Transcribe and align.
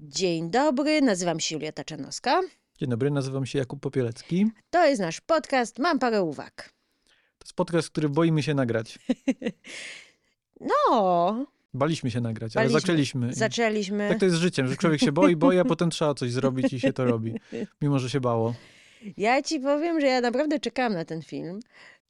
Dzień 0.00 0.50
dobry, 0.50 1.02
nazywam 1.02 1.40
się 1.40 1.54
Julia 1.54 1.72
Taczanowska. 1.72 2.40
Dzień 2.78 2.88
dobry, 2.90 3.10
nazywam 3.10 3.46
się 3.46 3.58
Jakub 3.58 3.80
Popielec,ki 3.80 4.46
To 4.70 4.86
jest 4.86 5.00
nasz 5.00 5.20
podcast, 5.20 5.78
mam 5.78 5.98
parę 5.98 6.22
uwag. 6.22 6.72
To 7.38 7.44
jest 7.44 7.52
podcast, 7.56 7.90
który 7.90 8.08
boimy 8.08 8.42
się 8.42 8.54
nagrać. 8.54 8.98
No, 10.60 11.46
Baliśmy 11.74 12.10
się 12.10 12.20
nagrać, 12.20 12.56
ale 12.56 12.64
Baliśmy. 12.64 12.80
zaczęliśmy. 12.80 13.30
I 13.30 13.34
zaczęliśmy. 13.34 14.08
Tak 14.08 14.18
to 14.18 14.24
jest 14.24 14.36
z 14.36 14.40
życiem, 14.40 14.68
że 14.68 14.76
człowiek 14.76 15.00
się 15.00 15.12
boi, 15.12 15.36
boi, 15.36 15.58
a 15.58 15.64
potem 15.64 15.90
trzeba 15.90 16.14
coś 16.14 16.32
zrobić 16.32 16.72
i 16.72 16.80
się 16.80 16.92
to 16.92 17.04
robi. 17.04 17.34
Mimo, 17.82 17.98
że 17.98 18.10
się 18.10 18.20
bało. 18.20 18.54
Ja 19.16 19.42
ci 19.42 19.60
powiem, 19.60 20.00
że 20.00 20.06
ja 20.06 20.20
naprawdę 20.20 20.60
czekałam 20.60 20.92
na 20.92 21.04
ten 21.04 21.22
film 21.22 21.60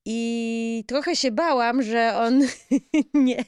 i 0.04 0.84
trochę 0.86 1.16
się 1.16 1.30
bałam, 1.30 1.82
że 1.82 2.14
on 2.16 2.42
nie, 3.14 3.44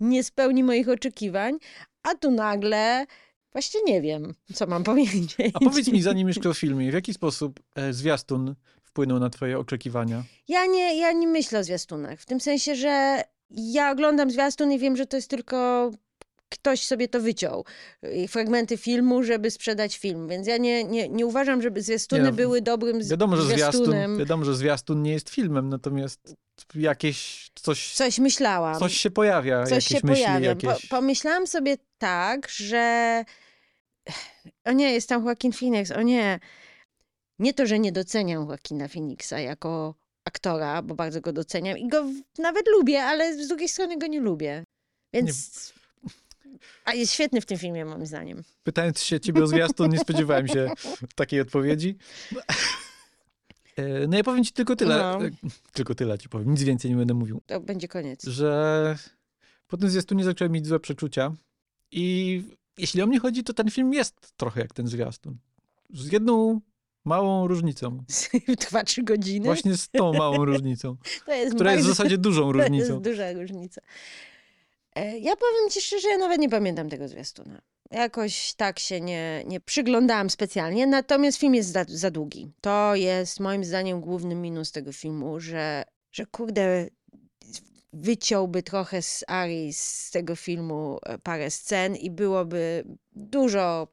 nie 0.00 0.24
spełni 0.24 0.64
moich 0.64 0.88
oczekiwań, 0.88 1.58
a 2.02 2.14
tu 2.14 2.30
nagle 2.30 3.06
właśnie 3.52 3.80
nie 3.86 4.02
wiem, 4.02 4.34
co 4.54 4.66
mam 4.66 4.84
powiedzieć. 4.92 5.36
A 5.54 5.58
powiedz 5.58 5.88
mi, 5.88 6.02
zanim 6.02 6.28
jeszcze 6.28 6.48
o 6.50 6.54
filmie, 6.54 6.90
w 6.90 6.94
jaki 6.94 7.14
sposób 7.14 7.60
e, 7.74 7.92
zwiastun 7.92 8.54
wpłynął 8.82 9.18
na 9.20 9.30
twoje 9.30 9.58
oczekiwania? 9.58 10.24
Ja 10.48 10.66
nie, 10.66 10.98
ja 10.98 11.12
nie 11.12 11.26
myślę 11.28 11.58
o 11.58 11.64
zwiastunach, 11.64 12.20
w 12.20 12.26
tym 12.26 12.40
sensie, 12.40 12.76
że 12.76 13.22
ja 13.50 13.90
oglądam 13.90 14.30
zwiastun 14.30 14.72
i 14.72 14.78
wiem, 14.78 14.96
że 14.96 15.06
to 15.06 15.16
jest 15.16 15.30
tylko 15.30 15.90
ktoś 16.50 16.86
sobie 16.86 17.08
to 17.08 17.20
wyciął. 17.20 17.64
Fragmenty 18.28 18.76
filmu, 18.76 19.22
żeby 19.22 19.50
sprzedać 19.50 19.98
film. 19.98 20.28
Więc 20.28 20.46
ja 20.46 20.56
nie, 20.56 20.84
nie, 20.84 21.08
nie 21.08 21.26
uważam, 21.26 21.62
żeby 21.62 21.82
zwiastuny 21.82 22.22
Nie 22.22 22.28
no, 22.30 22.36
były 22.36 22.62
dobrym 22.62 23.08
Wiadomo, 23.08 23.36
że 23.36 23.42
zwiastun, 23.42 23.72
zwiastunem. 23.72 24.18
wiadomo, 24.18 24.44
że 24.44 24.54
zwiastun 24.54 25.02
nie 25.02 25.12
jest 25.12 25.30
filmem, 25.30 25.68
natomiast 25.68 26.34
jakieś 26.74 27.50
coś, 27.54 27.92
Coś 27.94 28.18
myślałam. 28.18 28.78
coś 28.78 28.96
się 28.96 29.10
pojawia, 29.10 29.64
Coś 29.64 29.72
jakieś 29.72 29.88
się 29.88 30.06
myśli, 30.06 30.24
pojawia. 30.24 30.56
Po, 30.56 30.66
jakieś... 30.66 30.86
pomyślałam 30.86 31.46
sobie 31.46 31.76
tak, 32.00 32.48
że 32.48 33.24
o 34.64 34.72
nie, 34.72 34.92
jest 34.92 35.08
tam 35.08 35.24
Joaquin 35.24 35.52
Phoenix, 35.52 35.90
o 35.90 36.02
nie. 36.02 36.40
Nie 37.38 37.54
to, 37.54 37.66
że 37.66 37.78
nie 37.78 37.92
doceniam 37.92 38.48
Joaquina 38.48 38.88
Phoenixa 38.88 39.32
jako 39.38 39.94
aktora, 40.24 40.82
bo 40.82 40.94
bardzo 40.94 41.20
go 41.20 41.32
doceniam 41.32 41.78
i 41.78 41.88
go 41.88 42.04
nawet 42.38 42.68
lubię, 42.78 43.02
ale 43.02 43.44
z 43.44 43.48
drugiej 43.48 43.68
strony 43.68 43.98
go 43.98 44.06
nie 44.06 44.20
lubię. 44.20 44.64
Więc... 45.12 45.72
A 46.84 46.94
jest 46.94 47.12
świetny 47.12 47.40
w 47.40 47.46
tym 47.46 47.58
filmie, 47.58 47.84
moim 47.84 48.06
zdaniem. 48.06 48.42
Pytając 48.62 49.00
się 49.02 49.20
ciebie 49.20 49.42
o 49.42 49.46
zwiastun, 49.46 49.90
nie 49.90 49.98
spodziewałem 49.98 50.48
się 50.48 50.70
takiej 51.14 51.40
odpowiedzi. 51.40 51.96
E, 53.76 54.06
No 54.08 54.16
ja 54.16 54.24
powiem 54.24 54.44
ci 54.44 54.52
tylko 54.52 54.76
tyle. 54.76 54.96
No. 54.98 55.26
e, 55.26 55.30
Tylko 55.72 55.94
tyle 55.94 56.18
ci 56.18 56.28
powiem, 56.28 56.50
nic 56.50 56.62
więcej 56.62 56.90
nie 56.90 56.96
będę 56.96 57.14
mówił. 57.14 57.40
To 57.46 57.60
będzie 57.60 57.88
koniec. 57.88 58.24
Że 58.24 58.98
po 59.66 59.76
tym 59.76 59.90
zwiastunie 59.90 60.24
zacząłem 60.24 60.52
mieć 60.52 60.66
złe 60.66 60.80
przeczucia 60.80 61.32
i 61.92 62.42
jeśli 62.78 63.02
o 63.02 63.06
mnie 63.06 63.18
chodzi, 63.20 63.44
to 63.44 63.52
ten 63.52 63.70
film 63.70 63.92
jest 63.92 64.36
trochę 64.36 64.60
jak 64.60 64.72
ten 64.74 64.86
zwiastun. 64.86 65.38
Z 65.94 66.12
jedną 66.12 66.60
małą 67.04 67.46
różnicą. 67.48 68.04
Trwa 68.58 68.84
trzy 68.84 69.02
godziny. 69.02 69.44
Właśnie 69.46 69.76
z 69.76 69.88
tą 69.88 70.12
małą 70.12 70.44
różnicą, 70.44 70.96
to 71.26 71.32
jest 71.32 71.54
która 71.54 71.72
jest 71.72 71.84
w 71.84 71.88
zasadzie 71.88 72.18
dużą 72.18 72.42
To 72.52 72.58
jest 72.58 72.68
różnicą. 72.70 73.02
duża 73.02 73.32
różnica. 73.32 73.80
E, 74.94 75.18
Ja 75.18 75.36
powiem 75.36 75.70
ci 75.70 75.80
szczerze, 75.80 76.08
ja 76.08 76.18
nawet 76.18 76.40
nie 76.40 76.48
pamiętam 76.48 76.88
tego 76.88 77.08
zwiastuna. 77.08 77.60
Jakoś 77.90 78.54
tak 78.54 78.78
się 78.78 79.00
nie, 79.00 79.44
nie 79.46 79.60
przyglądałam 79.60 80.30
specjalnie, 80.30 80.86
natomiast 80.86 81.38
film 81.38 81.54
jest 81.54 81.72
za, 81.72 81.84
za 81.88 82.10
długi. 82.10 82.52
To 82.60 82.94
jest 82.94 83.40
moim 83.40 83.64
zdaniem 83.64 84.00
główny 84.00 84.34
minus 84.34 84.72
tego 84.72 84.92
filmu, 84.92 85.40
że, 85.40 85.84
że 86.12 86.26
kurde, 86.26 86.88
wyciąłby 87.92 88.62
trochę 88.62 89.02
z 89.02 89.24
Ari 89.28 89.72
z 89.72 90.10
tego 90.10 90.36
filmu 90.36 90.98
e, 91.02 91.18
parę 91.18 91.50
scen 91.50 91.96
i 91.96 92.10
byłoby 92.10 92.84
dużo 93.12 93.88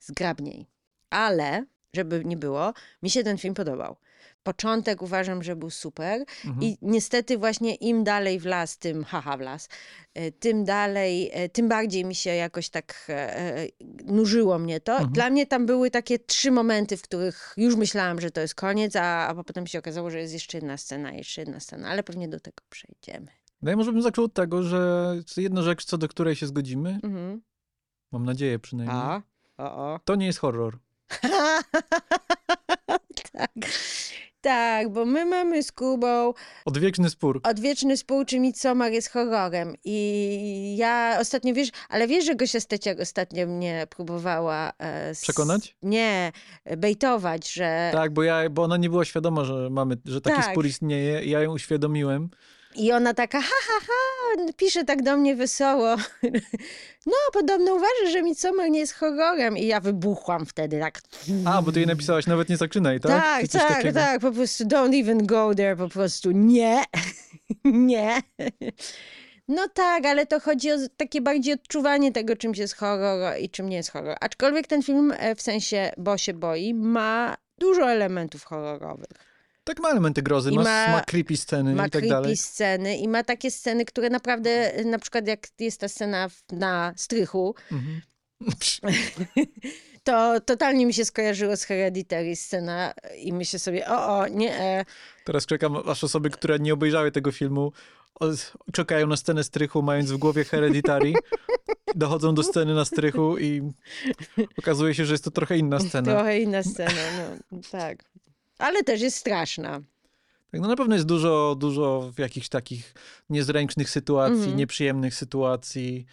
zgrabniej. 0.00 0.66
Ale, 1.10 1.66
żeby 1.94 2.24
nie 2.24 2.36
było, 2.36 2.72
mi 3.02 3.10
się 3.10 3.24
ten 3.24 3.38
film 3.38 3.54
podobał. 3.54 3.96
Początek 4.42 5.02
uważam, 5.02 5.42
że 5.42 5.56
był 5.56 5.70
super. 5.70 6.24
Mhm. 6.44 6.62
I 6.62 6.78
niestety 6.82 7.38
właśnie 7.38 7.74
im 7.74 8.04
dalej 8.04 8.40
w 8.40 8.46
las, 8.46 8.78
tym 8.78 9.04
haha 9.04 9.36
w 9.36 9.40
las, 9.40 9.68
e, 10.14 10.32
tym 10.32 10.64
dalej, 10.64 11.30
e, 11.32 11.48
tym 11.48 11.68
bardziej 11.68 12.04
mi 12.04 12.14
się 12.14 12.30
jakoś 12.30 12.68
tak 12.68 13.06
e, 13.08 13.36
e, 13.36 13.66
nużyło 14.04 14.58
mnie 14.58 14.80
to. 14.80 14.92
Mhm. 14.92 15.12
Dla 15.12 15.30
mnie 15.30 15.46
tam 15.46 15.66
były 15.66 15.90
takie 15.90 16.18
trzy 16.18 16.50
momenty, 16.50 16.96
w 16.96 17.02
których 17.02 17.54
już 17.56 17.76
myślałam, 17.76 18.20
że 18.20 18.30
to 18.30 18.40
jest 18.40 18.54
koniec, 18.54 18.96
a, 18.96 19.28
a 19.28 19.44
potem 19.44 19.66
się 19.66 19.78
okazało, 19.78 20.10
że 20.10 20.18
jest 20.20 20.32
jeszcze 20.34 20.58
jedna 20.58 20.76
scena, 20.76 21.12
jeszcze 21.12 21.40
jedna 21.40 21.60
scena, 21.60 21.88
ale 21.88 22.02
pewnie 22.02 22.28
do 22.28 22.40
tego 22.40 22.62
przejdziemy. 22.70 23.26
No 23.62 23.70
ja 23.70 23.76
może 23.76 23.92
bym 23.92 24.02
zaczął 24.02 24.24
od 24.24 24.34
tego, 24.34 24.62
że 24.62 25.14
jedna 25.36 25.62
rzecz, 25.62 25.84
co 25.84 25.98
do 25.98 26.08
której 26.08 26.36
się 26.36 26.46
zgodzimy, 26.46 26.98
Mhm. 27.02 27.42
mam 28.12 28.24
nadzieję 28.26 28.58
przynajmniej, 28.58 28.98
A, 29.00 29.22
o, 29.58 29.92
o. 29.94 30.00
to 30.04 30.14
nie 30.14 30.26
jest 30.26 30.38
horror. 30.38 30.78
tak. 33.32 33.50
Tak, 34.40 34.88
bo 34.88 35.04
my 35.04 35.24
mamy 35.26 35.62
z 35.62 35.72
Kubą 35.72 36.34
Odwieczny 36.64 37.10
spór. 37.10 37.40
odwieczny 37.44 37.96
spół, 37.96 38.24
czy 38.24 38.40
Midsommar 38.40 38.92
jest 38.92 39.10
horrorem. 39.10 39.74
I 39.84 40.76
ja 40.78 41.16
ostatnio, 41.20 41.54
wiesz, 41.54 41.68
ale 41.88 42.06
wiesz, 42.08 42.24
że 42.24 42.34
Gosia 42.34 42.60
Steciak 42.60 43.00
ostatnio 43.00 43.46
mnie 43.46 43.86
próbowała... 43.90 44.72
E, 44.78 45.08
s- 45.08 45.20
Przekonać? 45.20 45.76
Nie, 45.82 46.32
bejtować, 46.76 47.52
że... 47.52 47.90
Tak, 47.92 48.12
bo, 48.12 48.22
ja, 48.22 48.50
bo 48.50 48.62
ona 48.62 48.76
nie 48.76 48.90
była 48.90 49.04
świadoma, 49.04 49.44
że 49.44 49.68
mamy, 49.70 49.96
że 50.04 50.20
taki 50.20 50.36
Tak. 50.42 50.50
spór 50.50 50.66
istnieje. 50.66 51.22
i 51.24 51.30
Ja 51.30 51.40
ją 51.40 51.52
uświadomiłem. 51.52 52.28
I 52.74 52.92
ona 52.92 53.14
taka, 53.14 53.40
ha, 53.40 53.54
ha, 53.68 53.80
ha, 53.86 54.42
pisze 54.56 54.84
tak 54.84 55.02
do 55.02 55.16
mnie 55.16 55.36
wesoło. 55.36 55.96
No, 57.06 57.12
podobno 57.32 57.74
uważa, 57.74 58.10
że 58.12 58.22
Midsommar 58.22 58.70
nie 58.70 58.78
jest 58.78 58.92
horrorem. 58.92 59.56
I 59.56 59.66
ja 59.66 59.80
wybuchłam 59.80 60.46
wtedy, 60.46 60.80
tak. 60.80 61.00
A, 61.44 61.62
bo 61.62 61.72
ty 61.72 61.78
jej 61.80 61.86
napisałaś, 61.86 62.26
nawet 62.26 62.48
nie 62.48 62.56
zaczynaj, 62.56 63.00
tak? 63.00 63.10
Tak, 63.10 63.42
Czy 63.42 63.48
tak, 63.48 63.68
takiego? 63.68 64.00
tak, 64.00 64.20
po 64.20 64.32
prostu 64.32 64.64
don't 64.64 65.00
even 65.00 65.26
go 65.26 65.54
there, 65.54 65.76
po 65.76 65.88
prostu 65.88 66.30
nie, 66.30 66.82
nie. 67.64 68.22
No 69.48 69.68
tak, 69.68 70.06
ale 70.06 70.26
to 70.26 70.40
chodzi 70.40 70.72
o 70.72 70.76
takie 70.96 71.20
bardziej 71.20 71.54
odczuwanie 71.54 72.12
tego, 72.12 72.36
czym 72.36 72.52
jest 72.54 72.76
horror 72.76 73.38
i 73.40 73.50
czym 73.50 73.68
nie 73.68 73.76
jest 73.76 73.90
horror. 73.90 74.16
Aczkolwiek 74.20 74.66
ten 74.66 74.82
film, 74.82 75.12
e, 75.18 75.34
w 75.34 75.42
sensie, 75.42 75.92
bo 75.96 76.18
się 76.18 76.34
boi, 76.34 76.74
ma 76.74 77.36
dużo 77.58 77.90
elementów 77.90 78.44
horrorowych. 78.44 79.29
Tak, 79.64 79.80
ma 79.80 79.88
elementy 79.90 80.22
grozy, 80.22 80.50
ma, 80.52 80.62
ma- 80.62 80.88
ma 80.92 81.00
creepy 81.00 81.36
sceny 81.36 81.74
Ma 81.74 81.86
i 81.86 81.90
tak 81.90 82.00
creepy 82.02 82.08
dalej. 82.08 82.36
sceny 82.36 82.96
i 82.96 83.08
ma 83.08 83.24
takie 83.24 83.50
sceny, 83.50 83.84
które 83.84 84.10
naprawdę, 84.10 84.72
na 84.84 84.98
przykład 84.98 85.26
jak 85.26 85.46
jest 85.58 85.80
ta 85.80 85.88
scena 85.88 86.28
na 86.52 86.92
strychu, 86.96 87.54
Mhm. 87.72 88.00
to 90.04 90.40
totalnie 90.40 90.86
mi 90.86 90.94
się 90.94 91.04
skojarzyło 91.04 91.56
z 91.56 91.64
Hereditary 91.64 92.36
scena 92.36 92.92
i 93.18 93.32
myślę 93.32 93.58
sobie, 93.58 93.88
o, 93.88 94.18
o, 94.18 94.28
nie, 94.28 94.60
e, 94.60 94.84
Teraz 95.24 95.46
czekam, 95.46 95.76
aż 95.88 96.04
osoby, 96.04 96.30
które 96.30 96.58
nie 96.58 96.74
obejrzały 96.74 97.12
tego 97.12 97.32
filmu, 97.32 97.72
czekają 98.72 99.06
na 99.06 99.16
scenę 99.16 99.44
strychu, 99.44 99.82
mając 99.82 100.10
w 100.12 100.16
głowie 100.16 100.44
Hereditary, 100.44 101.12
dochodzą 101.94 102.34
do 102.34 102.42
sceny 102.42 102.74
na 102.74 102.84
strychu 102.84 103.38
i 103.38 103.62
okazuje 104.58 104.94
się, 104.94 105.04
że 105.04 105.14
jest 105.14 105.24
to 105.24 105.30
trochę 105.30 105.58
inna 105.58 105.80
scena. 105.80 106.12
Trochę 106.14 106.40
inna 106.40 106.62
scena, 106.62 106.92
no 107.52 107.58
tak. 107.70 108.04
Ale 108.60 108.82
też 108.84 109.00
jest 109.00 109.16
straszna. 109.16 109.80
Tak, 110.50 110.60
no 110.60 110.68
na 110.68 110.76
pewno 110.76 110.94
jest 110.94 111.06
dużo, 111.06 111.56
dużo 111.58 112.12
jakichś 112.18 112.48
takich 112.48 112.94
niezręcznych 113.30 113.90
sytuacji, 113.90 114.36
Mhm. 114.38 114.56
nieprzyjemnych 114.56 115.14
sytuacji. 115.14 116.06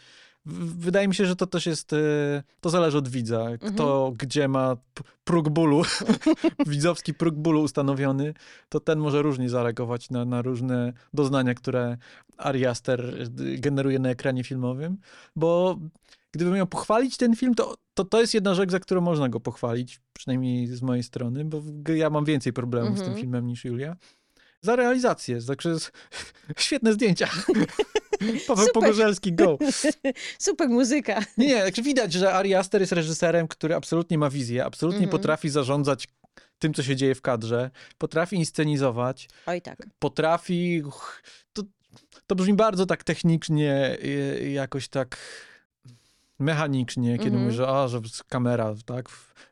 Wydaje 0.78 1.08
mi 1.08 1.16
się, 1.16 1.26
że 1.26 1.36
to 1.36 1.48
też 1.48 1.66
jest, 1.66 1.94
e, 1.94 1.98
to 2.62 2.70
zależy 2.70 2.98
od 2.98 3.08
widza. 3.10 3.42
Mhm. 3.42 3.74
Kto 3.74 4.14
gdzie 4.18 4.48
ma 4.48 4.78
próg 5.24 5.50
bólu, 5.50 5.82
widzowski 6.68 7.14
próg 7.14 7.36
bólu 7.36 7.62
ustanowiony, 7.62 8.34
to 8.70 8.80
ten 8.80 9.00
może 9.00 9.22
różnie 9.22 9.50
zareagować 9.50 10.10
na, 10.10 10.26
na 10.26 10.42
różne 10.42 10.94
doznania, 11.14 11.54
które 11.54 11.98
Ari 12.38 12.66
Aster 12.66 13.02
e, 13.06 13.58
generuje 13.58 14.00
na 14.00 14.10
ekranie 14.10 14.44
filmowym. 14.44 14.98
Bo 15.36 15.80
gdybym 16.32 16.54
miał 16.54 16.68
pochwalić 16.68 17.18
ten 17.18 17.36
film, 17.36 17.56
to, 17.56 17.76
to 17.94 18.06
to 18.06 18.22
jest 18.22 18.34
jedna 18.34 18.54
rzecz, 18.54 18.72
za 18.72 18.80
którą 18.80 19.02
można 19.02 19.30
go 19.30 19.40
pochwalić, 19.40 20.02
przynajmniej 20.14 20.68
z 20.68 20.82
mojej 20.82 21.04
strony, 21.04 21.46
bo 21.46 21.62
ja 21.96 22.10
mam 22.10 22.26
więcej 22.26 22.54
problemów 22.54 22.94
z 22.94 23.00
tym 23.02 23.08
Mhm. 23.08 23.22
filmem 23.22 23.48
niż 23.48 23.66
Julia. 23.66 23.96
Za 24.62 24.76
realizację, 24.76 25.42
także 25.42 25.76
świetne 26.58 26.94
zdjęcia. 26.94 27.28
Paweł 28.48 28.66
Super. 28.66 28.74
Pogorzelski, 28.74 29.34
go. 29.34 29.58
Super 30.40 30.70
muzyka. 30.70 31.20
Nie, 31.38 31.48
nie, 31.48 31.64
także 31.64 31.82
widać, 31.82 32.14
że 32.14 32.34
Ari 32.34 32.56
Aster 32.56 32.82
jest 32.82 32.94
reżyserem, 32.94 33.48
który 33.48 33.76
absolutnie 33.76 34.18
ma 34.18 34.30
wizję, 34.30 34.66
absolutnie 34.66 35.04
Mhm. 35.04 35.12
potrafi 35.12 35.50
zarządzać 35.50 36.08
tym, 36.60 36.74
co 36.74 36.84
się 36.84 36.96
dzieje 36.96 37.16
w 37.16 37.22
kadrze, 37.22 37.72
potrafi 37.98 38.36
inscenizować, 38.36 39.30
Oj 39.46 39.62
tak. 39.62 39.78
potrafi... 40.00 40.84
To, 41.54 41.64
to 42.28 42.36
brzmi 42.36 42.54
bardzo 42.54 42.86
tak 42.86 43.04
technicznie, 43.04 43.98
y, 44.04 44.50
jakoś 44.54 44.88
tak 44.88 45.18
mechanicznie, 46.40 47.12
kiedy 47.12 47.24
Mhm. 47.30 47.44
mówię, 47.44 47.56
że, 47.56 47.68
o, 47.70 47.88
że 47.88 48.02
kamera, 48.28 48.76
tak, 48.86 49.10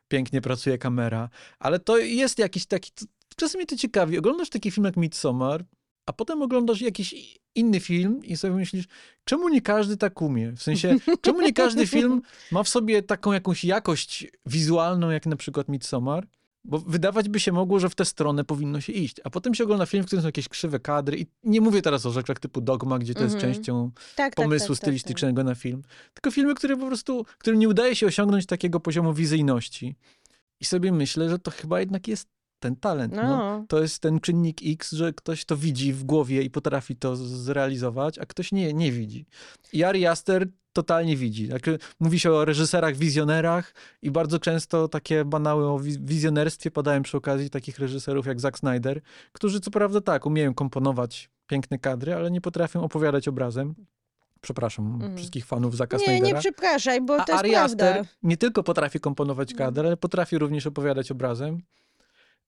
pięknie 0.08 0.40
pracuje 0.40 0.78
kamera, 0.78 1.28
ale 1.58 1.78
to 1.78 1.98
jest 1.98 2.38
jakiś 2.38 2.66
taki... 2.66 2.90
Czasem 3.36 3.58
mnie 3.58 3.66
to 3.66 3.76
ciekawi. 3.76 4.18
Oglądasz 4.18 4.50
taki 4.50 4.70
film 4.70 4.84
jak 4.84 4.96
Midsommar, 4.96 5.64
a 6.06 6.12
potem 6.12 6.42
oglądasz 6.42 6.80
jakiś 6.80 7.38
inny 7.56 7.80
film 7.80 8.24
i 8.24 8.36
sobie 8.36 8.54
myślisz, 8.54 8.84
czemu 9.24 9.48
nie 9.48 9.62
każdy 9.62 9.96
tak 9.96 10.22
umie? 10.22 10.52
W 10.52 10.62
sensie, 10.62 10.96
czemu 11.20 11.40
nie 11.40 11.52
każdy 11.52 11.86
film 11.96 12.22
ma 12.52 12.62
w 12.62 12.68
sobie 12.68 13.02
taką 13.02 13.32
jakąś 13.32 13.64
jakość 13.64 14.26
wizualną, 14.46 15.10
jak 15.10 15.26
na 15.26 15.36
przykład 15.36 15.68
Midsommar? 15.68 16.26
Bo 16.68 16.78
wydawać 16.78 17.28
by 17.28 17.40
się 17.40 17.52
mogło, 17.52 17.80
że 17.80 17.88
w 17.90 17.94
tę 17.94 18.04
stronę 18.04 18.44
powinno 18.44 18.80
się 18.80 18.92
iść. 18.92 19.16
A 19.24 19.30
potem 19.30 19.54
się 19.54 19.64
ogląda 19.64 19.86
film, 19.86 20.02
w 20.02 20.06
którym 20.06 20.22
są 20.22 20.28
jakieś 20.28 20.48
krzywe 20.48 20.80
kadry. 20.80 21.18
I 21.18 21.26
nie 21.44 21.60
mówię 21.60 21.82
teraz 21.82 22.06
o 22.06 22.10
rzeczach 22.12 22.38
typu 22.38 22.60
Dogma, 22.60 22.98
gdzie 22.98 23.14
to 23.14 23.22
jest 23.22 23.34
Mhm. 23.34 23.54
częścią 23.54 23.90
Tak, 24.16 24.34
pomysłu 24.34 24.58
tak, 24.58 24.68
tak, 24.68 24.76
tak, 24.76 24.84
stylistycznego 24.84 25.44
na 25.44 25.54
film. 25.54 25.82
Tylko 26.14 26.30
filmy, 26.30 26.54
które 26.54 26.76
po 26.76 26.86
prostu, 26.86 27.24
którym 27.38 27.58
nie 27.60 27.68
udaje 27.68 27.96
się 27.96 28.06
osiągnąć 28.06 28.46
takiego 28.46 28.80
poziomu 28.80 29.12
wizyjności. 29.14 29.96
I 30.60 30.64
sobie 30.64 30.92
myślę, 30.92 31.30
że 31.30 31.38
to 31.38 31.50
chyba 31.50 31.80
jednak 31.80 32.08
jest 32.08 32.28
ten 32.60 32.76
talent. 32.76 33.14
No. 33.14 33.22
No. 33.22 33.64
To 33.68 33.80
jest 33.82 33.98
ten 34.02 34.20
czynnik 34.20 34.58
X, 34.64 34.92
że 34.92 35.12
ktoś 35.12 35.44
to 35.44 35.56
widzi 35.56 35.92
w 35.92 36.04
głowie 36.04 36.42
i 36.42 36.50
potrafi 36.50 36.96
to 36.96 37.16
zrealizować, 37.16 38.18
a 38.18 38.26
ktoś 38.26 38.52
nie, 38.52 38.72
nie 38.72 38.92
widzi. 38.92 39.26
I 39.72 39.84
Ari 39.84 40.06
Aster 40.06 40.46
totalnie 40.72 41.16
widzi. 41.16 41.48
Tak, 41.48 41.62
mówi 42.00 42.20
się 42.20 42.32
o 42.32 42.44
reżyserach, 42.44 42.96
wizjonerach 42.96 43.74
i 44.02 44.10
bardzo 44.10 44.38
często 44.38 44.88
takie 44.88 45.24
banały 45.24 45.68
o 45.68 45.78
wiz- 45.78 45.98
wizjonerstwie 46.04 46.70
padają 46.70 47.02
przy 47.02 47.16
okazji 47.16 47.50
takich 47.50 47.78
reżyserów 47.78 48.26
jak 48.26 48.40
Zack 48.40 48.58
Snyder, 48.58 49.00
którzy 49.32 49.60
co 49.60 49.70
prawda 49.70 50.00
tak, 50.00 50.26
umieją 50.26 50.54
komponować 50.54 51.30
piękne 51.46 51.78
kadry, 51.78 52.14
ale 52.14 52.30
nie 52.30 52.40
potrafią 52.40 52.82
opowiadać 52.82 53.28
obrazem. 53.28 53.74
Przepraszam 54.40 54.86
Mhm. 54.94 55.16
wszystkich 55.16 55.46
fanów 55.46 55.76
Zacka 55.76 55.96
Nie, 55.96 56.04
Snydera. 56.04 56.26
nie 56.26 56.40
przepraszaj, 56.40 57.00
bo 57.00 57.14
A 57.20 57.24
to 57.24 57.32
jest 57.32 57.40
Ari 57.44 57.50
prawda. 57.50 57.86
Aster 57.90 58.06
nie 58.22 58.36
tylko 58.36 58.62
potrafi 58.62 59.00
komponować 59.00 59.54
kadr, 59.54 59.86
ale 59.86 59.96
potrafi 59.96 60.38
również 60.38 60.66
opowiadać 60.66 61.10
obrazem. 61.10 61.58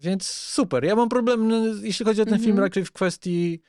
Więc 0.04 0.26
super. 0.26 0.84
Ja 0.84 0.96
mam 0.96 1.08
problem, 1.08 1.50
jeśli 1.82 2.06
chodzi 2.06 2.22
o 2.22 2.24
ten 2.24 2.38
film, 2.38 2.50
Mhm. 2.50 2.64
raczej 2.64 2.84
w 2.84 2.92
kwestii 2.92 3.60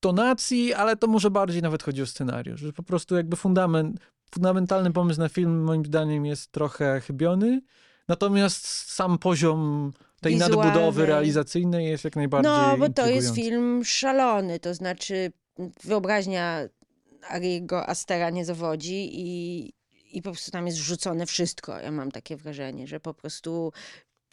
tonacji, 0.00 0.74
ale 0.74 0.96
to 0.96 1.06
może 1.06 1.30
bardziej 1.30 1.62
nawet 1.62 1.82
chodzi 1.82 2.02
o 2.02 2.06
scenariusz. 2.06 2.60
Że 2.60 2.72
po 2.72 2.82
prostu 2.82 3.16
jakby 3.16 3.36
fundament, 3.36 4.00
fundamentalny 4.34 4.92
pomysł 4.92 5.20
na 5.20 5.28
film 5.28 5.62
moim 5.64 5.84
zdaniem 5.84 6.26
jest 6.26 6.52
trochę 6.52 7.00
chybiony, 7.00 7.60
natomiast 8.08 8.66
sam 8.92 9.18
poziom 9.18 9.92
tej 10.20 10.32
Wizualny. 10.34 10.56
nadbudowy 10.56 11.06
realizacyjnej 11.06 11.86
jest 11.86 12.04
jak 12.04 12.16
najbardziej 12.16 12.52
No, 12.52 12.76
bo 12.78 12.88
to 12.88 13.06
jest 13.06 13.34
film 13.34 13.84
szalony, 13.84 14.60
to 14.60 14.74
znaczy 14.74 15.32
wyobraźnia 15.84 16.58
Ariego 17.28 17.88
Astera 17.88 18.30
nie 18.30 18.44
zawodzi 18.44 19.10
i, 19.20 19.72
i 20.12 20.22
po 20.22 20.30
prostu 20.30 20.50
tam 20.50 20.66
jest 20.66 20.78
wrzucone 20.78 21.26
wszystko. 21.26 21.78
Ja 21.78 21.90
mam 21.92 22.10
takie 22.10 22.36
wrażenie, 22.36 22.86
że 22.86 23.00
po 23.00 23.14
prostu 23.14 23.72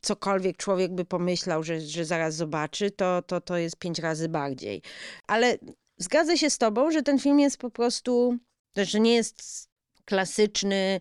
cokolwiek 0.01 0.57
człowiek 0.57 0.91
by 0.91 1.05
pomyślał, 1.05 1.63
że, 1.63 1.81
że 1.81 2.05
zaraz 2.05 2.35
zobaczy, 2.35 2.91
to, 2.91 3.21
to, 3.21 3.41
to 3.41 3.57
jest 3.57 3.75
pięć 3.75 3.99
razy 3.99 4.29
bardziej. 4.29 4.81
Ale 5.27 5.57
zgadzę 5.97 6.37
się 6.37 6.49
z 6.49 6.57
tobą, 6.57 6.91
że 6.91 7.03
ten 7.03 7.19
film 7.19 7.39
jest 7.39 7.57
po 7.57 7.69
prostu, 7.69 8.37
że 8.77 8.99
nie 8.99 9.15
jest 9.15 9.69
klasyczny, 10.05 10.99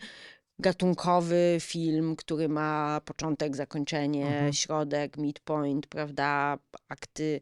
gatunkowy 0.58 1.56
film, 1.60 2.16
który 2.16 2.48
ma 2.48 3.00
początek, 3.04 3.56
zakończenie, 3.56 4.26
Mhm. 4.26 4.52
środek, 4.52 5.16
midpoint, 5.16 5.86
prawda, 5.86 6.58
akty, 6.88 7.40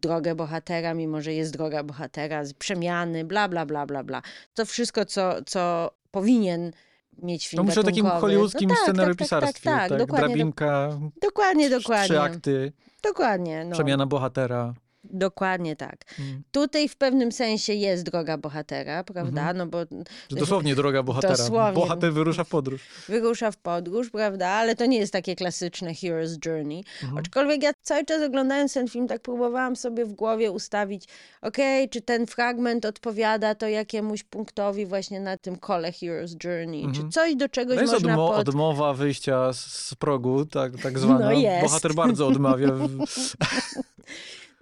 drogę 0.00 0.34
bohatera, 0.34 0.94
mimo 0.94 1.20
że 1.20 1.32
jest 1.32 1.52
droga 1.52 1.82
bohatera, 1.82 2.42
przemiany, 2.58 3.24
bla, 3.24 3.48
bla, 3.48 3.66
bla, 3.66 3.86
bla, 3.86 4.04
bla. 4.04 4.22
To 4.54 4.66
wszystko, 4.66 5.04
co, 5.04 5.42
co 5.46 5.90
powinien 6.10 6.72
mieć 7.22 7.48
film 7.48 7.58
To 7.58 7.64
muszę 7.64 7.80
o 7.80 7.84
takim 7.84 8.06
hollywoodzkim 8.06 8.68
no 8.68 8.74
tak, 8.74 8.84
scenariopisarstwie. 8.84 9.70
Tak, 9.70 9.80
tak, 9.80 9.88
tak, 9.88 9.98
dokładnie, 9.98 10.28
do, 10.28 10.34
Drabinka, 10.34 10.88
dokładnie, 11.22 11.70
trzy 11.70 11.78
dokładnie. 11.78 12.20
akty, 12.20 12.72
Dokładnie, 13.02 13.64
no. 13.64 13.72
przemiana 13.72 14.06
bohatera. 14.06 14.74
Dokładnie 15.12 15.76
tak. 15.76 16.04
Mm. 16.18 16.42
Tutaj 16.52 16.88
w 16.88 16.96
pewnym 16.96 17.32
sensie 17.32 17.72
jest 17.72 18.02
droga 18.02 18.38
bohatera, 18.38 19.04
prawda? 19.04 19.40
Mhm. 19.40 19.56
No 19.56 19.66
bo 19.66 19.78
dosłownie 20.30 20.74
droga 20.74 21.02
bohatera. 21.02 21.36
Dosłownie. 21.36 21.80
Bohater 21.80 22.12
wyrusza 22.12 22.44
w 22.44 22.48
podróż. 22.48 22.80
wyrusza 23.08 23.50
w 23.50 23.56
podróż, 23.56 24.10
prawda? 24.10 24.48
Ale 24.48 24.76
to 24.76 24.86
nie 24.86 24.98
jest 24.98 25.12
takie 25.12 25.36
klasyczne 25.36 25.90
hero's 25.92 26.46
journey. 26.46 26.84
Mhm. 27.02 27.18
Aczkolwiek 27.18 27.62
ja 27.62 27.70
cały 27.82 28.04
czas 28.04 28.22
oglądając 28.22 28.74
ten 28.74 28.88
film, 28.88 29.08
tak 29.08 29.20
próbowałam 29.22 29.76
sobie 29.76 30.04
w 30.04 30.12
głowie 30.12 30.50
ustawić, 30.50 31.04
okej, 31.42 31.88
czy 31.88 32.00
ten 32.00 32.26
fragment 32.26 32.84
odpowiada 32.84 33.54
to 33.54 33.68
jakiemuś 33.68 34.22
punktowi 34.22 34.86
właśnie 34.86 35.20
na 35.20 35.36
tym 35.36 35.56
kole 35.56 35.90
hero's 35.90 36.44
journey, 36.44 36.84
Mhm. 36.84 36.94
czy 36.94 37.12
coś 37.14 37.36
do 37.36 37.48
czegoś 37.48 37.74
To 37.76 37.80
jest 37.80 37.92
można 37.92 38.16
odmo- 38.16 38.28
pod... 38.36 38.48
odmowa 38.48 38.94
wyjścia 38.94 39.52
z, 39.52 39.60
z 39.60 39.94
progu, 39.94 40.46
tak, 40.46 40.72
tak 40.82 40.98
zwana. 40.98 41.24
No 41.24 41.32
jest. 41.32 41.62
Bohater 41.62 41.94
bardzo 41.94 42.26
odmawia. 42.26 42.68
W... 42.72 42.88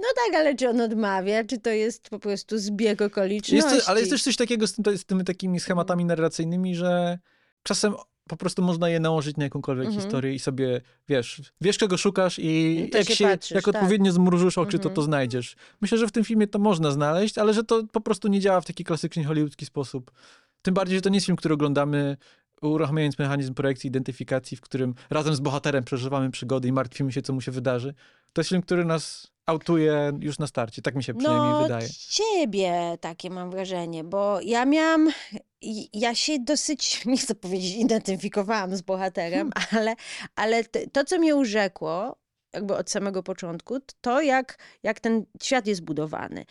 No 0.00 0.08
tak, 0.26 0.40
ale 0.40 0.54
czy 0.54 0.68
on 0.68 0.80
odmawia, 0.80 1.44
czy 1.44 1.58
to 1.60 1.70
jest 1.70 2.10
po 2.10 2.18
prostu 2.18 2.58
zbieg 2.58 3.02
okoliczności? 3.02 3.74
Jest, 3.74 3.88
ale 3.88 4.00
jest 4.00 4.12
też 4.12 4.22
coś 4.22 4.36
takiego 4.36 4.66
z, 4.66 4.74
tym, 4.74 4.98
z 4.98 5.04
tymi 5.04 5.24
takimi 5.24 5.60
schematami 5.60 6.04
narracyjnymi, 6.04 6.74
że 6.74 7.18
czasem 7.62 7.94
po 8.28 8.36
prostu 8.36 8.62
można 8.62 8.88
je 8.88 9.00
nałożyć 9.00 9.36
na 9.36 9.44
jakąkolwiek 9.44 9.86
Mhm. 9.86 10.02
historię 10.02 10.34
i 10.34 10.38
sobie, 10.38 10.80
wiesz, 11.08 11.42
wiesz 11.60 11.78
czego 11.78 11.96
szukasz 11.96 12.38
i 12.38 12.88
To 12.92 12.98
jak 12.98 13.06
się 13.08 13.16
się, 13.16 13.24
patrzysz, 13.24 13.50
jak 13.50 13.64
tak. 13.64 13.74
odpowiednio 13.74 14.12
zmrużysz 14.12 14.58
oczy, 14.58 14.78
to 14.78 14.82
Mhm. 14.88 14.94
to 14.94 15.02
znajdziesz. 15.02 15.56
Myślę, 15.80 15.98
że 15.98 16.06
w 16.06 16.12
tym 16.12 16.24
filmie 16.24 16.46
to 16.46 16.58
można 16.58 16.90
znaleźć, 16.90 17.38
ale 17.38 17.54
że 17.54 17.64
to 17.64 17.82
po 17.92 18.00
prostu 18.00 18.28
nie 18.28 18.40
działa 18.40 18.60
w 18.60 18.64
taki 18.64 18.84
klasyczny 18.84 19.24
hollywoodzki 19.24 19.66
sposób. 19.66 20.10
Tym 20.62 20.74
bardziej, 20.74 20.98
że 20.98 21.02
to 21.02 21.08
nie 21.08 21.16
jest 21.16 21.26
film, 21.26 21.36
który 21.36 21.54
oglądamy 21.54 22.16
uruchamiając 22.62 23.18
mechanizm 23.18 23.54
projekcji 23.54 23.88
identyfikacji, 23.88 24.56
w 24.56 24.60
którym 24.60 24.94
razem 25.10 25.34
z 25.34 25.40
bohaterem 25.40 25.84
przeżywamy 25.84 26.30
przygody 26.30 26.68
i 26.68 26.72
martwimy 26.72 27.12
się, 27.12 27.22
co 27.22 27.32
mu 27.32 27.40
się 27.40 27.52
wydarzy. 27.52 27.94
To 28.32 28.40
jest 28.40 28.48
film, 28.48 28.62
który 28.62 28.84
nas 28.84 29.30
autuje 29.50 30.12
już 30.20 30.38
na 30.38 30.46
starcie. 30.46 30.82
Tak 30.82 30.94
mi 30.94 31.04
się 31.04 31.14
przynajmniej 31.14 31.52
no, 31.52 31.62
wydaje. 31.62 31.88
ciebie 32.08 32.96
takie 33.00 33.30
mam 33.30 33.50
wrażenie, 33.50 34.04
bo 34.04 34.40
ja 34.40 34.64
miałam, 34.64 35.08
ja 35.92 36.14
się 36.14 36.38
dosyć, 36.38 36.80
nie 37.06 37.16
chcę 37.16 37.34
powiedzieć, 37.34 37.76
identyfikowałam 37.76 38.76
z 38.76 38.82
bohaterem, 38.82 39.50
Hmm. 39.52 39.78
ale, 39.78 39.94
ale 40.36 40.64
to, 40.64 41.04
co 41.04 41.18
mnie 41.18 41.36
urzekło, 41.36 42.16
jakby 42.52 42.76
od 42.76 42.90
samego 42.90 43.22
początku, 43.22 43.78
to 44.00 44.20
jak, 44.22 44.58
jak 44.82 45.00
ten 45.00 45.26
świat 45.42 45.66
jest 45.66 45.80
budowany. 45.82 46.44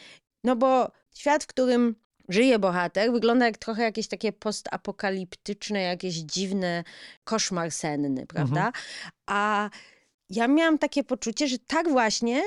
No 0.43 0.55
bo 0.55 0.91
świat, 1.15 1.43
w 1.43 1.47
którym 1.47 1.95
żyje 2.29 2.59
bohater, 2.59 3.11
wygląda 3.11 3.45
jak 3.45 3.57
trochę 3.57 3.83
jakieś 3.83 4.07
takie 4.07 4.31
postapokaliptyczne, 4.33 5.81
jakieś 5.81 6.15
dziwne 6.15 6.83
koszmar 7.23 7.71
senny, 7.71 8.25
prawda? 8.27 8.67
Mhm. 8.67 8.73
A 9.27 9.69
ja 10.29 10.47
miałam 10.47 10.77
takie 10.77 11.03
poczucie, 11.03 11.47
że 11.47 11.57
tak 11.59 11.89
właśnie 11.89 12.43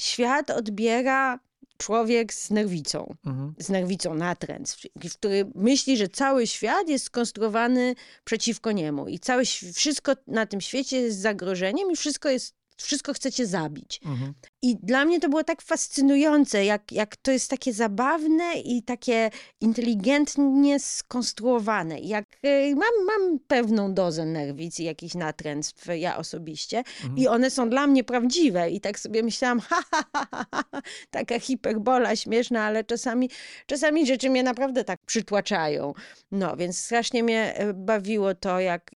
świat 0.00 0.50
odbiera 0.50 1.38
człowiek 1.78 2.34
z 2.34 2.50
nerwicą, 2.50 3.14
Mhm. 3.26 3.54
z 3.58 3.68
nerwicą 3.68 4.14
natręt, 4.14 4.76
który 5.14 5.50
myśli, 5.54 5.96
że 5.96 6.08
cały 6.08 6.46
świat 6.46 6.88
jest 6.88 7.04
skonstruowany 7.04 7.94
przeciwko 8.24 8.72
niemu 8.72 9.08
i 9.08 9.18
całe, 9.18 9.42
wszystko 9.74 10.12
na 10.26 10.46
tym 10.46 10.60
świecie 10.60 11.00
jest 11.00 11.18
zagrożeniem 11.18 11.90
i 11.90 11.96
wszystko 11.96 12.28
jest 12.28 12.55
wszystko 12.82 13.12
chcecie 13.12 13.46
zabić. 13.46 14.00
Mhm. 14.04 14.34
I 14.62 14.76
dla 14.76 15.04
mnie 15.04 15.20
to 15.20 15.28
było 15.28 15.44
tak 15.44 15.62
fascynujące, 15.62 16.64
jak, 16.64 16.92
jak 16.92 17.16
to 17.16 17.30
jest 17.30 17.50
takie 17.50 17.72
zabawne 17.72 18.54
i 18.64 18.82
takie 18.82 19.30
inteligentnie 19.60 20.80
skonstruowane. 20.80 22.00
Jak 22.00 22.24
e, 22.42 22.74
mam, 22.74 23.04
mam 23.06 23.38
pewną 23.46 23.94
dozę 23.94 24.24
nerwic 24.24 24.80
i 24.80 24.84
jakichś 24.84 25.14
natręctw, 25.14 25.86
ja 25.96 26.16
osobiście, 26.16 26.78
Mhm. 26.78 27.18
i 27.18 27.28
one 27.28 27.50
są 27.50 27.70
dla 27.70 27.86
mnie 27.86 28.04
prawdziwe. 28.04 28.70
I 28.70 28.80
tak 28.80 28.98
sobie 28.98 29.22
myślałam, 29.22 29.60
ha, 29.68 29.82
ha, 29.90 30.04
ha, 30.12 30.26
ha, 30.32 30.46
ha, 30.52 30.82
taka 31.10 31.40
hiperbola 31.40 32.16
śmieszna, 32.16 32.64
ale 32.64 32.84
czasami, 32.84 33.30
czasami 33.66 34.06
rzeczy 34.06 34.30
mnie 34.30 34.42
naprawdę 34.42 34.84
tak 34.84 35.00
przytłaczają. 35.06 35.92
No, 36.30 36.56
więc 36.56 36.78
strasznie 36.78 37.22
mnie 37.22 37.54
e, 37.56 37.74
bawiło 37.74 38.34
to, 38.34 38.60
jak 38.60 38.90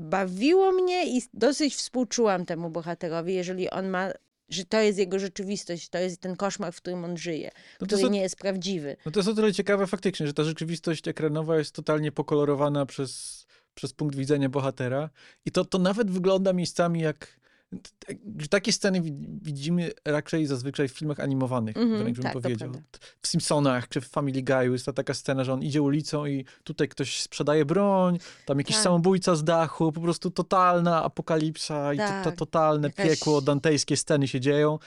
bawiło 0.00 0.72
mnie 0.72 1.16
i 1.18 1.22
dosyć 1.34 1.74
współczułam 1.74 2.46
temu 2.46 2.70
bohaterowi, 2.70 3.34
jeżeli 3.34 3.70
on 3.70 3.88
ma, 3.88 4.10
że 4.48 4.64
to 4.64 4.80
jest 4.80 4.98
jego 4.98 5.18
rzeczywistość, 5.18 5.88
to 5.88 5.98
jest 5.98 6.20
ten 6.20 6.36
koszmar, 6.36 6.72
w 6.72 6.76
którym 6.76 7.04
on 7.04 7.16
żyje, 7.16 7.50
No 7.80 7.86
który 7.86 8.00
jest 8.00 8.10
o, 8.10 8.12
nie 8.12 8.20
jest 8.20 8.36
prawdziwy. 8.36 8.96
no 9.06 9.12
to 9.12 9.18
jest 9.20 9.28
o 9.28 9.34
tyle 9.34 9.52
ciekawe 9.52 9.86
faktycznie, 9.86 10.26
że 10.26 10.34
ta 10.34 10.44
rzeczywistość 10.44 11.08
ekranowa 11.08 11.58
jest 11.58 11.74
totalnie 11.74 12.12
pokolorowana 12.12 12.86
przez, 12.86 13.46
przez 13.74 13.92
punkt 13.92 14.16
widzenia 14.16 14.48
bohatera 14.48 15.10
i 15.44 15.50
to, 15.50 15.64
to 15.64 15.78
nawet 15.78 16.10
wygląda 16.10 16.52
miejscami 16.52 17.00
jak... 17.00 17.39
Takie 18.50 18.72
sceny 18.72 19.00
wi- 19.00 19.26
widzimy 19.42 19.90
raczej 20.04 20.46
zazwyczaj 20.46 20.88
w 20.88 20.92
filmach 20.92 21.20
animowanych, 21.20 21.76
Mhm, 21.76 22.02
wręcz 22.02 22.16
bym 22.16 22.22
tak, 22.22 22.32
powiedział. 22.32 22.72
W 23.22 23.26
Simpsonach 23.28 23.88
czy 23.88 24.00
w 24.00 24.08
Family 24.08 24.42
Guy'u 24.42 24.72
jest 24.72 24.86
ta 24.86 24.92
taka 24.92 25.14
scena, 25.14 25.44
że 25.44 25.52
on 25.52 25.62
idzie 25.62 25.82
ulicą 25.82 26.26
i 26.26 26.44
tutaj 26.64 26.88
ktoś 26.88 27.20
sprzedaje 27.22 27.64
broń, 27.64 28.18
tam 28.46 28.58
jakiś 28.58 28.76
Tak. 28.76 28.84
samobójca 28.84 29.36
z 29.36 29.44
dachu, 29.44 29.92
po 29.92 30.00
prostu 30.00 30.30
totalna 30.30 31.04
apokalipsa 31.04 31.94
i 31.94 31.98
to, 31.98 32.02
to 32.04 32.24
Tak, 32.24 32.36
totalne 32.36 32.88
jakaś- 32.88 33.08
piekło, 33.08 33.40
dantejskie 33.40 33.96
sceny 33.96 34.28
się 34.28 34.40
dzieją. 34.40 34.78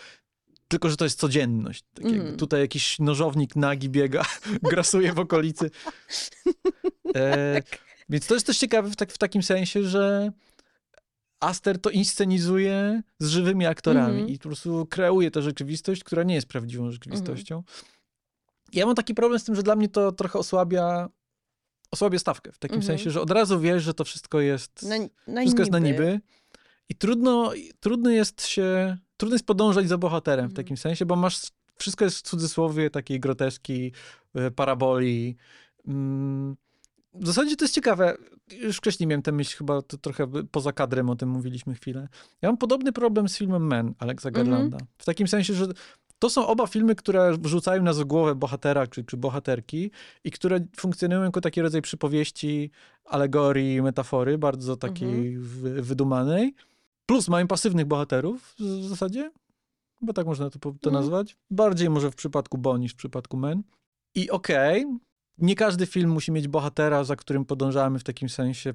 Tylko, 0.67 0.89
że 0.89 0.97
to 0.97 1.03
jest 1.05 1.19
codzienność. 1.19 1.83
Tak 1.93 2.05
Mhm. 2.05 2.37
Tutaj 2.37 2.59
jakiś 2.61 2.99
nożownik 2.99 3.55
nagi 3.55 3.89
biega, 3.89 4.25
grasuje 4.71 5.13
w 5.13 5.19
okolicy. 5.19 5.69
E, 7.15 7.61
Tak. 7.61 7.79
więc 8.09 8.27
to 8.27 8.33
jest 8.33 8.45
też 8.47 8.57
ciekawe 8.57 8.89
w, 8.89 8.95
tak, 8.95 9.11
w 9.11 9.17
takim 9.17 9.43
sensie, 9.43 9.83
że 9.83 10.31
Aster 11.43 11.81
to 11.81 11.89
inscenizuje 11.89 13.01
z 13.19 13.27
żywymi 13.27 13.65
aktorami 13.65 14.13
Mhm. 14.13 14.29
i 14.29 14.37
po 14.37 14.43
prostu 14.43 14.87
kreuje 14.89 15.31
tę 15.31 15.41
rzeczywistość, 15.41 16.03
która 16.03 16.23
nie 16.23 16.35
jest 16.35 16.47
prawdziwą 16.47 16.91
rzeczywistością. 16.91 17.63
Ja 18.73 18.85
mam 18.85 18.95
taki 18.95 19.13
problem 19.13 19.39
z 19.39 19.43
tym, 19.43 19.55
że 19.55 19.63
dla 19.63 19.75
mnie 19.75 19.89
to 19.89 20.11
trochę 20.11 20.39
osłabia, 20.39 21.09
osłabia 21.91 22.19
stawkę. 22.19 22.51
W 22.51 22.59
takim 22.59 22.75
Mhm. 22.77 22.97
sensie, 22.97 23.11
że 23.11 23.21
od 23.21 23.31
razu 23.31 23.59
wiesz, 23.59 23.83
że 23.83 23.93
to 23.93 24.03
wszystko 24.03 24.39
jest, 24.41 24.85
No, 24.89 24.95
no 25.27 25.41
wszystko 25.41 25.59
i 25.59 25.61
jest 25.61 25.71
na 25.71 25.79
niby. 25.79 26.19
I 26.89 26.95
trudno, 26.95 27.51
trudno 27.79 28.09
jest 28.09 28.45
się, 28.47 28.97
trudno 29.17 29.35
jest 29.35 29.45
podążać 29.45 29.87
za 29.87 29.97
bohaterem 29.97 30.45
w 30.45 30.51
Mhm. 30.51 30.55
takim 30.65 30.77
sensie, 30.77 31.05
bo 31.05 31.15
masz, 31.15 31.41
wszystko 31.79 32.05
jest 32.05 32.17
w 32.17 32.21
cudzysłowie 32.21 32.89
takiej 32.89 33.19
groteski, 33.19 33.91
e, 34.35 34.51
paraboli. 34.51 35.35
Mm, 35.87 36.55
W 37.13 37.27
zasadzie 37.27 37.55
to 37.55 37.65
jest 37.65 37.75
ciekawe. 37.75 38.17
Już 38.51 38.77
wcześniej 38.77 39.07
miałem 39.07 39.21
tę 39.21 39.31
myśl, 39.31 39.57
chyba 39.57 39.81
to 39.81 39.97
trochę 39.97 40.27
poza 40.51 40.71
kadrem 40.73 41.09
o 41.09 41.15
tym 41.15 41.29
mówiliśmy 41.29 41.73
chwilę. 41.75 42.07
Ja 42.41 42.49
mam 42.49 42.57
podobny 42.57 42.91
problem 42.91 43.29
z 43.29 43.37
filmem 43.37 43.67
Men 43.67 43.93
Alexa 43.99 44.29
Mhm. 44.29 44.45
Garlanda. 44.49 44.77
W 44.97 45.05
takim 45.05 45.27
sensie, 45.27 45.53
że 45.53 45.67
to 46.19 46.29
są 46.29 46.47
oba 46.47 46.67
filmy, 46.67 46.95
które 46.95 47.37
wrzucają 47.39 47.83
nas 47.83 47.99
w 47.99 48.03
głowę 48.03 48.35
bohatera 48.35 48.87
czy, 48.87 49.03
czy 49.03 49.17
bohaterki 49.17 49.91
i 50.23 50.31
które 50.31 50.59
funkcjonują 50.77 51.23
jako 51.23 51.41
taki 51.41 51.61
rodzaj 51.61 51.81
przypowieści, 51.81 52.71
alegorii, 53.05 53.81
metafory, 53.81 54.37
bardzo 54.37 54.77
takiej 54.77 55.37
wy- 55.37 55.81
wydumanej. 55.81 56.55
Plus 57.05 57.27
mają 57.27 57.47
pasywnych 57.47 57.85
bohaterów 57.85 58.55
w 58.59 58.83
zasadzie, 58.87 59.31
bo 60.01 60.13
tak 60.13 60.25
można 60.25 60.49
to, 60.49 60.59
to 60.59 60.69
Mhm. 60.69 60.93
nazwać. 60.93 61.37
Bardziej 61.51 61.89
może 61.89 62.11
w 62.11 62.15
przypadku 62.15 62.57
Bo 62.57 62.77
niż 62.77 62.93
w 62.93 62.95
przypadku 62.95 63.37
Men. 63.37 63.63
I 64.15 64.29
okej, 64.29 64.85
nie 65.37 65.55
każdy 65.55 65.85
film 65.85 66.09
musi 66.09 66.31
mieć 66.31 66.47
bohatera, 66.47 67.03
za 67.03 67.15
którym 67.15 67.45
podążamy 67.45 67.99
w 67.99 68.03
takim 68.03 68.29
sensie, 68.29 68.73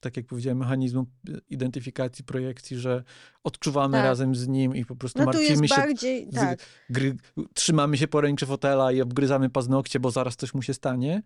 tak 0.00 0.16
jak 0.16 0.26
powiedziałem, 0.26 0.58
mechanizmu 0.58 1.06
identyfikacji, 1.50 2.24
projekcji, 2.24 2.76
że 2.76 3.04
odczuwamy 3.44 3.92
Tak. 3.98 4.04
razem 4.04 4.34
z 4.34 4.48
nim 4.48 4.76
i 4.76 4.84
po 4.84 4.96
prostu 4.96 5.18
No 5.18 5.24
martwimy 5.24 5.68
się 5.68 5.74
bardziej, 5.76 6.28
tak. 6.28 6.58
gry, 6.90 7.16
trzymamy 7.54 7.96
się 7.96 8.08
poręczy 8.08 8.46
fotela 8.46 8.92
i 8.92 9.00
obgryzamy 9.00 9.50
paznokcie, 9.50 10.00
bo 10.00 10.10
zaraz 10.10 10.36
coś 10.36 10.54
mu 10.54 10.62
się 10.62 10.74
stanie. 10.74 11.22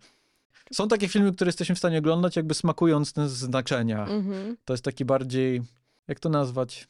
Są 0.73 0.87
takie 0.87 1.07
filmy, 1.07 1.31
które 1.31 1.49
jesteśmy 1.49 1.75
w 1.75 1.77
stanie 1.77 1.99
oglądać, 1.99 2.35
jakby 2.35 2.53
smakując 2.53 3.13
te 3.13 3.29
znaczenia. 3.29 4.07
Mhm. 4.07 4.57
To 4.65 4.73
jest 4.73 4.83
taki 4.83 5.05
bardziej, 5.05 5.61
jak 6.07 6.19
to 6.19 6.29
nazwać? 6.29 6.87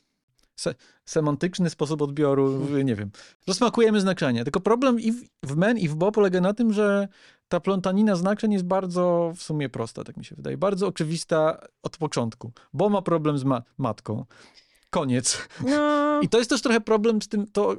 Se, 0.55 0.75
semantyczny 1.05 1.69
sposób 1.69 2.01
odbioru, 2.01 2.67
nie 2.83 2.95
wiem. 2.95 3.11
Rozsmakujemy 3.47 4.01
znaczenie. 4.01 4.43
Tylko 4.43 4.59
problem 4.59 4.99
i 4.99 5.11
w, 5.11 5.23
w 5.43 5.55
Men, 5.55 5.77
i 5.77 5.89
w 5.89 5.95
Bo 5.95 6.11
polega 6.11 6.41
na 6.41 6.53
tym, 6.53 6.73
że 6.73 7.07
ta 7.55 7.59
plątanina 7.59 8.15
znaczeń 8.15 8.53
jest 8.53 8.65
bardzo 8.65 9.33
w 9.35 9.43
sumie 9.43 9.69
prosta, 9.69 10.03
tak 10.03 10.17
mi 10.17 10.25
się 10.25 10.35
wydaje. 10.35 10.57
Bardzo 10.57 10.87
oczywista 10.87 11.59
od 11.83 11.97
początku. 11.97 12.51
Bo 12.73 12.89
ma 12.89 13.01
problem 13.01 13.37
z 13.37 13.43
ma 13.43 13.63
matką. 13.77 14.25
Koniec. 14.89 15.47
No, 15.65 16.19
I 16.23 16.29
to 16.29 16.37
jest 16.37 16.49
też 16.49 16.61
trochę 16.61 16.81
problem 16.81 17.21
z 17.21 17.27
tym, 17.27 17.47
to, 17.47 17.75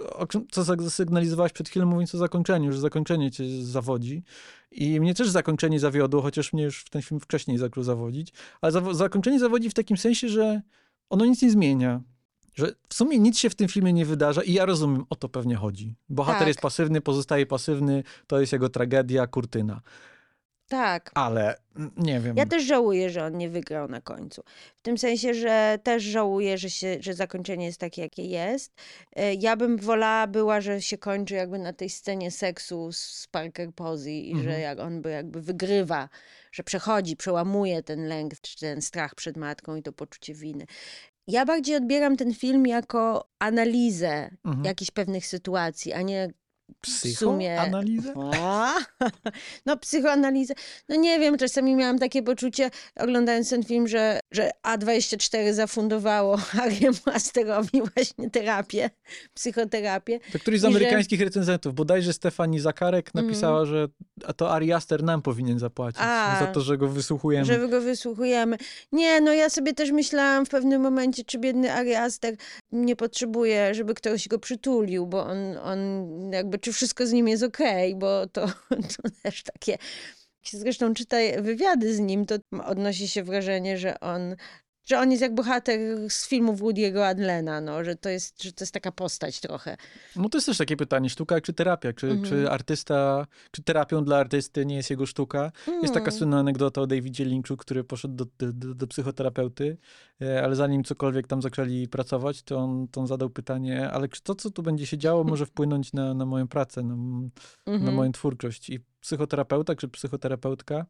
co 0.50 0.64
zasygnalizowałaś 0.64 1.52
przed 1.52 1.68
chwilą, 1.68 1.87
mówiąc 1.87 2.14
o 2.14 2.18
zakończeniu, 2.18 2.73
że 2.73 2.80
zakończenie 2.80 3.30
cię 3.30 3.45
zawodzi. 3.62 4.23
I 4.71 5.00
mnie 5.00 5.14
też 5.14 5.30
zakończenie 5.30 5.80
zawiodło, 5.80 6.23
chociaż 6.23 6.52
mnie 6.52 6.62
już 6.62 6.85
ten 6.85 7.02
film 7.02 7.21
wcześniej 7.21 7.59
zaczął 7.59 7.83
zawodzić. 7.83 8.33
Ale 8.61 8.95
zakończenie 8.95 9.38
zawodzi 9.38 9.71
w 9.71 9.75
takim 9.75 9.97
sensie, 9.97 10.28
że 10.28 10.62
ono 11.11 11.25
nic 11.25 11.42
nie 11.42 11.50
zmienia. 11.50 12.00
Że 12.56 12.66
w 12.88 12.94
sumie 12.94 13.18
nic 13.18 13.38
się 13.38 13.50
w 13.50 13.54
tym 13.54 13.68
filmie 13.68 13.92
nie 13.92 14.04
wydarza 14.06 14.42
i 14.42 14.52
ja 14.52 14.64
rozumiem, 14.64 15.04
o 15.10 15.16
to 15.16 15.28
pewnie 15.28 15.56
chodzi. 15.56 15.94
Bohater 16.08 16.38
Tak. 16.38 16.48
jest 16.48 16.60
pasywny, 16.60 17.00
pozostaje 17.00 17.46
pasywny, 17.46 18.02
to 18.26 18.40
jest 18.40 18.52
jego 18.52 18.68
tragedia, 18.68 19.26
kurtyna. 19.26 19.80
tak. 20.68 21.10
Ale 21.14 21.56
nie 21.96 22.20
wiem. 22.20 22.36
Ja 22.36 22.46
też 22.46 22.64
żałuję, 22.64 23.10
że 23.10 23.25
on 23.25 23.36
nie 23.38 23.48
wygrał 23.48 23.88
na 23.88 24.00
końcu. 24.00 24.42
W 24.76 24.82
tym 24.82 24.98
sensie, 24.98 25.34
że 25.34 25.78
też 25.82 26.02
żałuję, 26.02 26.58
że, 26.58 26.70
się, 26.70 26.96
że 27.00 27.14
zakończenie 27.14 27.66
jest 27.66 27.80
takie, 27.80 28.02
jakie 28.02 28.22
jest. 28.25 28.72
E, 29.16 29.34
Ja 29.34 29.56
bym 29.56 29.76
wolała 29.78 30.26
była, 30.26 30.60
że 30.60 30.82
się 30.82 30.98
kończy 30.98 31.34
jakby 31.34 31.58
na 31.58 31.72
tej 31.72 31.90
scenie 31.90 32.30
seksu 32.30 32.92
z 32.92 33.26
Parker 33.30 33.72
Posey 33.75 34.30
i 34.30 34.34
że 34.34 34.40
Mhm. 34.40 34.60
jak 34.60 34.78
on 34.80 35.02
by 35.02 35.10
jakby 35.10 35.42
wygrywa, 35.42 36.08
że 36.52 36.62
przechodzi, 36.62 37.16
przełamuje 37.16 37.82
ten 37.82 38.08
lęk, 38.08 38.32
czy 38.40 38.58
ten 38.58 38.82
strach 38.82 39.14
przed 39.14 39.36
matką 39.36 39.76
i 39.76 39.82
to 39.82 39.92
poczucie 39.92 40.34
winy. 40.34 40.66
Ja 41.28 41.45
bardziej 41.45 41.76
odbieram 41.76 42.16
ten 42.16 42.35
film 42.35 42.66
jako 42.66 43.28
analizę 43.38 44.30
Mhm. 44.45 44.64
jakichś 44.64 44.90
pewnych 44.90 45.26
sytuacji, 45.26 45.92
a 45.92 46.02
nie. 46.02 46.30
Psychoanalizę? 46.80 48.12
A, 48.35 48.75
No, 49.66 49.76
psychoanalizę. 49.76 50.54
No 50.88 50.96
nie 50.96 51.18
wiem, 51.20 51.38
czasami 51.38 51.75
miałam 51.75 51.99
takie 51.99 52.23
poczucie, 52.23 52.70
oglądając 53.00 53.50
ten 53.50 53.64
film, 53.64 53.88
że, 53.88 54.20
że 54.32 54.50
A24 54.66 55.52
zafundowało 55.52 56.37
Harry'emu 56.54 57.11
Asterowi 57.14 57.82
właśnie 57.94 58.30
terapię, 58.30 58.90
psychoterapię. 59.35 60.20
To 60.32 60.38
któryś 60.38 60.61
z 60.61 60.62
I 60.62 60.66
że- 60.66 60.68
amerykańskich 60.68 61.20
recenzentów, 61.20 61.75
bodajże 61.75 62.12
Stefani 62.12 62.61
Zakarek 62.61 63.14
napisała, 63.14 63.64
że 63.64 63.88
a 64.26 64.32
to 64.32 64.50
Ari 64.50 64.73
Aster 64.73 65.02
nam 65.02 65.23
powinien 65.23 65.58
zapłacić 65.58 66.00
A. 66.04 66.37
za 66.40 66.46
to, 66.46 66.61
że 66.61 66.78
go 66.78 66.88
wysłuchujemy. 66.88 67.44
Że 67.44 67.68
go 67.68 67.80
wysłuchujemy. 67.80 68.56
Nie, 68.92 69.20
no 69.20 69.32
ja 69.32 69.50
sobie 69.50 69.75
też 69.75 69.90
myślałam 69.90 70.46
w 70.46 70.49
pewnym 70.49 70.82
momencie, 70.82 71.25
czy 71.25 71.38
biedny 71.38 71.73
Ari 71.73 71.94
Aster 71.94 72.35
nie 72.73 72.96
potrzebuje, 72.96 73.75
żeby 73.75 73.94
ktoś 73.94 74.28
go 74.28 74.38
przytulił, 74.38 75.06
bo 75.06 75.23
on, 75.26 75.56
on 75.62 75.78
jakby, 76.32 76.55
czy 76.60 76.72
wszystko 76.72 77.06
z 77.06 77.12
nim 77.12 77.28
jest 77.28 77.42
okej, 77.42 77.96
bo 77.96 78.26
to, 78.26 78.46
to 78.96 79.10
też 79.22 79.42
takie... 79.42 79.78
Zresztą 80.50 80.94
czyta 80.94 81.16
wywiady 81.40 81.94
z 81.94 82.00
nim, 82.00 82.26
to 82.26 82.34
odnosi 82.64 83.08
się 83.08 83.22
wrażenie, 83.22 83.78
że 83.78 84.00
on, 84.00 84.36
że 84.87 84.99
on 84.99 85.11
jest 85.11 85.23
jak 85.23 85.35
bohater 85.35 85.81
z 86.09 86.28
filmów 86.28 86.61
Woody'ego 86.61 87.00
Adlena, 87.02 87.61
no, 87.61 87.85
że 87.85 87.97
to 87.97 88.09
jest, 88.09 88.43
że 88.43 88.52
to 88.52 88.62
jest 88.64 88.75
taka 88.75 88.93
postać 88.93 89.40
trochę. 89.40 89.76
No 90.16 90.28
to 90.28 90.38
jest 90.38 90.47
też 90.47 90.59
takie 90.59 90.76
pytanie, 90.76 91.11
sztuka 91.11 91.40
czy 91.40 91.52
terapia? 91.52 91.93
Czy, 91.93 92.07
Mhm. 92.07 92.25
czy 92.25 92.50
artysta, 92.50 93.26
czy 93.50 93.62
terapią 93.62 94.05
dla 94.05 94.16
artysty 94.19 94.66
nie 94.66 94.76
jest 94.76 94.90
jego 94.90 95.07
sztuka? 95.07 95.52
Jest 95.83 95.95
taka 95.95 96.07
Mm. 96.07 96.19
słynna 96.19 96.38
anegdota 96.38 96.81
o 96.81 96.87
Davidzie 96.87 97.25
Lynchu, 97.25 97.57
który 97.57 97.85
poszedł 97.85 98.14
do, 98.14 98.25
do, 98.52 98.75
do, 98.75 98.87
psychoterapeuty, 98.87 99.76
e, 100.23 100.43
ale 100.43 100.57
zanim 100.57 100.85
cokolwiek 100.85 101.26
tam 101.26 101.43
zaczęli 101.43 101.88
pracować, 101.88 102.43
to 102.43 102.57
on, 102.57 102.88
to 102.88 103.00
on 103.00 103.07
zadał 103.07 103.31
pytanie, 103.31 103.90
ale 103.90 104.09
czy 104.09 104.23
to, 104.23 104.35
co 104.35 104.50
tu 104.50 104.62
będzie 104.62 104.87
się 104.87 104.99
działo, 104.99 105.25
może 105.25 105.47
wpłynąć 105.47 105.93
na, 105.93 106.14
na 106.14 106.26
moją 106.26 106.49
pracę, 106.49 106.83
na, 106.83 106.97
na 106.97 107.73
Mhm. 107.73 107.95
moją 107.95 108.12
twórczość? 108.12 108.71
I 108.71 108.81
psychoterapeuta 109.00 109.75
czy 109.75 109.88
psychoterapeutka 109.88 110.87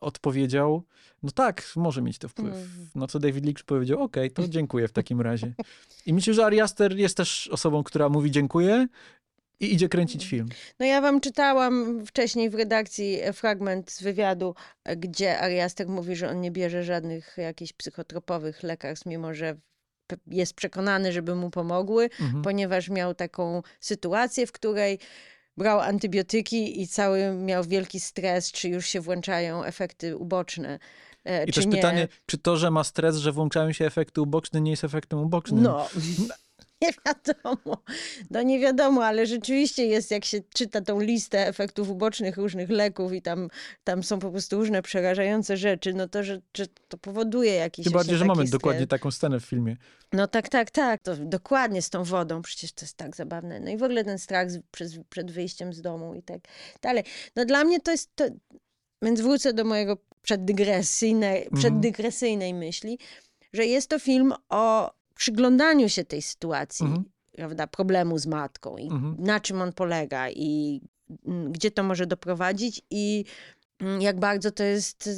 odpowiedział, 0.00 0.82
no 1.22 1.30
tak, 1.30 1.62
może 1.76 2.02
mieć 2.02 2.18
to 2.18 2.28
wpływ. 2.28 2.54
Mm. 2.54 2.68
No 2.94 3.06
co 3.06 3.18
David 3.18 3.44
Lynch 3.44 3.64
powiedział, 3.66 4.02
okej, 4.02 4.30
to 4.30 4.48
dziękuję 4.56 4.88
w 4.88 4.92
takim 4.92 5.20
razie. 5.20 5.52
I 6.06 6.14
myślę, 6.14 6.34
że 6.34 6.44
Ari 6.46 6.60
Aster 6.60 6.96
jest 6.96 7.16
też 7.16 7.48
osobą, 7.48 7.82
która 7.82 8.08
mówi 8.08 8.30
dziękuję 8.30 8.86
i 9.60 9.74
idzie 9.74 9.88
kręcić 9.88 10.26
film. 10.26 10.48
No 10.80 10.86
ja 10.86 11.00
wam 11.00 11.20
czytałam 11.20 12.06
wcześniej 12.06 12.50
w 12.50 12.54
redakcji 12.54 13.18
fragment 13.32 13.90
z 13.90 14.02
wywiadu, 14.02 14.54
e, 14.84 14.96
gdzie 14.96 15.38
Ari 15.38 15.60
Aster 15.60 15.88
mówi, 15.88 16.16
że 16.16 16.30
on 16.30 16.40
nie 16.40 16.50
bierze 16.50 16.84
żadnych 16.84 17.34
jakichś 17.36 17.72
psychotropowych 17.72 18.62
lekarstw, 18.62 19.06
mimo 19.06 19.34
że 19.34 19.56
jest 20.26 20.54
przekonany, 20.54 21.12
żeby 21.12 21.34
mu 21.34 21.50
pomogły, 21.50 22.04
Mhm. 22.20 22.42
ponieważ 22.42 22.88
miał 22.90 23.14
taką 23.14 23.62
sytuację, 23.80 24.46
w 24.46 24.52
której 24.52 24.98
brał 25.56 25.80
antybiotyki 25.80 26.82
i 26.82 26.88
cały 26.88 27.32
miał 27.32 27.64
wielki 27.64 28.00
stres, 28.00 28.52
czy 28.52 28.68
już 28.68 28.86
się 28.86 29.00
włączają 29.00 29.64
efekty 29.64 30.16
uboczne. 30.16 30.78
e, 31.24 31.44
I 31.44 31.52
też 31.52 31.66
nie. 31.66 31.72
pytanie, 31.72 32.08
czy 32.26 32.38
to, 32.38 32.56
że 32.56 32.70
ma 32.70 32.84
stres, 32.84 33.16
że 33.16 33.32
włączają 33.32 33.72
się 33.72 33.86
efekty 33.86 34.20
uboczne, 34.20 34.60
nie 34.60 34.70
jest 34.70 34.84
efektem 34.84 35.18
ubocznym? 35.18 35.62
No, 35.62 35.88
nie 36.86 36.92
wiadomo. 37.06 37.82
No 38.30 38.42
nie 38.42 38.60
wiadomo, 38.60 39.04
ale 39.04 39.26
rzeczywiście 39.26 39.86
jest, 39.86 40.10
jak 40.10 40.24
się 40.24 40.40
czyta 40.54 40.80
tą 40.80 41.00
listę 41.00 41.46
efektów 41.46 41.90
ubocznych 41.90 42.36
różnych 42.36 42.70
leków 42.70 43.12
i 43.12 43.22
tam, 43.22 43.48
tam 43.84 44.02
są 44.02 44.18
po 44.18 44.30
prostu 44.30 44.56
różne 44.56 44.82
przerażające 44.82 45.56
rzeczy, 45.56 45.94
no 45.94 46.08
to, 46.08 46.22
że, 46.24 46.40
że 46.56 46.66
to 46.88 46.98
powoduje 46.98 47.54
jakiś 47.54 47.84
Tym 47.84 47.92
bardziej, 47.92 48.16
że 48.16 48.24
mamy 48.24 48.44
dokładnie 48.44 48.86
taką 48.86 49.10
scenę 49.10 49.40
w 49.40 49.44
filmie. 49.44 49.76
No 50.12 50.26
tak, 50.26 50.48
tak, 50.48 50.70
tak. 50.70 51.02
To 51.02 51.16
dokładnie 51.16 51.82
z 51.82 51.90
tą 51.90 52.04
wodą, 52.04 52.42
przecież 52.42 52.72
to 52.72 52.84
jest 52.84 52.96
tak 52.96 53.16
zabawne. 53.16 53.60
No 53.60 53.70
i 53.70 53.76
w 53.76 53.82
ogóle 53.82 54.04
ten 54.04 54.18
strach 54.18 54.50
z, 54.50 54.58
przed, 54.70 54.92
przed 55.08 55.30
wyjściem 55.30 55.72
z 55.72 55.82
domu 55.82 56.14
i 56.14 56.22
tak 56.22 56.40
dalej. 56.82 57.04
No 57.36 57.44
dla 57.44 57.64
mnie 57.64 57.80
to 57.80 57.90
jest, 57.90 58.10
to... 58.14 58.24
więc 59.02 59.20
wrócę 59.20 59.52
do 59.52 59.64
mojego 59.64 59.96
przeddygresyjnej, 60.22 61.42
Mhm. 61.42 61.60
przeddygresyjnej 61.60 62.54
myśli, 62.54 62.98
że 63.52 63.66
jest 63.66 63.90
to 63.90 63.98
film 63.98 64.34
o 64.48 64.95
przyglądaniu 65.16 65.88
się 65.88 66.04
tej 66.04 66.22
sytuacji, 66.22 66.86
Mhm. 66.86 67.04
prawda, 67.32 67.66
problemu 67.66 68.18
z 68.18 68.26
matką 68.26 68.76
i 68.76 68.86
Mhm. 68.86 69.16
na 69.18 69.40
czym 69.40 69.60
on 69.62 69.72
polega 69.72 70.30
i 70.30 70.80
mm, 71.26 71.52
gdzie 71.52 71.70
to 71.70 71.82
może 71.82 72.06
doprowadzić 72.06 72.82
i 72.90 73.24
mm, 73.80 74.02
jak 74.02 74.20
bardzo 74.20 74.50
to 74.50 74.62
jest 74.64 75.10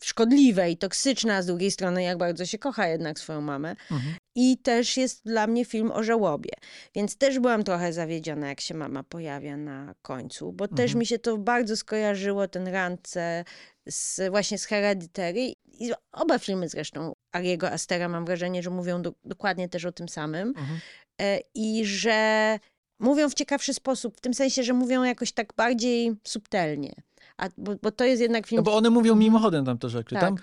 szkodliwe 0.00 0.70
i 0.70 0.76
toksyczne, 0.76 1.36
a 1.36 1.42
z 1.42 1.46
drugiej 1.46 1.70
strony 1.70 2.02
jak 2.02 2.18
bardzo 2.18 2.46
się 2.46 2.58
kocha 2.58 2.86
jednak 2.88 3.18
swoją 3.18 3.40
mamę. 3.40 3.70
Mhm. 3.90 4.14
I 4.34 4.58
też 4.58 4.96
jest 4.96 5.24
dla 5.24 5.46
mnie 5.46 5.64
film 5.64 5.90
o 5.90 6.02
żałobie. 6.02 6.50
Więc 6.94 7.16
też 7.16 7.38
byłam 7.38 7.64
trochę 7.64 7.92
zawiedziona, 7.92 8.48
jak 8.48 8.60
się 8.60 8.74
mama 8.74 9.02
pojawia 9.02 9.56
na 9.56 9.94
końcu, 10.02 10.52
bo 10.52 10.68
też 10.68 10.80
Mhm. 10.80 10.98
mi 10.98 11.06
się 11.06 11.18
to 11.18 11.38
bardzo 11.38 11.76
skojarzyło, 11.76 12.48
ten 12.48 12.68
randce 12.68 13.44
z, 13.88 14.30
właśnie 14.30 14.58
z 14.58 14.64
Hereditary. 14.64 15.52
I 15.78 15.92
oba 16.12 16.38
filmy 16.38 16.68
zresztą 16.68 17.12
Ariego 17.32 17.70
Astera 17.70 18.08
mam 18.08 18.24
wrażenie, 18.24 18.62
że 18.62 18.70
mówią 18.70 19.02
do, 19.02 19.12
dokładnie 19.24 19.68
też 19.68 19.84
o 19.84 19.92
tym 19.92 20.08
samym. 20.08 20.48
Mhm. 20.48 20.80
E, 21.20 21.40
I 21.54 21.84
że 21.84 22.58
mówią 22.98 23.28
w 23.30 23.34
ciekawszy 23.34 23.74
sposób, 23.74 24.16
w 24.16 24.20
tym 24.20 24.34
sensie, 24.34 24.62
że 24.62 24.72
mówią 24.72 25.02
jakoś 25.02 25.32
tak 25.32 25.52
bardziej 25.56 26.12
subtelnie. 26.24 26.92
A, 27.38 27.48
bo, 27.58 27.72
bo 27.82 27.90
to 27.90 28.04
jest 28.04 28.22
jednak 28.22 28.46
film... 28.46 28.56
No 28.56 28.62
bo 28.62 28.76
one 28.76 28.90
mówią 28.90 29.16
mimochodem 29.16 29.64
tam 29.64 29.78
te 29.78 29.88
rzeczy. 29.88 30.14
Tak. 30.14 30.20
Tam, 30.22 30.36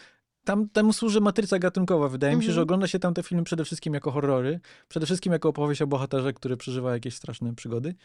tam 0.46 0.70
temu 0.70 0.94
służy 0.94 1.22
matryca 1.22 1.60
gatunkowa. 1.60 2.10
Wydaje 2.10 2.36
mi 2.36 2.42
się, 2.44 2.48
Mhm. 2.48 2.56
że 2.56 2.62
ogląda 2.62 2.88
się 2.88 3.00
tam 3.00 3.14
te 3.14 3.24
filmy 3.24 3.44
przede 3.44 3.66
wszystkim 3.66 3.94
jako 3.94 4.12
horrory, 4.12 4.60
przede 4.88 5.06
wszystkim 5.06 5.34
jako 5.34 5.50
opowieść 5.50 5.82
o 5.82 5.88
bohaterze, 5.88 6.34
który 6.34 6.58
przeżywa 6.58 6.94
jakieś 6.94 7.16
straszne 7.16 7.56
przygody. 7.56 7.96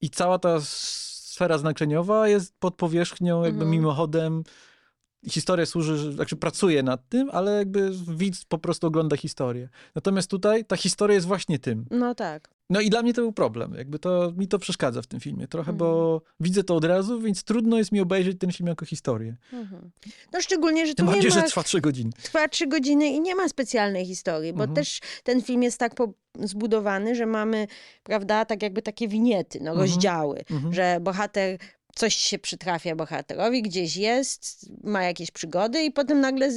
I 0.00 0.10
cała 0.10 0.38
ta 0.38 0.58
sfera 0.60 1.58
znaczeniowa 1.58 2.28
jest 2.28 2.54
pod 2.58 2.74
powierzchnią, 2.74 3.36
jakby 3.44 3.62
Mhm. 3.64 3.70
mimochodem. 3.70 4.42
Historia 5.30 5.66
służy, 5.66 6.12
znaczy 6.12 6.36
pracuje 6.36 6.82
nad 6.82 7.08
tym, 7.08 7.30
ale 7.32 7.52
jakby 7.52 7.90
widz 8.16 8.44
po 8.44 8.58
prostu 8.58 8.86
ogląda 8.86 9.16
historię. 9.16 9.68
Natomiast 9.94 10.30
tutaj 10.30 10.64
ta 10.64 10.76
historia 10.76 11.14
jest 11.14 11.26
właśnie 11.26 11.58
tym. 11.58 11.86
No 11.90 12.14
tak. 12.14 12.50
No 12.70 12.80
i 12.80 12.90
dla 12.90 13.02
mnie 13.02 13.14
to 13.14 13.20
był 13.22 13.32
problem. 13.32 13.74
Jakby 13.74 13.98
to, 13.98 14.32
mi 14.36 14.48
to 14.48 14.58
przeszkadza 14.58 15.02
w 15.02 15.06
tym 15.06 15.20
filmie 15.20 15.48
trochę, 15.48 15.70
Mhm. 15.70 15.76
bo 15.78 16.20
widzę 16.40 16.64
to 16.64 16.76
od 16.76 16.84
razu, 16.84 17.20
więc 17.20 17.42
trudno 17.44 17.78
jest 17.78 17.92
mi 17.92 18.00
obejrzeć 18.00 18.38
ten 18.40 18.52
film 18.52 18.66
jako 18.68 18.84
historię. 18.86 19.36
Mhm. 19.52 19.90
No 20.32 20.40
szczególnie, 20.40 20.86
że 20.86 20.94
Tym 20.94 21.06
nie 21.06 21.12
bardziej, 21.12 21.30
ma... 21.30 21.36
że 21.36 21.42
trwa 21.42 21.62
trzy 21.62 21.80
godziny. 21.80 22.10
trwa 22.22 22.48
trzy 22.48 22.66
godziny 22.66 23.06
i 23.08 23.20
nie 23.20 23.34
ma 23.34 23.48
specjalnej 23.48 24.06
historii, 24.06 24.52
bo 24.52 24.62
Mhm. 24.64 24.74
też 24.76 25.00
ten 25.24 25.42
film 25.42 25.62
jest 25.62 25.78
tak 25.78 25.94
po- 25.94 26.12
zbudowany, 26.40 27.14
że 27.14 27.26
mamy, 27.26 27.66
prawda, 28.02 28.44
tak 28.44 28.62
jakby 28.62 28.82
takie 28.82 29.08
winiety, 29.08 29.58
no, 29.62 29.70
Mhm. 29.70 29.78
rozdziały, 29.90 30.42
Mhm. 30.50 30.74
że 30.74 30.98
bohater, 31.00 31.58
coś 31.98 32.14
się 32.14 32.38
przytrafia 32.38 32.96
bohaterowi, 32.96 33.62
gdzieś 33.62 33.96
jest, 33.96 34.66
ma 34.84 35.04
jakieś 35.04 35.30
przygody 35.30 35.82
i 35.84 35.90
potem 35.92 36.20
nagle 36.20 36.48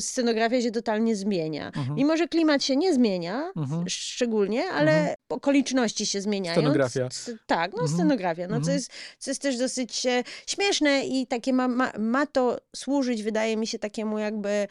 scenografia 0.00 0.60
się 0.62 0.70
totalnie 0.70 1.16
zmienia. 1.16 1.66
Mhm. 1.66 1.94
Mimo, 1.94 2.16
że 2.16 2.28
klimat 2.28 2.64
się 2.64 2.76
nie 2.76 2.94
zmienia, 2.94 3.52
Mhm. 3.56 3.84
szczególnie, 3.88 4.64
ale 4.68 4.92
Mhm. 4.98 5.16
okoliczności 5.28 6.06
się 6.06 6.20
zmieniają. 6.20 6.60
Scenografia. 6.60 7.08
Tak, 7.46 7.72
no 7.72 7.82
Mhm. 7.82 7.98
scenografia, 7.98 8.42
no 8.48 8.54
co 8.54 8.56
Mhm. 8.56 8.76
jest, 8.76 8.90
co 9.18 9.30
jest 9.30 9.42
też 9.42 9.56
dosyć 9.58 10.06
e, 10.06 10.24
śmieszne 10.46 11.06
i 11.06 11.26
takie 11.26 11.52
ma, 11.52 11.68
ma, 11.68 11.92
ma 11.98 12.26
to 12.26 12.58
służyć, 12.76 13.22
wydaje 13.22 13.56
mi 13.56 13.66
się, 13.66 13.78
takiemu 13.78 14.18
jakby 14.18 14.68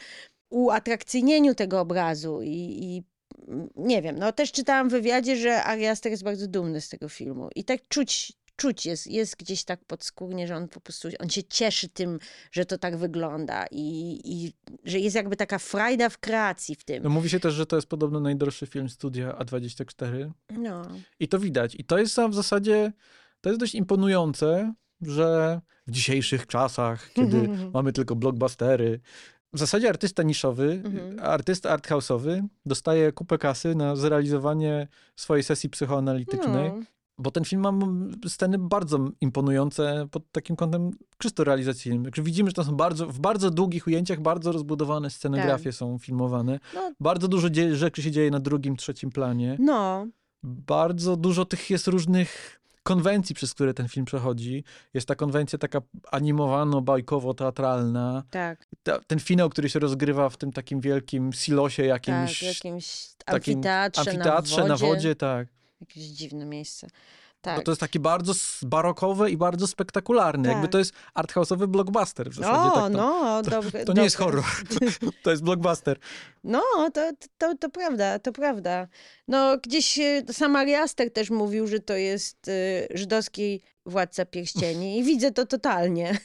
uatrakcyjnieniu 0.50 1.54
tego 1.54 1.80
obrazu 1.80 2.42
i, 2.42 2.48
i 2.82 3.02
mm, 3.48 3.68
nie 3.76 4.02
wiem, 4.02 4.18
no 4.18 4.32
też 4.32 4.52
czytałam 4.52 4.88
w 4.88 4.92
wywiadzie, 4.92 5.36
że 5.36 5.64
Ari 5.64 5.86
Aster 5.86 6.12
jest 6.12 6.24
bardzo 6.24 6.46
dumny 6.48 6.80
z 6.80 6.88
tego 6.88 7.08
filmu 7.08 7.48
i 7.56 7.64
tak 7.64 7.88
czuć, 7.88 8.32
czuć 8.56 8.86
jest, 8.86 9.06
jest 9.06 9.36
gdzieś 9.36 9.64
tak 9.64 9.84
podskórnie, 9.84 10.46
że 10.46 10.56
on 10.56 10.68
po 10.68 10.80
prostu, 10.80 11.08
on 11.18 11.28
się 11.28 11.42
cieszy 11.42 11.88
tym, 11.88 12.18
że 12.52 12.64
to 12.64 12.78
tak 12.78 12.96
wygląda 12.96 13.66
i, 13.70 14.20
i 14.24 14.52
że 14.84 14.98
jest 14.98 15.16
jakby 15.16 15.36
taka 15.36 15.58
frajda 15.58 16.08
w 16.08 16.18
kreacji 16.18 16.74
w 16.74 16.84
tym. 16.84 17.02
No, 17.02 17.10
mówi 17.10 17.30
się 17.30 17.40
też, 17.40 17.54
że 17.54 17.66
to 17.66 17.76
jest 17.76 17.88
podobno 17.88 18.20
najdroższy 18.20 18.66
film 18.66 18.88
studia 18.88 19.32
A24 19.32 20.30
No, 20.50 20.82
i 21.20 21.28
to 21.28 21.38
widać. 21.38 21.74
I 21.74 21.84
to 21.84 21.98
jest 21.98 22.16
w 22.30 22.34
zasadzie, 22.34 22.92
to 23.40 23.48
jest 23.50 23.60
dość 23.60 23.74
imponujące, 23.74 24.74
że 25.02 25.60
w 25.86 25.90
dzisiejszych 25.90 26.46
czasach, 26.46 27.10
kiedy 27.16 27.48
mamy 27.74 27.92
tylko 27.92 28.16
blockbustery, 28.16 29.00
w 29.52 29.58
zasadzie 29.58 29.88
artysta 29.88 30.22
niszowy, 30.22 30.82
Mhm. 30.84 31.20
artysta 31.20 31.76
arthouse'owy 31.76 32.42
dostaje 32.66 33.12
kupę 33.12 33.38
kasy 33.38 33.74
na 33.74 33.96
zrealizowanie 33.96 34.88
swojej 35.16 35.42
sesji 35.42 35.70
psychoanalitycznej, 35.70 36.68
no. 36.68 36.82
Bo 37.18 37.30
ten 37.30 37.44
film 37.44 37.62
ma 37.62 37.72
sceny 38.28 38.58
bardzo 38.58 38.98
imponujące 39.20 40.06
pod 40.10 40.22
takim 40.32 40.56
kątem 40.56 40.90
czysto 41.18 41.44
realizacyjnym. 41.44 42.12
Widzimy, 42.22 42.50
że 42.50 42.54
to 42.54 42.64
są 42.64 42.76
bardzo, 42.76 43.06
w 43.06 43.18
bardzo 43.18 43.50
długich 43.50 43.86
ujęciach 43.86 44.20
bardzo 44.20 44.52
rozbudowane 44.52 45.10
scenografie 45.10 45.72
są 45.72 45.98
filmowane. 45.98 46.58
No. 46.74 46.92
Bardzo 47.00 47.28
dużo 47.28 47.48
rzeczy 47.72 48.02
się 48.02 48.10
dzieje 48.10 48.30
na 48.30 48.40
drugim, 48.40 48.76
trzecim 48.76 49.10
planie. 49.10 49.56
no, 49.60 50.06
Bardzo 50.42 51.16
dużo 51.16 51.44
tych 51.44 51.70
jest 51.70 51.86
różnych 51.86 52.60
konwencji, 52.82 53.34
przez 53.34 53.54
które 53.54 53.74
ten 53.74 53.88
film 53.88 54.06
przechodzi. 54.06 54.64
Jest 54.94 55.08
ta 55.08 55.14
konwencja 55.14 55.58
taka 55.58 55.78
animowano-bajkowo-teatralna. 56.12 58.22
tak, 58.30 58.66
Ta, 58.82 58.98
ten 58.98 59.20
finał, 59.20 59.50
który 59.50 59.70
się 59.70 59.78
rozgrywa 59.78 60.28
w 60.28 60.36
tym 60.36 60.52
takim 60.52 60.80
wielkim 60.80 61.32
silosie 61.32 61.82
tak, 61.82 61.88
jakimś, 61.88 62.38
w 62.38 62.42
jakimś 62.42 63.08
takim 63.24 63.54
amfiteatrze, 63.58 64.00
amfiteatrze 64.10 64.64
na 64.64 64.76
wodzie. 64.76 65.14
tak. 65.14 65.48
Jakieś 65.82 66.04
dziwne 66.04 66.44
miejsce. 66.44 66.86
Bo 66.86 67.50
Tak. 67.56 67.64
to 67.64 67.70
jest 67.70 67.80
takie 67.80 68.00
bardzo 68.00 68.32
barokowe 68.62 69.30
i 69.30 69.36
bardzo 69.36 69.66
spektakularne. 69.66 70.48
Jakby 70.48 70.62
Tak. 70.66 70.72
to 70.72 70.78
jest 70.78 70.92
arthouse'owy 71.14 71.66
blockbuster 71.66 72.30
w 72.30 72.34
zasadzie. 72.34 72.58
o, 72.58 72.74
tak 72.74 72.74
to, 72.74 72.88
no, 72.88 73.42
dobre, 73.50 73.84
to 73.84 73.92
nie 73.92 74.02
jest 74.02 74.16
horror. 74.16 74.44
To 75.22 75.30
jest 75.30 75.42
blockbuster. 75.42 75.98
No, 76.44 76.62
to, 76.94 77.10
to, 77.38 77.54
to 77.56 77.70
prawda, 77.70 78.18
to 78.18 78.32
prawda. 78.32 78.88
No, 79.28 79.58
gdzieś 79.58 79.98
e, 79.98 80.22
sam 80.32 80.56
Ari 80.56 80.74
Aster 80.74 81.12
też 81.12 81.30
mówił, 81.30 81.66
że 81.66 81.80
to 81.80 81.94
jest 81.94 82.48
y, 82.48 82.88
żydowski 82.94 83.62
władca 83.86 84.24
pierścieni 84.26 84.98
i 84.98 85.04
widzę 85.04 85.32
to 85.32 85.46
totalnie. 85.46 86.18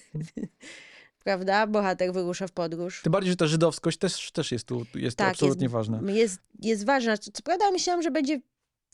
prawda? 1.23 1.67
Bohater 1.67 2.13
wyrusza 2.13 2.47
w 2.47 2.51
podróż. 2.51 3.01
Tym 3.01 3.11
bardziej, 3.11 3.31
że 3.31 3.37
ta 3.37 3.47
żydowskość 3.47 3.97
też, 3.97 4.31
też 4.31 4.51
jest 4.51 4.65
tu 4.65 4.85
jest 4.95 5.17
Tak, 5.17 5.29
absolutnie 5.31 5.65
jest- 5.65 5.73
ważna. 5.73 6.11
Jest, 6.11 6.39
jest 6.59 6.85
ważna. 6.85 7.17
Co 7.17 7.31
co 7.31 7.43
prawda 7.43 7.71
myślałam, 7.71 8.01
że 8.01 8.11
będzie 8.11 8.39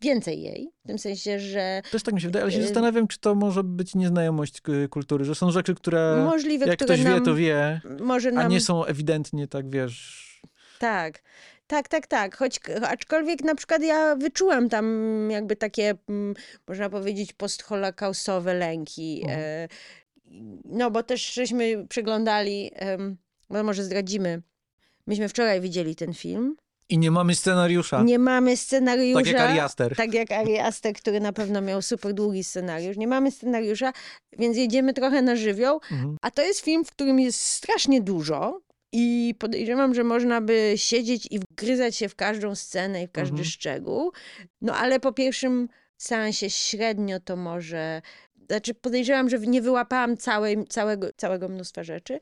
więcej 0.04 0.42
jej, 0.42 0.70
w 0.84 0.88
tym 0.88 1.00
sensie, 1.00 1.40
że 1.40 1.82
Też 1.92 2.04
tak 2.04 2.14
mi 2.14 2.22
się 2.22 2.28
wydaje, 2.28 2.44
ale 2.44 2.52
się 2.52 2.60
Y- 2.60 2.64
zastanawiam, 2.64 3.08
czy 3.08 3.20
to 3.20 3.36
może 3.36 3.64
być 3.64 3.96
nieznajomość 3.96 4.62
k- 4.62 4.72
kultury, 4.90 5.26
że 5.26 5.36
są 5.36 5.52
rzeczy, 5.52 5.76
które 5.76 6.24
możliwe, 6.26 6.66
jak 6.66 6.76
które 6.76 6.96
ktoś 6.96 7.06
nam, 7.06 7.14
wie, 7.20 7.26
to 7.26 7.36
wie, 7.36 7.82
może 8.00 8.30
a 8.30 8.32
nam... 8.32 8.52
nie 8.52 8.62
są 8.62 8.86
ewidentnie 8.86 9.48
tak, 9.48 9.70
wiesz... 9.70 10.24
Tak, 10.80 11.22
tak, 11.68 11.88
tak, 11.88 12.08
tak. 12.08 12.36
Choć, 12.38 12.60
aczkolwiek 12.88 13.44
na 13.44 13.56
przykład 13.56 13.84
ja 13.84 14.16
wyczułam 14.16 14.70
tam 14.70 14.86
jakby 15.32 15.56
takie, 15.56 15.94
mm, 16.10 16.34
można 16.68 16.90
powiedzieć, 16.90 17.34
postholokaustowe 17.34 18.54
lęki. 18.54 19.22
Mhm. 19.22 19.40
E, 19.42 19.68
no 20.66 20.92
bo 20.92 21.04
też 21.04 21.34
żeśmy 21.34 21.88
przeglądali, 21.88 22.72
em, 22.74 23.18
no 23.50 23.64
może 23.64 23.84
zdradzimy, 23.84 24.42
myśmy 25.08 25.30
wczoraj 25.30 25.62
widzieli 25.62 25.96
ten 25.96 26.14
film. 26.14 26.56
I 26.90 26.98
nie 26.98 27.12
mamy 27.12 27.36
scenariusza. 27.36 28.04
Nie 28.04 28.20
mamy 28.20 28.58
scenariusza. 28.58 29.20
tak 29.20 29.28
jak 29.28 29.42
Ari 29.42 29.60
Aster. 29.60 29.96
Tak 29.96 30.14
jak 30.14 30.32
Ari 30.32 30.60
Aster, 30.60 30.94
który 30.94 31.20
na 31.20 31.34
pewno 31.34 31.62
miał 31.62 31.82
super 31.82 32.14
długi 32.14 32.44
scenariusz. 32.44 32.98
Nie 32.98 33.08
mamy 33.08 33.32
scenariusza, 33.32 33.94
więc 34.40 34.58
jedziemy 34.58 34.94
trochę 34.94 35.22
na 35.22 35.36
żywioł. 35.36 35.82
Mhm. 35.92 36.18
A 36.22 36.32
to 36.32 36.42
jest 36.42 36.60
film, 36.60 36.86
w 36.86 36.92
którym 36.92 37.20
jest 37.20 37.40
strasznie 37.40 38.02
dużo 38.02 38.62
i 38.92 39.36
podejrzewam, 39.40 39.94
że 39.96 40.04
można 40.04 40.42
by 40.42 40.74
siedzieć 40.76 41.28
i 41.32 41.40
wgryzać 41.40 41.96
się 41.96 42.10
w 42.10 42.16
każdą 42.16 42.56
scenę 42.56 43.04
i 43.04 43.08
w 43.08 43.12
każdy 43.12 43.32
Mhm. 43.34 43.46
szczegół. 43.50 44.12
No 44.62 44.76
ale 44.76 45.00
po 45.00 45.14
pierwszym 45.14 45.70
seansie 45.98 46.50
średnio 46.50 47.20
to 47.20 47.36
może... 47.36 48.02
Znaczy 48.50 48.74
podejrzewam, 48.74 49.30
że 49.30 49.40
nie 49.40 49.62
wyłapałam 49.62 50.18
całej, 50.18 50.58
całego, 50.70 51.08
całego 51.18 51.50
mnóstwa 51.50 51.84
rzeczy. 51.84 52.20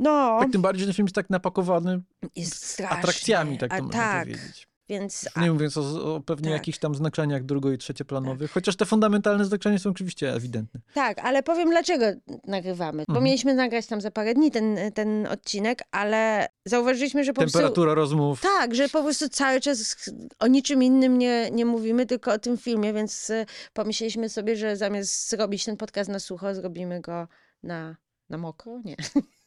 No, 0.00 0.38
Tak 0.40 0.52
tym 0.52 0.62
bardziej, 0.62 0.80
że 0.80 0.86
ten 0.86 0.94
film 0.94 1.06
jest 1.06 1.14
tak 1.14 1.30
napakowany 1.30 2.00
jest 2.36 2.82
atrakcjami, 2.88 3.58
tak 3.58 3.70
to 3.70 3.76
A, 3.76 3.82
można 3.82 4.00
tak, 4.00 4.24
powiedzieć. 4.28 4.68
więc... 4.88 5.28
A, 5.34 5.40
Nie 5.42 5.52
mówiąc 5.52 5.76
o, 5.76 6.14
o 6.14 6.20
pewnie 6.20 6.44
tak. 6.44 6.52
jakichś 6.52 6.78
tam 6.78 6.94
znaczeniach 6.94 7.44
drugo- 7.44 7.72
i 7.72 7.78
trzecioplanowych, 7.78 8.50
chociaż 8.50 8.76
te 8.76 8.86
fundamentalne 8.86 9.44
znaczenia 9.44 9.78
są 9.78 9.90
oczywiście 9.90 10.34
ewidentne. 10.34 10.80
Tak, 10.94 11.18
ale 11.18 11.42
powiem 11.42 11.70
dlaczego 11.70 12.06
nagrywamy. 12.46 13.04
Bo 13.08 13.12
Mhm. 13.12 13.24
mieliśmy 13.24 13.54
nagrać 13.54 13.86
tam 13.86 14.00
za 14.00 14.10
parę 14.10 14.34
dni 14.34 14.50
ten, 14.50 14.76
ten 14.94 15.26
odcinek, 15.26 15.82
ale 15.90 16.48
zauważyliśmy, 16.64 17.24
że 17.24 17.32
po 17.32 17.40
prostu... 17.40 17.58
Temperatura 17.58 17.94
rozmów. 17.94 18.40
Tak, 18.40 18.74
że 18.74 18.88
po 18.88 19.02
prostu 19.02 19.28
cały 19.28 19.60
czas 19.60 19.96
o 20.38 20.46
niczym 20.46 20.82
innym 20.82 21.18
nie, 21.18 21.50
nie 21.52 21.64
mówimy, 21.66 22.06
tylko 22.06 22.32
o 22.32 22.38
tym 22.38 22.58
filmie, 22.58 22.92
więc 22.92 23.30
y, 23.30 23.46
pomyśleliśmy 23.72 24.28
sobie, 24.28 24.56
że 24.56 24.76
zamiast 24.76 25.28
zrobić 25.30 25.64
ten 25.64 25.76
podcast 25.76 26.10
na 26.10 26.18
sucho, 26.18 26.54
zrobimy 26.54 27.00
go 27.00 27.28
na, 27.62 27.96
na 28.30 28.38
mokro? 28.38 28.80
Nie. 28.84 28.96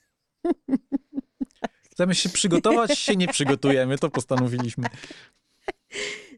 Zamiast 1.98 2.22
się 2.22 2.30
przygotować, 2.30 3.00
się 3.00 3.16
nie 3.16 3.28
przygotujemy, 3.28 3.98
to 3.98 4.10
postanowiliśmy. 4.10 4.88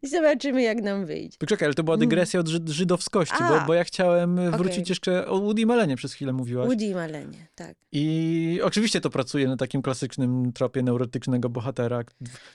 I 0.01 0.07
zobaczymy, 0.07 0.61
jak 0.61 0.81
nam 0.81 1.05
wyjdzie. 1.05 1.37
Poczekaj, 1.39 1.65
ale 1.65 1.73
to 1.73 1.83
była 1.83 1.97
dygresja 1.97 2.39
od 2.39 2.47
żyd- 2.47 2.69
żydowskości, 2.69 3.35
bo, 3.39 3.45
Mm. 3.45 3.59
A. 3.63 3.65
bo 3.65 3.73
ja 3.73 3.83
chciałem 3.83 4.39
Okej. 4.39 4.51
wrócić 4.59 4.89
jeszcze 4.89 5.27
o 5.27 5.39
Woody 5.39 5.65
Malenie 5.65 5.95
przez 5.95 6.13
chwilę 6.13 6.33
mówiłaś. 6.33 6.67
Woody 6.67 6.85
i 6.85 6.93
Malenie, 6.95 7.47
tak. 7.55 7.75
I 7.91 8.59
oczywiście 8.63 9.01
to 9.01 9.09
pracuje 9.09 9.47
na 9.47 9.57
takim 9.57 9.81
klasycznym 9.81 10.53
tropie 10.53 10.83
neurotycznego 10.83 11.49
bohatera. 11.49 12.03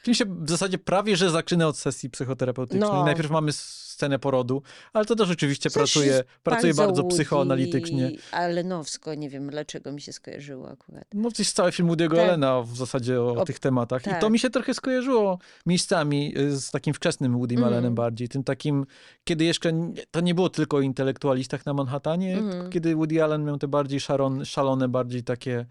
Film 0.02 0.14
się 0.14 0.24
w 0.24 0.50
zasadzie 0.50 0.78
prawie, 0.78 1.16
że 1.16 1.30
zaczyna 1.30 1.68
od 1.68 1.78
sesji 1.78 2.10
psychoterapeutycznej. 2.10 2.90
No. 2.90 3.04
Najpierw 3.04 3.30
mamy 3.30 3.52
scenę 3.52 4.18
porodu, 4.18 4.62
ale 4.92 5.04
to 5.04 5.16
też 5.16 5.30
oczywiście 5.30 5.70
Coś 5.70 5.80
pracuje, 5.92 6.24
pracuje 6.42 6.74
bardzo 6.74 7.02
Woody, 7.02 7.14
psychoanalitycznie. 7.14 8.10
Ale 8.32 8.64
Nowsko, 8.64 9.14
nie 9.14 9.30
wiem 9.30 9.50
dlaczego 9.50 9.92
mi 9.92 10.00
się 10.00 10.12
skojarzyło 10.12 10.70
akurat. 10.70 11.04
No 11.14 11.28
jest 11.38 11.56
cały 11.56 11.72
film 11.72 11.88
Woody'ego 11.88 12.10
Tak. 12.16 12.18
Allena 12.18 12.62
w 12.62 12.76
zasadzie 12.76 13.20
o, 13.20 13.32
O- 13.36 13.44
tych 13.44 13.58
tematach. 13.58 14.02
I 14.02 14.10
tak. 14.10 14.20
to 14.20 14.30
mi 14.30 14.38
się 14.38 14.50
trochę 14.50 14.74
skojarzyło 14.74 15.38
miejscami 15.66 16.38
y, 16.38 16.56
z 16.60 16.70
takim 16.70 16.94
wczesnym 16.94 17.29
Woody 17.38 17.54
Mm. 17.54 17.64
Allenem 17.64 17.94
bardziej. 17.94 18.28
Tym 18.28 18.44
takim, 18.44 18.86
kiedy 19.24 19.44
jeszcze 19.44 19.72
to 20.10 20.20
nie 20.20 20.34
było 20.34 20.48
tylko 20.50 20.76
o 20.76 20.80
intelektualistach 20.80 21.66
na 21.66 21.74
Manhattanie, 21.74 22.38
tylko 22.50 22.68
kiedy 22.68 22.96
Woody 22.96 23.24
Allen 23.24 23.44
miał 23.44 23.58
te 23.58 23.68
bardziej 23.68 24.00
szaron, 24.00 24.44
szalone, 24.44 24.88
bardziej 24.88 25.22
takie 25.24 25.66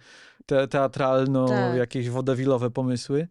te, 0.46 0.68
teatralno, 0.68 1.48
Tak. 1.48 1.76
jakieś 1.76 2.10
wodewilowe 2.10 2.72
pomysły. 2.72 3.28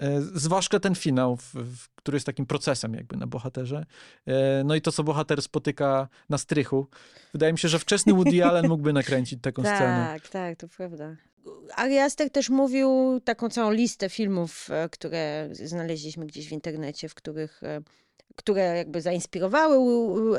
E, 0.00 0.20
Zwłaszcza 0.20 0.80
ten 0.80 0.94
finał, 0.94 1.36
w, 1.36 1.54
w, 1.54 1.88
który 1.94 2.16
jest 2.16 2.26
takim 2.26 2.46
procesem 2.46 2.94
jakby 2.94 3.16
na 3.16 3.26
bohaterze. 3.26 3.86
E, 4.26 4.64
No 4.64 4.74
i 4.74 4.80
to, 4.80 4.92
co 4.92 5.04
bohater 5.04 5.42
spotyka 5.42 6.08
na 6.28 6.38
strychu. 6.38 6.86
Wydaje 7.32 7.52
mi 7.52 7.58
się, 7.58 7.68
że 7.68 7.78
wczesny 7.78 8.12
Woody 8.14 8.44
Allen 8.44 8.68
mógłby 8.68 8.92
nakręcić 8.92 9.38
taką 9.42 9.62
scenę. 9.62 10.06
Tak, 10.12 10.28
tak, 10.28 10.56
to 10.58 10.68
prawda. 10.68 11.16
Ari 11.74 11.98
Aster 11.98 12.30
też 12.30 12.50
mówił 12.50 13.20
taką 13.24 13.48
całą 13.48 13.70
listę 13.70 14.08
filmów, 14.08 14.70
e, 14.70 14.88
które 14.88 15.48
znaleźliśmy 15.52 16.26
gdzieś 16.26 16.48
w 16.48 16.52
internecie, 16.52 17.08
w 17.08 17.14
których, 17.14 17.62
e, 17.62 17.80
które 18.36 18.76
jakby 18.76 19.00
zainspirowały 19.00 19.78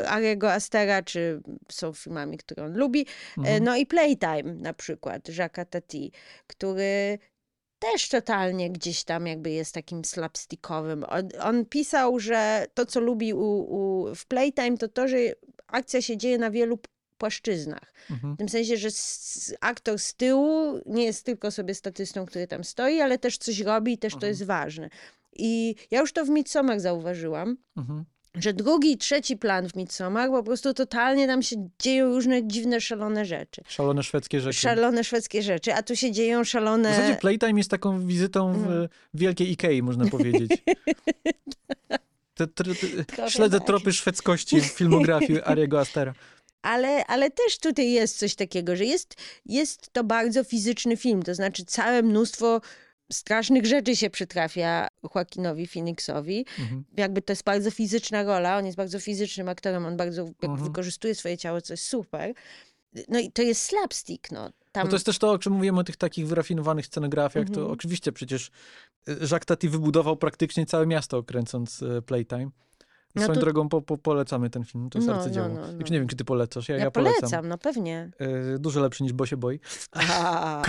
Ariego 0.08 0.54
Astera, 0.54 1.02
czy 1.04 1.42
są 1.72 1.94
filmami, 1.94 2.38
które 2.38 2.66
on 2.66 2.78
lubi. 2.78 3.02
E, 3.02 3.06
Mhm. 3.38 3.64
No 3.64 3.76
i 3.76 3.86
Playtime 3.86 4.44
na 4.44 4.74
przykład, 4.74 5.30
Jacques'a 5.30 5.66
Tati, 5.66 6.12
który 6.48 7.20
też 7.80 8.10
totalnie 8.10 8.72
gdzieś 8.72 9.04
tam 9.04 9.28
jakby 9.28 9.50
jest 9.50 9.74
takim 9.74 10.06
slapstickowym. 10.06 11.06
On, 11.08 11.30
on 11.42 11.66
pisał, 11.66 12.20
że 12.20 12.66
to, 12.74 12.86
co 12.86 13.00
lubi 13.00 13.34
u, 13.34 13.40
u, 13.42 14.16
w 14.16 14.26
Playtime, 14.26 14.78
to 14.78 14.88
to, 14.88 15.08
że 15.08 15.18
akcja 15.68 16.02
się 16.02 16.18
dzieje 16.18 16.38
na 16.38 16.52
wielu 16.52 16.80
płaszczyznach. 17.20 17.94
Mhm. 18.12 18.34
W 18.36 18.38
tym 18.38 18.50
sensie, 18.50 18.78
że 18.78 18.90
aktor 19.62 20.00
z 20.00 20.14
tyłu 20.14 20.80
nie 20.86 21.04
jest 21.06 21.26
tylko 21.26 21.52
sobie 21.52 21.76
statystą, 21.76 22.26
który 22.26 22.48
tam 22.48 22.64
stoi, 22.64 23.00
ale 23.02 23.18
też 23.18 23.38
coś 23.38 23.60
robi 23.60 23.94
i 23.94 23.98
też 23.98 24.14
to 24.14 24.18
Mhm. 24.18 24.32
jest 24.32 24.44
ważne. 24.44 24.90
I 25.36 25.76
ja 25.92 26.00
już 26.00 26.14
to 26.14 26.26
w 26.26 26.30
Midsommar 26.30 26.80
zauważyłam, 26.80 27.58
Mhm. 27.78 28.06
że 28.36 28.54
drugi 28.54 28.92
i 28.92 28.98
trzeci 28.98 29.38
plan 29.38 29.70
w 29.70 29.76
Midsommar 29.76 30.30
po 30.30 30.44
prostu 30.44 30.74
totalnie 30.74 31.28
tam 31.28 31.42
się 31.42 31.70
dzieją 31.82 32.10
różne 32.14 32.48
dziwne, 32.48 32.82
szalone 32.82 33.26
rzeczy. 33.26 33.62
Szalone 33.68 34.04
szwedzkie 34.04 34.42
rzeczy. 34.42 34.60
Szalone 34.60 35.04
szwedzkie 35.04 35.44
rzeczy, 35.44 35.74
a 35.74 35.84
tu 35.84 35.96
się 35.96 36.12
dzieją 36.12 36.44
W 36.44 36.48
szalone... 36.48 36.90
zasadzie 36.96 37.16
Playtime 37.16 37.60
jest 37.60 37.70
taką 37.72 38.08
wizytą 38.08 38.54
w 38.54 38.66
No. 38.66 38.72
wielkiej 39.14 39.52
Ikei, 39.52 39.84
można 39.84 40.06
powiedzieć. 40.06 40.52
Te, 42.34 42.48
te, 42.48 42.64
Trochę 43.06 43.32
śledzę 43.32 43.58
tak. 43.58 43.68
tropy 43.68 43.94
szwedzkości 43.94 44.62
w 44.62 44.66
filmografii 44.66 45.42
Ariego 45.42 45.80
Astera. 45.80 46.14
Ale, 46.62 47.06
ale 47.06 47.32
też 47.32 47.60
tutaj 47.60 47.92
jest 47.92 48.18
coś 48.18 48.36
takiego, 48.36 48.76
że 48.76 48.86
jest, 48.86 49.16
jest 49.46 49.94
to 49.94 50.04
bardzo 50.04 50.44
fizyczny 50.44 50.98
film, 50.98 51.24
to 51.24 51.36
znaczy 51.36 51.66
całe 51.66 52.02
mnóstwo 52.04 52.62
strasznych 53.12 53.66
rzeczy 53.66 53.96
się 53.96 54.10
przytrafia 54.10 54.88
Joaquinowi 55.16 55.68
Phoenixowi. 55.68 56.46
Mhm. 56.60 56.84
Jakby 56.98 57.22
to 57.22 57.32
jest 57.34 57.44
bardzo 57.44 57.72
fizyczna 57.72 58.24
rola, 58.24 58.58
on 58.58 58.66
jest 58.66 58.78
bardzo 58.78 59.00
fizycznym 59.00 59.50
aktorem, 59.50 59.86
on 59.86 59.98
bardzo 59.98 60.22
Mhm. 60.44 60.64
wykorzystuje 60.64 61.16
swoje 61.16 61.38
ciało, 61.38 61.62
co 61.62 61.74
jest 61.74 61.84
super. 61.86 62.34
No 63.08 63.20
i 63.20 63.32
to 63.32 63.42
jest 63.42 63.62
slapstick, 63.62 64.32
no. 64.32 64.50
Tam, 64.72 64.84
No 64.84 64.90
to 64.90 64.96
jest 64.96 65.06
też 65.06 65.18
to, 65.20 65.32
o 65.32 65.38
czym 65.40 65.54
mówimy 65.54 65.80
o 65.80 65.84
tych 65.84 65.98
takich 65.98 66.28
wyrafinowanych 66.28 66.86
scenografiach, 66.86 67.46
to 67.46 67.54
Mhm. 67.60 67.72
oczywiście 67.72 68.12
przecież 68.12 68.52
y, 69.10 69.12
Jacques 69.22 69.46
Tati 69.46 69.70
wybudował 69.70 70.18
praktycznie 70.18 70.66
całe 70.66 70.86
miasto 70.86 71.24
kręcąc 71.24 71.82
y, 71.82 72.02
Playtime. 72.06 72.50
No 73.16 73.22
Swoją 73.22 73.36
to- 73.36 73.42
drogą 73.42 73.70
po, 73.70 73.82
po, 73.82 73.98
polecamy 73.98 74.50
ten 74.50 74.64
film, 74.64 74.90
to 74.90 74.98
jest 74.98 75.08
No, 75.08 75.16
arcydzieło. 75.16 75.48
no, 75.48 75.54
no, 75.54 75.62
no. 75.62 75.68
Znaczy, 75.74 75.94
nie 75.94 76.00
wiem, 76.00 76.08
czy 76.08 76.16
ty 76.16 76.26
polecasz, 76.26 76.70
ja, 76.70 76.76
ja, 76.78 76.84
ja, 76.84 76.92
polecam, 76.92 77.20
polecam. 77.20 77.48
no 77.48 77.58
pewnie. 77.58 78.10
Y, 78.56 78.60
Dużo 78.60 78.80
lepszy 78.82 79.04
niż 79.04 79.14
Bo 79.14 79.26
się 79.26 79.38
boi. 79.38 79.60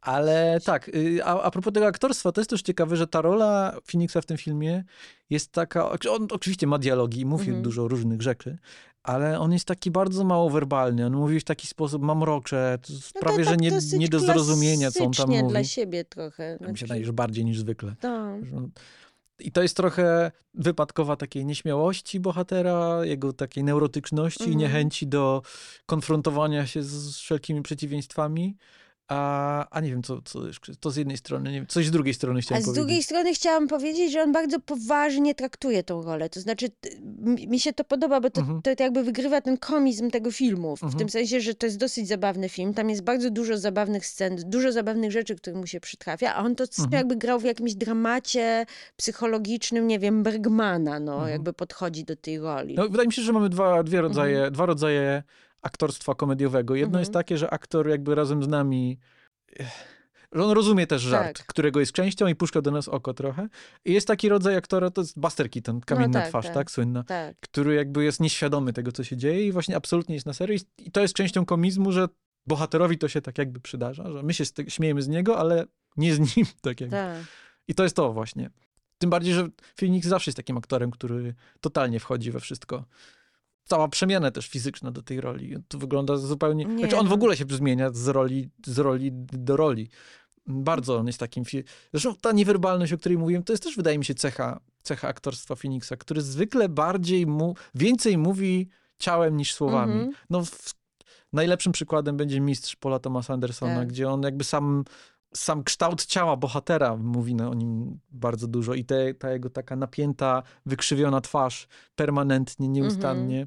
Ale 0.00 0.58
tak, 0.64 0.88
y, 0.88 1.24
a, 1.24 1.42
a 1.42 1.50
propos 1.50 1.72
tego 1.72 1.86
aktorstwa, 1.86 2.32
to 2.32 2.40
jest 2.40 2.50
też 2.50 2.62
ciekawe, 2.62 2.96
że 2.96 3.06
ta 3.06 3.20
rola 3.22 3.76
Phoenixa 3.92 4.20
w 4.20 4.26
tym 4.26 4.36
filmie 4.36 4.84
jest 5.30 5.52
taka, 5.52 5.90
on 6.10 6.28
oczywiście 6.30 6.66
ma 6.66 6.78
dialogi 6.78 7.20
i 7.20 7.26
mówi 7.26 7.44
Mhm. 7.46 7.62
dużo 7.62 7.88
różnych 7.88 8.22
rzeczy, 8.22 8.58
ale 9.02 9.40
on 9.40 9.52
jest 9.52 9.64
taki 9.64 9.90
bardzo 9.90 10.24
mało 10.24 10.50
werbalny, 10.50 11.06
on 11.06 11.12
mówi 11.16 11.40
w 11.40 11.44
taki 11.44 11.66
sposób 11.66 12.02
mamrocze, 12.02 12.78
to 12.82 12.92
no 13.14 13.20
prawie, 13.20 13.38
to 13.38 13.44
że 13.44 13.50
tak 13.50 13.60
nie, 13.60 13.70
nie 13.98 14.08
do 14.08 14.20
zrozumienia, 14.20 14.90
co 14.90 15.04
on 15.04 15.12
tam 15.12 15.30
mówi. 15.30 15.48
dla 15.48 15.64
siebie 15.64 16.04
trochę. 16.04 16.52
Mi 16.52 16.58
się 16.58 16.64
Znaczy, 16.66 16.84
wydaje, 16.84 17.04
że 17.04 17.12
bardziej 17.12 17.44
niż 17.44 17.58
zwykle. 17.58 17.94
no. 18.02 18.68
I 19.40 19.52
to 19.52 19.62
jest 19.62 19.76
trochę 19.76 20.32
wypadkowa 20.54 21.16
takiej 21.16 21.46
nieśmiałości 21.46 22.20
bohatera, 22.20 23.04
jego 23.04 23.32
takiej 23.32 23.64
neurotyczności, 23.64 24.42
Mhm. 24.42 24.58
niechęci 24.58 25.06
do 25.06 25.42
konfrontowania 25.86 26.66
się 26.66 26.82
z 26.82 27.16
wszelkimi 27.16 27.62
przeciwieństwami. 27.62 28.56
A, 29.08 29.66
a 29.70 29.80
nie 29.80 29.90
wiem, 29.90 30.02
co, 30.02 30.22
co 30.24 30.40
to 30.80 30.90
z 30.90 30.96
jednej 30.96 31.16
strony, 31.16 31.50
nie 31.50 31.56
wiem, 31.56 31.66
coś 31.66 31.86
z 31.86 31.90
drugiej 31.90 32.14
strony 32.14 32.38
A 32.38 32.42
chciałem 32.42 32.62
z 32.62 32.66
powiedzieć. 32.66 32.84
drugiej 32.86 33.02
strony 33.02 33.34
chciałam 33.34 33.68
powiedzieć, 33.68 34.12
że 34.12 34.22
on 34.22 34.32
bardzo 34.32 34.60
poważnie 34.60 35.34
traktuje 35.34 35.82
tą 35.82 36.02
rolę. 36.02 36.28
To 36.30 36.40
znaczy, 36.40 36.66
mi 37.48 37.60
się 37.60 37.72
to 37.72 37.84
podoba, 37.84 38.20
bo 38.20 38.30
to, 38.30 38.40
Mhm. 38.40 38.62
to 38.62 38.70
jakby 38.82 39.02
wygrywa 39.02 39.40
ten 39.40 39.56
komizm 39.58 40.10
tego 40.10 40.30
filmu. 40.32 40.76
W 40.76 40.82
Mhm. 40.82 40.98
tym 40.98 41.08
sensie, 41.08 41.40
że 41.40 41.54
to 41.54 41.66
jest 41.66 41.78
dosyć 41.78 42.08
zabawny 42.08 42.48
film. 42.48 42.74
Tam 42.74 42.90
jest 42.90 43.02
bardzo 43.02 43.30
dużo 43.30 43.58
zabawnych 43.58 44.06
scen, 44.06 44.36
dużo 44.46 44.72
zabawnych 44.72 45.12
rzeczy, 45.12 45.36
które 45.36 45.56
mu 45.56 45.66
się 45.66 45.80
przytrafia, 45.80 46.34
a 46.34 46.44
on 46.44 46.54
to 46.56 46.64
Mhm. 46.64 46.88
jakby 46.92 47.16
grał 47.16 47.40
w 47.40 47.44
jakimś 47.44 47.74
dramacie 47.74 48.66
psychologicznym, 48.96 49.86
nie 49.86 49.98
wiem, 49.98 50.22
Bergmana, 50.22 51.00
no, 51.00 51.12
Mhm. 51.12 51.30
jakby 51.30 51.52
podchodzi 51.52 52.04
do 52.04 52.16
tej 52.16 52.38
roli. 52.38 52.74
No, 52.74 52.88
wydaje 52.88 53.06
mi 53.06 53.12
się, 53.12 53.22
że 53.22 53.32
mamy 53.32 53.48
dwa, 53.48 53.82
dwie 53.82 54.00
rodzaje, 54.00 54.50
dwa 54.50 54.66
rodzaje 54.66 55.22
aktorstwa 55.62 56.14
komediowego. 56.14 56.74
Jedno 56.74 56.88
Mhm. 56.88 57.00
jest 57.00 57.12
takie, 57.12 57.38
że 57.38 57.50
aktor 57.50 57.88
jakby 57.88 58.14
razem 58.14 58.42
z 58.42 58.48
nami. 58.48 58.98
Że 60.32 60.44
on 60.44 60.50
rozumie 60.50 60.86
też 60.86 61.02
żart, 61.02 61.38
Tak. 61.38 61.46
którego 61.46 61.80
jest 61.80 61.92
częścią 61.92 62.26
i 62.26 62.34
puszcza 62.34 62.62
do 62.62 62.70
nas 62.70 62.88
oko 62.88 63.14
trochę. 63.14 63.48
I 63.84 63.92
jest 63.92 64.06
taki 64.06 64.28
rodzaj 64.28 64.56
aktora, 64.56 64.90
to 64.90 65.00
jest 65.00 65.18
Buster 65.20 65.50
Keaton, 65.50 65.80
kamienna 65.80 66.20
tak, 66.20 66.28
twarz, 66.28 66.44
tak. 66.44 66.54
tak, 66.54 66.70
słynna. 66.70 67.04
Tak. 67.04 67.36
który 67.40 67.74
jakby 67.74 68.04
jest 68.04 68.20
nieświadomy 68.20 68.72
tego, 68.72 68.92
co 68.92 69.04
się 69.04 69.16
dzieje 69.16 69.46
i 69.46 69.52
właśnie 69.52 69.76
absolutnie 69.76 70.14
jest 70.14 70.26
na 70.26 70.32
serio. 70.32 70.58
I- 70.78 70.90
to 70.90 71.00
jest 71.00 71.14
częścią 71.14 71.44
komizmu, 71.46 71.92
że 71.92 72.08
bohaterowi 72.46 72.98
to 72.98 73.08
się 73.08 73.22
tak 73.22 73.38
jakby 73.38 73.60
przydarza, 73.60 74.10
że 74.12 74.22
my 74.22 74.34
się 74.34 74.44
śmiejemy 74.68 75.02
z 75.02 75.08
niego, 75.08 75.38
ale 75.38 75.64
nie 75.96 76.14
z 76.14 76.36
nim. 76.36 76.46
Tak 76.62 76.80
jakby. 76.80 76.96
Tak. 76.96 77.16
I 77.68 77.74
to 77.74 77.82
jest 77.82 77.96
to 77.96 78.12
właśnie. 78.12 78.50
Tym 78.98 79.10
bardziej, 79.10 79.34
że 79.34 79.48
Phoenix 79.80 80.06
zawsze 80.06 80.30
jest 80.30 80.36
takim 80.36 80.56
aktorem, 80.58 80.90
który 80.90 81.34
totalnie 81.60 82.00
wchodzi 82.00 82.30
we 82.30 82.40
wszystko. 82.40 82.84
Cała 83.68 83.88
przemiana 83.88 84.30
też 84.30 84.48
fizyczna 84.48 84.90
do 84.90 85.02
tej 85.02 85.20
roli. 85.20 85.56
To 85.68 85.78
wygląda 85.78 86.16
zupełnie... 86.16 86.64
Nie, 86.64 86.78
Znaczy 86.78 86.96
on 86.96 87.06
w 87.06 87.08
no. 87.08 87.14
ogóle 87.14 87.36
się 87.36 87.44
zmienia 87.48 87.90
z 87.92 88.08
roli, 88.08 88.48
z 88.66 88.78
roli 88.78 89.10
do 89.32 89.56
roli. 89.56 89.88
Bardzo 90.46 90.96
on 90.96 91.06
jest 91.06 91.18
takim... 91.18 91.44
fi- 91.44 91.64
Zresztą 91.92 92.14
ta 92.20 92.32
niewerbalność, 92.32 92.92
o 92.92 92.98
której 92.98 93.18
mówiłem, 93.18 93.42
to 93.42 93.52
jest 93.52 93.62
też 93.62 93.76
wydaje 93.76 93.98
mi 93.98 94.04
się 94.04 94.14
cecha, 94.14 94.60
cecha 94.82 95.08
aktorstwa 95.08 95.54
Phoenixa, 95.54 95.92
który 95.98 96.22
zwykle 96.22 96.68
bardziej 96.68 97.26
mu... 97.26 97.54
więcej 97.74 98.18
mówi 98.18 98.68
ciałem 98.98 99.36
niż 99.36 99.54
słowami. 99.54 99.92
Mhm. 99.92 100.12
No 100.30 100.44
w, 100.44 100.74
najlepszym 101.32 101.72
przykładem 101.72 102.16
będzie 102.16 102.40
Mistrz 102.40 102.76
Paula 102.76 102.98
Thomasa 102.98 103.34
Andersona, 103.34 103.76
Tak. 103.76 103.88
gdzie 103.88 104.10
on 104.10 104.22
jakby 104.22 104.44
sam 104.44 104.84
sam 105.34 105.64
kształt 105.64 106.06
ciała 106.06 106.36
bohatera 106.36 106.96
mówi 106.96 107.36
o 107.42 107.54
nim 107.54 107.98
bardzo 108.10 108.46
dużo 108.46 108.74
i 108.74 108.84
te, 108.84 109.14
ta 109.14 109.30
jego 109.32 109.50
taka 109.50 109.76
napięta, 109.76 110.42
wykrzywiona 110.66 111.20
twarz 111.20 111.68
permanentnie, 111.96 112.68
nieustannie. 112.68 113.46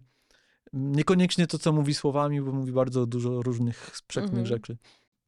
Niekoniecznie 0.74 1.48
to, 1.48 1.58
co 1.60 1.72
mówi 1.72 1.94
słowami, 1.94 2.42
bo 2.42 2.52
mówi 2.52 2.72
bardzo 2.72 3.06
dużo 3.06 3.42
różnych 3.42 3.98
sprzecznych 3.98 4.30
Mhm. 4.32 4.46
rzeczy. 4.46 4.78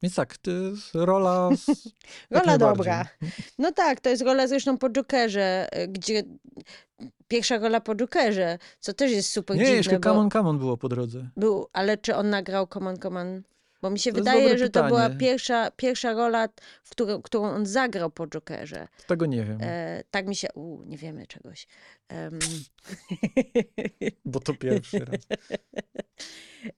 Więc 0.02 0.14
tak, 0.14 0.36
to 0.38 0.50
jest 0.50 0.94
rola... 0.94 1.48
Rola 2.30 2.58
dobra. 2.58 3.04
No 3.58 3.72
tak, 3.72 4.00
to 4.00 4.08
jest 4.10 4.22
rola 4.22 4.46
zresztą 4.46 4.78
po 4.78 4.90
Jokerze, 4.90 5.68
y, 5.82 5.88
gdzie 5.88 6.22
pierwsza 7.28 7.58
rola 7.58 7.80
po 7.80 7.94
Jokerze, 7.94 8.58
co 8.80 8.92
też 8.94 9.12
jest 9.12 9.30
super 9.30 9.56
Nie, 9.56 9.62
dziwne, 9.64 9.76
jeszcze 9.76 9.98
bo 9.98 10.08
Come 10.08 10.20
on, 10.20 10.30
Come 10.30 10.48
on 10.50 10.58
było 10.58 10.76
po 10.76 10.88
drodze. 10.88 11.28
był, 11.36 11.66
ale 11.72 11.98
czy 11.98 12.16
on 12.16 12.30
nagrał 12.30 12.66
Come 12.66 12.90
on, 12.90 12.96
Come 12.98 13.20
on? 13.20 13.42
Bo 13.84 13.90
mi 13.90 13.98
się 13.98 14.12
To 14.12 14.18
jest 14.18 14.28
wydaje, 14.30 14.58
że 14.58 14.70
to 14.70 14.84
była 14.84 15.00
pytanie. 15.02 15.20
pierwsza, 15.20 15.70
pierwsza 15.70 16.12
rola, 16.12 16.48
w 16.84 16.90
którą, 16.90 17.22
którą 17.22 17.44
on 17.44 17.66
zagrał 17.66 18.10
po 18.10 18.26
Jokerze. 18.26 18.88
Tego 19.06 19.26
nie 19.26 19.44
wiem, 19.44 19.58
E, 19.60 20.02
tak 20.10 20.26
mi 20.26 20.36
się, 20.36 20.48
u, 20.54 20.82
nie 20.84 20.96
wiemy 20.98 21.26
czegoś. 21.26 21.66
Em, 22.08 22.38
bo 24.24 24.40
to 24.40 24.54
pierwszy 24.54 24.98
raz. 24.98 25.20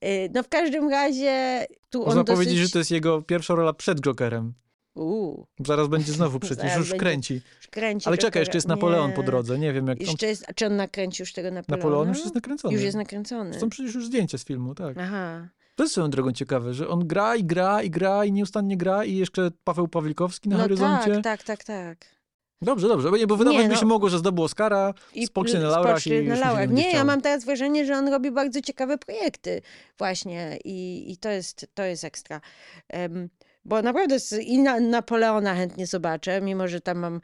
e, 0.01 0.29
no 0.29 0.43
w 0.43 0.49
każdym 0.49 0.91
razie 0.91 1.67
tu 1.91 1.99
Można 2.05 2.21
on 2.21 2.25
dosyć... 2.25 2.37
powiedzieć, 2.45 2.59
że 2.59 2.71
to 2.71 2.79
jest 2.79 2.91
jego 2.91 3.23
pierwsza 3.23 3.55
rola 3.55 3.73
przed 3.73 4.01
Jokerem. 4.01 4.53
U, 4.95 5.45
Zaraz 5.67 5.89
będzie 5.89 6.13
znowu 6.13 6.39
przecież, 6.41 6.77
już 6.77 6.91
kręci. 6.95 7.41
kręci 7.71 8.09
Ale 8.09 8.19
czekaj, 8.19 8.41
jeszcze 8.43 8.57
jest 8.57 8.69
Napoleon 8.69 9.13
po 9.13 9.21
Nie. 9.21 9.27
drodze. 9.27 9.59
Nie 9.59 9.73
wiem, 9.73 9.87
jak 9.87 10.01
on... 10.01 10.07
Jeszcze 10.07 10.27
jest, 10.27 10.45
a 10.49 10.53
czy 10.55 10.67
on 10.67 10.77
nakręcił 10.77 11.23
już 11.23 11.33
tego 11.33 11.51
Napoleona? 11.51 11.77
Napoleon 11.85 12.09
już 12.09 12.19
jest 12.19 12.35
nakręcony. 12.35 12.75
Już 12.75 12.83
jest 12.83 12.97
nakręcony. 12.97 13.61
Są 13.61 13.71
przecież 13.71 13.95
już 13.95 14.07
zdjęcia 14.07 14.39
z 14.39 14.45
filmu, 14.45 14.75
tak. 14.75 14.97
Aha. 14.99 15.49
To 15.77 15.83
jest 15.85 15.93
swoją 15.93 16.11
drogą 16.11 16.33
ciekawe, 16.33 16.75
że 16.75 16.89
on 16.89 17.07
gra 17.07 17.37
i 17.37 17.45
gra 17.45 17.83
i 17.83 17.91
gra 17.91 18.25
i 18.25 18.33
nieustannie 18.33 18.77
gra 18.77 19.05
i 19.05 19.17
jeszcze 19.17 19.51
Paweł 19.65 19.89
Pawlikowski 19.89 20.49
na 20.49 20.57
no 20.57 20.63
horyzoncie. 20.63 21.21
tak, 21.21 21.23
tak, 21.23 21.43
tak, 21.45 21.65
tak. 21.65 22.17
Dobrze, 22.63 22.89
dobrze, 22.89 23.11
bo, 23.11 23.17
nie, 23.17 23.27
bo 23.27 23.37
wydawać 23.37 23.63
Nie, 23.63 23.69
no. 23.69 23.77
się 23.77 23.87
mogło, 23.87 24.09
że 24.09 24.19
zdobył 24.19 24.45
Oscara, 24.45 24.95
spocznie 25.27 25.61
na 25.61 25.69
laurach 25.69 26.01
spocznie 26.01 26.19
i 26.21 26.29
na 26.29 26.35
mi 26.35 26.41
laurach. 26.41 26.71
nie 26.71 26.75
Nie, 26.75 26.93
ja 26.93 27.05
mam 27.05 27.21
teraz 27.21 27.45
wrażenie, 27.45 27.87
że 27.87 27.97
on 27.97 28.09
robi 28.09 28.31
bardzo 28.31 28.61
ciekawe 28.61 28.99
projekty 28.99 29.63
właśnie 29.99 30.59
i, 30.65 31.05
i 31.13 31.17
to, 31.17 31.29
jest, 31.29 31.67
to 31.75 31.83
jest 31.83 32.05
ekstra. 32.05 32.41
Em, 32.89 33.29
bo 33.65 33.83
naprawdę 33.83 34.17
i 34.41 34.59
na, 34.59 34.81
Napoleona 34.81 35.55
chętnie 35.55 35.87
zobaczę, 35.87 36.41
mimo 36.41 36.69
że 36.69 36.81
tam 36.81 36.99
mam, 36.99 37.21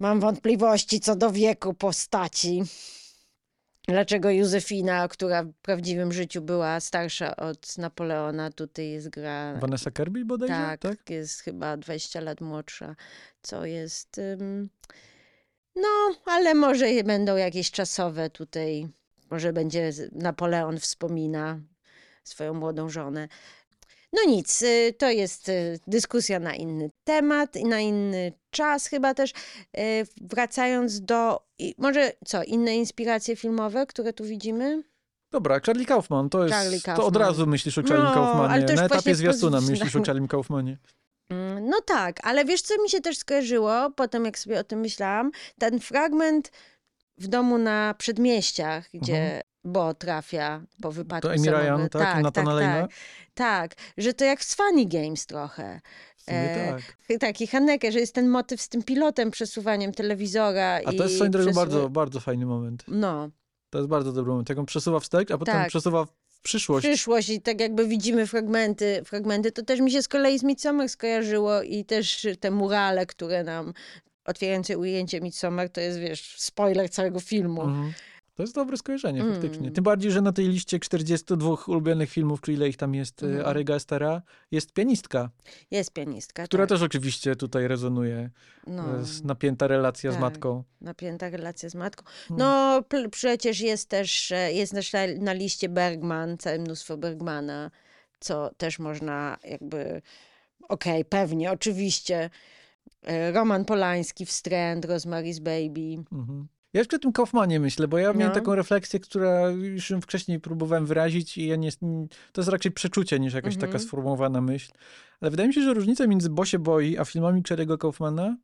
mam 0.00 0.20
wątpliwości 0.20 1.00
co 1.00 1.16
do 1.16 1.30
wieku 1.30 1.74
postaci. 1.74 2.62
Dlaczego 3.90 4.30
Józefina, 4.30 5.08
która 5.08 5.42
w 5.42 5.52
prawdziwym 5.52 6.12
życiu 6.12 6.42
była 6.42 6.80
starsza 6.80 7.36
od 7.36 7.78
Napoleona, 7.78 8.50
tutaj 8.50 8.90
jest 8.90 9.08
gra. 9.08 9.54
Vanessa 9.54 9.90
Kirby 9.90 10.24
bodajże? 10.24 10.54
Tak, 10.54 10.80
tak? 10.80 11.10
jest 11.10 11.40
chyba 11.40 11.76
20 11.76 12.20
lat 12.20 12.40
młodsza, 12.40 12.96
co 13.42 13.64
jest. 13.66 14.20
No, 15.76 15.88
ale 16.24 16.54
może 16.54 16.86
będą 17.04 17.36
jakieś 17.36 17.70
czasowe 17.70 18.30
tutaj. 18.30 18.88
Może 19.30 19.52
będzie 19.52 19.92
Napoleon 20.12 20.78
wspomina 20.78 21.60
swoją 22.24 22.54
młodą 22.54 22.88
żonę. 22.88 23.28
No 24.12 24.24
nic, 24.26 24.62
y, 24.62 24.94
to 24.98 25.10
jest 25.10 25.48
y, 25.48 25.78
dyskusja 25.86 26.40
na 26.40 26.54
inny 26.54 26.90
temat 27.04 27.56
i 27.56 27.64
na 27.64 27.80
inny 27.80 28.32
czas 28.50 28.86
chyba 28.86 29.14
też. 29.14 29.30
Y, 29.78 30.06
Wracając 30.20 31.00
do, 31.00 31.40
może 31.78 32.12
co, 32.26 32.42
inne 32.44 32.76
inspiracje 32.76 33.36
filmowe, 33.36 33.86
które 33.86 34.12
tu 34.12 34.24
widzimy? 34.24 34.82
Dobra, 35.32 35.60
Charlie 35.66 35.86
Kaufman, 35.86 36.28
to 36.30 36.42
jest, 36.42 36.54
Charlie 36.54 36.80
to 36.80 36.92
od 36.92 36.96
Kaufman. 36.98 37.22
razu 37.22 37.46
myślisz 37.46 37.78
o 37.78 37.82
Charlie 37.82 38.04
No, 38.04 38.14
Kaufmanie. 38.14 38.64
Na 38.74 38.84
etapie 38.84 39.14
zwiastuna 39.14 39.60
myślisz 39.60 39.96
o 39.96 40.02
Charlie 40.02 40.28
Kaufmanie. 40.28 40.78
Mm, 41.30 41.68
No 41.68 41.80
tak, 41.80 42.26
ale 42.26 42.44
wiesz, 42.44 42.62
co 42.62 42.82
mi 42.82 42.90
się 42.90 43.00
też 43.00 43.18
skojarzyło, 43.18 43.90
potem 43.90 44.24
jak 44.24 44.38
sobie 44.38 44.60
o 44.60 44.64
tym 44.64 44.80
myślałam? 44.80 45.30
Ten 45.58 45.80
fragment 45.80 46.50
w 47.18 47.28
domu 47.28 47.58
na 47.58 47.94
przedmieściach, 47.98 48.88
gdzie 48.94 49.40
Bo 49.64 49.94
trafia 49.94 50.62
po 50.82 50.92
wypadku 50.92 51.28
To 51.28 51.34
Amy 51.34 51.50
Ryan, 51.50 51.88
tak? 51.88 52.22
Nathana 52.22 52.32
tak, 52.32 52.44
Lane'a? 52.46 52.80
tak, 52.82 52.90
tak, 53.34 53.74
że 53.98 54.14
to 54.14 54.24
jak 54.24 54.44
z 54.44 54.54
Funny 54.54 54.86
Games 54.86 55.26
trochę. 55.26 55.80
E, 56.26 56.70
tak. 56.70 57.18
Taki 57.20 57.46
Haneke, 57.46 57.92
że 57.92 57.98
jest 58.00 58.14
ten 58.14 58.28
motyw 58.28 58.62
z 58.62 58.68
tym 58.68 58.82
pilotem, 58.82 59.30
przesuwaniem 59.30 59.92
telewizora. 59.92 60.80
A 60.84 60.92
to 60.92 61.02
jest 61.02 61.14
swoją 61.14 61.30
drogą 61.30 61.52
bardzo, 61.52 61.88
bardzo 61.90 62.20
fajny 62.20 62.46
moment. 62.46 62.84
No, 62.88 63.30
To 63.70 63.78
jest 63.78 63.90
bardzo 63.90 64.12
dobry 64.12 64.30
moment. 64.30 64.48
Jak 64.48 64.58
on 64.58 64.66
przesuwa 64.66 65.00
wstecz, 65.00 65.30
a 65.30 65.38
potem 65.38 65.54
Tak. 65.54 65.68
przesuwa 65.68 66.04
w 66.04 66.40
przyszłość. 66.42 66.86
przyszłość 66.86 67.28
i 67.28 67.40
tak 67.42 67.60
jakby 67.60 67.86
widzimy 67.86 68.26
fragmenty, 68.26 69.02
fragmenty, 69.04 69.52
to 69.52 69.62
też 69.62 69.80
mi 69.80 69.90
się 69.90 70.02
z 70.02 70.08
kolei 70.08 70.38
z 70.38 70.42
Midsommar 70.42 70.88
skojarzyło 70.88 71.62
i 71.62 71.84
też 71.84 72.26
te 72.40 72.50
murale, 72.50 73.06
które 73.06 73.44
nam 73.44 73.72
otwierające 74.24 74.78
ujęcie 74.78 75.20
Midsommar, 75.20 75.68
to 75.70 75.80
jest, 75.80 75.98
wiesz, 75.98 76.34
spoiler 76.38 76.90
całego 76.90 77.20
filmu. 77.20 77.62
Mhm. 77.62 77.92
To 78.40 78.44
jest 78.44 78.54
dobre 78.54 78.76
skojarzenie, 78.76 79.20
Mm. 79.20 79.32
faktycznie. 79.32 79.70
Tym 79.70 79.84
bardziej, 79.84 80.12
że 80.12 80.20
na 80.20 80.32
tej 80.32 80.48
liście 80.48 80.78
42 80.78 81.56
ulubionych 81.66 82.10
filmów, 82.10 82.40
czy 82.40 82.52
ile 82.52 82.68
ich 82.68 82.76
tam 82.76 82.94
jest, 82.94 83.22
mhm. 83.22 83.46
Aryga 83.46 83.74
Estera, 83.74 84.22
jest 84.50 84.72
pianistka, 84.72 85.30
Jest 85.70 85.92
pianistka, 85.92 86.44
która 86.44 86.62
tak. 86.62 86.68
też 86.68 86.82
oczywiście 86.82 87.36
tutaj 87.36 87.68
rezonuje. 87.68 88.30
no, 88.66 88.98
Jest 88.98 89.24
napięta 89.24 89.66
relacja 89.66 90.10
z 90.10 90.14
Tak. 90.14 90.20
matką. 90.20 90.64
napięta 90.80 91.30
relacja 91.30 91.68
z 91.68 91.74
matką. 91.74 92.04
Mm. 92.30 92.38
No 92.38 92.82
pl- 92.88 93.10
przecież 93.10 93.60
jest 93.60 93.88
też, 93.88 94.32
e, 94.32 94.52
jest 94.52 94.72
też 94.72 94.92
na, 94.92 95.00
na 95.18 95.32
liście 95.32 95.68
Bergman, 95.68 96.38
całe 96.38 96.58
mnóstwo 96.58 96.96
Bergmana, 96.96 97.70
co 98.20 98.50
też 98.56 98.78
można 98.78 99.36
jakby, 99.44 100.02
okej, 100.68 101.04
pewnie, 101.04 101.52
oczywiście, 101.52 102.30
E, 103.02 103.32
Roman 103.32 103.64
Polański, 103.64 104.26
Wstręt, 104.26 104.86
Rosemary's 104.86 105.40
Baby. 105.40 106.04
Mhm. 106.12 106.48
Ja 106.72 106.80
jeszcze 106.80 106.96
o 106.96 106.98
tym 106.98 107.12
Kaufmanie 107.12 107.60
myślę, 107.60 107.88
bo 107.88 107.98
ja 107.98 108.12
miałem 108.12 108.28
No. 108.28 108.34
taką 108.34 108.54
refleksję, 108.54 109.00
która 109.00 109.50
już 109.50 109.92
wcześniej 110.02 110.40
próbowałem 110.40 110.86
wyrazić 110.86 111.38
i 111.38 111.46
ja 111.46 111.56
nie, 111.56 111.70
to 112.32 112.40
jest 112.40 112.48
raczej 112.50 112.72
przeczucie 112.72 113.20
niż 113.20 113.34
jakaś 113.34 113.54
Mhm. 113.54 113.72
taka 113.72 113.84
sformułowana 113.84 114.40
myśl. 114.40 114.72
Ale 115.20 115.30
wydaje 115.30 115.48
mi 115.48 115.54
się, 115.54 115.62
że 115.62 115.74
różnica 115.74 116.06
między 116.06 116.30
Bosie 116.30 116.58
Boi 116.58 116.98
a 116.98 117.04
filmami 117.04 117.42
Cherry'ego 117.42 117.78
Kaufmana 117.78 118.36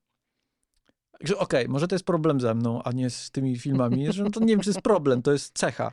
że 1.20 1.38
Okej, 1.38 1.68
może 1.68 1.88
to 1.88 1.94
jest 1.94 2.04
problem 2.04 2.40
ze 2.40 2.54
mną, 2.54 2.82
a 2.82 2.92
nie 2.92 3.10
z 3.10 3.30
tymi 3.30 3.58
filmami. 3.58 4.12
Że 4.12 4.30
to 4.30 4.40
nie 4.40 4.46
wiem, 4.46 4.60
czy 4.60 4.70
jest 4.70 4.80
problem, 4.80 5.22
to 5.22 5.32
jest 5.32 5.58
cecha. 5.58 5.92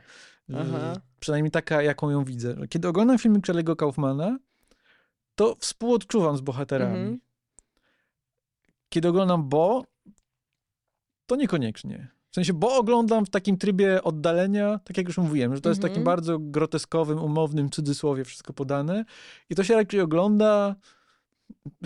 Aha. 0.54 0.96
Przynajmniej 1.20 1.50
taka, 1.50 1.82
jaką 1.82 2.10
ją 2.10 2.24
widzę. 2.24 2.56
Kiedy 2.68 2.88
oglądam 2.88 3.18
filmy 3.18 3.38
Cherry'ego 3.38 3.76
Kaufmana, 3.76 4.38
to 5.34 5.56
współodczuwam 5.60 6.36
z 6.36 6.40
bohaterami. 6.40 6.96
Mhm. 6.98 7.20
Kiedy 8.88 9.08
oglądam 9.08 9.48
Bo, 9.48 9.84
to 11.26 11.36
niekoniecznie. 11.36 12.13
W 12.34 12.42
sensie, 12.42 12.52
bo 12.52 12.76
oglądam 12.76 13.26
w 13.26 13.30
takim 13.30 13.56
trybie 13.56 14.02
oddalenia, 14.02 14.80
tak 14.84 14.96
jak 14.96 15.06
już 15.06 15.18
mówiłem, 15.18 15.54
że 15.54 15.60
to 15.60 15.68
jest 15.68 15.78
Mhm. 15.78 15.92
takim 15.92 16.04
bardzo 16.04 16.38
groteskowym, 16.38 17.18
umownym 17.18 17.70
cudzysłowie 17.70 18.24
wszystko 18.24 18.52
podane. 18.52 19.04
I 19.50 19.54
to 19.54 19.64
się 19.64 19.74
raczej 19.74 20.00
ogląda 20.00 20.74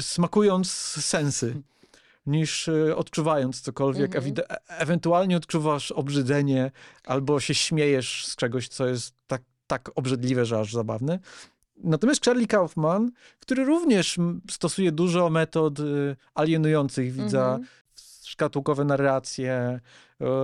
smakując 0.01 0.71
sensy, 1.05 1.63
niż 2.27 2.69
e, 2.69 2.97
odczuwając 2.97 3.61
cokolwiek. 3.61 4.17
Mhm. 4.17 4.25
Ewide- 4.25 4.43
e- 4.51 4.79
ewentualnie 4.79 5.37
odczuwasz 5.37 5.93
obrzydzenie 5.93 6.71
albo 7.07 7.41
się 7.41 7.55
śmiejesz 7.55 8.27
z 8.27 8.37
czegoś, 8.37 8.69
co 8.69 8.87
jest 8.87 9.15
tak, 9.27 9.43
tak 9.67 9.91
obrzydliwe, 9.95 10.45
że 10.47 10.59
aż 10.61 10.73
zabawne. 10.73 11.19
Natomiast 11.77 12.25
Charlie 12.25 12.47
Kaufman, 12.47 13.11
który 13.41 13.65
również 13.65 14.17
stosuje 14.51 14.93
dużo 14.93 15.31
metod 15.31 15.81
y, 15.81 16.17
alienujących 16.35 17.13
widza, 17.13 17.45
Mhm. 17.49 17.67
Szkatułkowe 18.39 18.85
narracje, 18.85 19.53
e, 19.53 19.81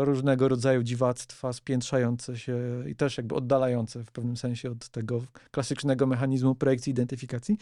różnego 0.04 0.48
rodzaju 0.48 0.83
dziwactwa, 0.83 1.52
spiętrzające 1.52 2.38
się 2.38 2.59
i 2.90 2.96
też 2.96 3.16
jakby 3.16 3.35
oddalające 3.35 4.04
w 4.04 4.11
pewnym 4.11 4.37
sensie 4.37 4.70
od 4.70 4.88
tego 4.88 5.22
klasycznego 5.50 6.07
mechanizmu 6.07 6.54
projekcji 6.54 6.90
identyfikacji, 6.90 7.59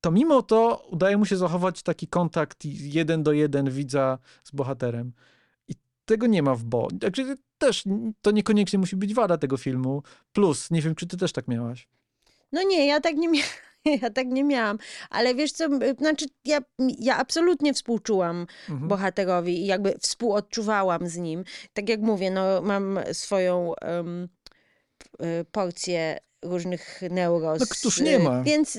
to 0.00 0.10
mimo 0.10 0.42
to 0.42 0.86
udaje 0.90 1.16
mu 1.16 1.26
się 1.26 1.36
zachować 1.36 1.82
taki 1.82 2.06
kontakt 2.06 2.64
jeden 2.64 3.22
do 3.22 3.32
jeden 3.32 3.70
widza 3.70 4.18
z 4.44 4.50
bohaterem. 4.50 5.12
I 5.68 5.74
tego 6.04 6.26
nie 6.26 6.42
ma 6.42 6.54
w 6.54 6.64
Bo. 6.64 6.88
Także 7.00 7.36
też 7.58 7.84
to 8.22 8.30
niekoniecznie 8.30 8.78
musi 8.78 8.96
być 8.96 9.14
wada 9.14 9.38
tego 9.38 9.56
filmu. 9.56 10.02
Plus, 10.32 10.70
nie 10.70 10.82
wiem, 10.82 10.94
czy 10.94 11.06
ty 11.06 11.16
też 11.16 11.32
tak 11.32 11.48
miałaś. 11.48 11.88
No 12.52 12.62
nie, 12.62 12.86
ja 12.86 13.00
tak 13.00 13.16
nie 13.16 13.28
miałam. 13.28 13.67
Ja 14.02 14.10
tak 14.10 14.26
nie 14.26 14.44
miałam, 14.44 14.78
ale 15.10 15.34
wiesz 15.34 15.52
co, 15.52 15.64
znaczy 15.98 16.26
ja, 16.44 16.58
ja 16.98 17.16
absolutnie 17.16 17.74
współczułam 17.74 18.46
Mhm. 18.68 18.88
bohaterowi 18.88 19.62
i 19.62 19.66
jakby 19.66 19.94
współodczuwałam 20.00 21.08
z 21.08 21.16
nim. 21.16 21.44
Tak 21.72 21.88
jak 21.88 22.00
mówię, 22.00 22.30
no 22.30 22.62
mam 22.62 22.98
swoją 23.12 23.72
y, 25.22 25.44
porcję 25.52 26.18
różnych 26.42 27.00
neuroz. 27.10 27.60
No 27.60 27.66
któż 27.70 28.00
nie 28.00 28.16
y, 28.16 28.18
ma? 28.18 28.42
Więc 28.42 28.78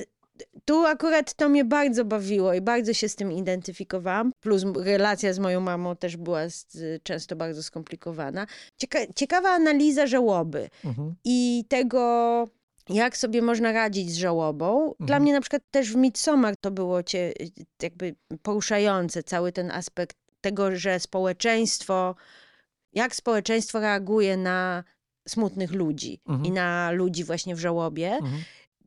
tu 0.65 0.85
akurat 0.85 1.33
to 1.33 1.49
mnie 1.49 1.65
bardzo 1.65 2.05
bawiło 2.05 2.53
i 2.53 2.62
bardzo 2.62 2.93
się 2.93 3.09
z 3.09 3.15
tym 3.15 3.31
identyfikowałam. 3.31 4.31
Plus 4.39 4.63
relacja 4.75 5.33
z 5.33 5.39
moją 5.39 5.59
mamą 5.62 5.95
też 5.95 6.17
była 6.17 6.49
z, 6.49 6.67
często 7.03 7.35
bardzo 7.35 7.63
skomplikowana. 7.63 8.47
Cieka 8.77 8.99
ciekawa 9.15 9.49
analiza 9.49 10.07
żałoby 10.07 10.69
Mhm. 10.85 11.15
i 11.25 11.65
tego, 11.69 12.47
jak 12.89 13.17
sobie 13.17 13.41
można 13.41 13.71
radzić 13.71 14.12
z 14.12 14.17
żałobą. 14.17 14.93
Dla 14.99 15.04
Mhm. 15.06 15.23
mnie 15.23 15.34
na 15.34 15.41
przykład 15.41 15.62
też 15.71 15.91
w 15.91 15.95
Midsommar 15.95 16.56
to 16.62 16.71
było 16.71 17.04
cie, 17.04 17.34
jakby 17.82 18.15
poruszające, 18.43 19.23
cały 19.23 19.52
ten 19.52 19.71
aspekt 19.71 20.17
tego, 20.41 20.75
że 20.75 20.99
społeczeństwo, 20.99 22.15
jak 22.93 23.15
społeczeństwo 23.15 23.80
reaguje 23.80 24.38
na 24.38 24.84
smutnych 25.28 25.71
ludzi 25.71 26.21
Mhm. 26.28 26.45
i 26.45 26.52
na 26.52 26.91
ludzi 26.91 27.23
właśnie 27.23 27.56
w 27.56 27.60
żałobie. 27.60 28.12
Mhm. 28.13 28.43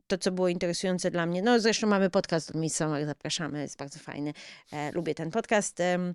To, 0.07 0.17
co 0.17 0.31
było 0.31 0.47
interesujące 0.47 1.11
dla 1.11 1.25
mnie, 1.25 1.41
no 1.41 1.59
zresztą 1.59 1.87
mamy 1.87 2.09
podcast 2.09 2.49
od 2.49 2.55
Midsommar, 2.55 3.05
zapraszamy, 3.05 3.61
jest 3.61 3.77
bardzo 3.77 3.99
fajny. 3.99 4.33
E, 4.71 4.91
lubię 4.91 5.15
ten 5.15 5.31
podcast, 5.31 5.79
e, 5.79 6.13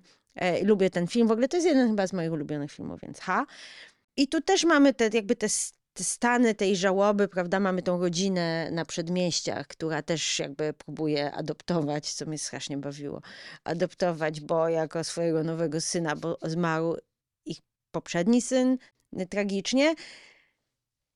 lubię 0.63 0.89
ten 0.89 1.07
film, 1.07 1.27
w 1.27 1.31
ogóle 1.31 1.47
to 1.47 1.57
jest 1.57 1.67
jeden 1.67 1.87
chyba 1.89 2.07
z 2.07 2.13
moich 2.13 2.31
ulubionych 2.31 2.71
filmów, 2.71 2.99
więc 3.01 3.19
ha. 3.19 3.45
I 4.17 4.27
tu 4.27 4.41
też 4.41 4.63
mamy 4.63 4.93
te 4.93 5.09
jakby 5.13 5.35
te 5.35 5.47
stany 5.97 6.55
tej 6.55 6.75
żałoby, 6.75 7.27
prawda? 7.27 7.59
Mamy 7.59 7.81
tą 7.81 7.99
rodzinę 7.99 8.71
na 8.71 8.85
przedmieściach, 8.85 9.67
która 9.67 10.01
też 10.01 10.39
jakby 10.39 10.73
próbuje 10.73 11.31
adoptować, 11.31 12.13
co 12.13 12.25
mnie 12.25 12.37
strasznie 12.37 12.77
bawiło. 12.77 13.21
Adoptować, 13.63 14.41
bo 14.41 14.69
jako 14.69 15.03
swojego 15.03 15.43
nowego 15.43 15.81
syna, 15.81 16.15
bo 16.15 16.37
zmarł 16.41 16.97
ich 17.45 17.57
poprzedni 17.91 18.41
syn 18.41 18.77
y, 19.21 19.25
tragicznie. 19.25 19.95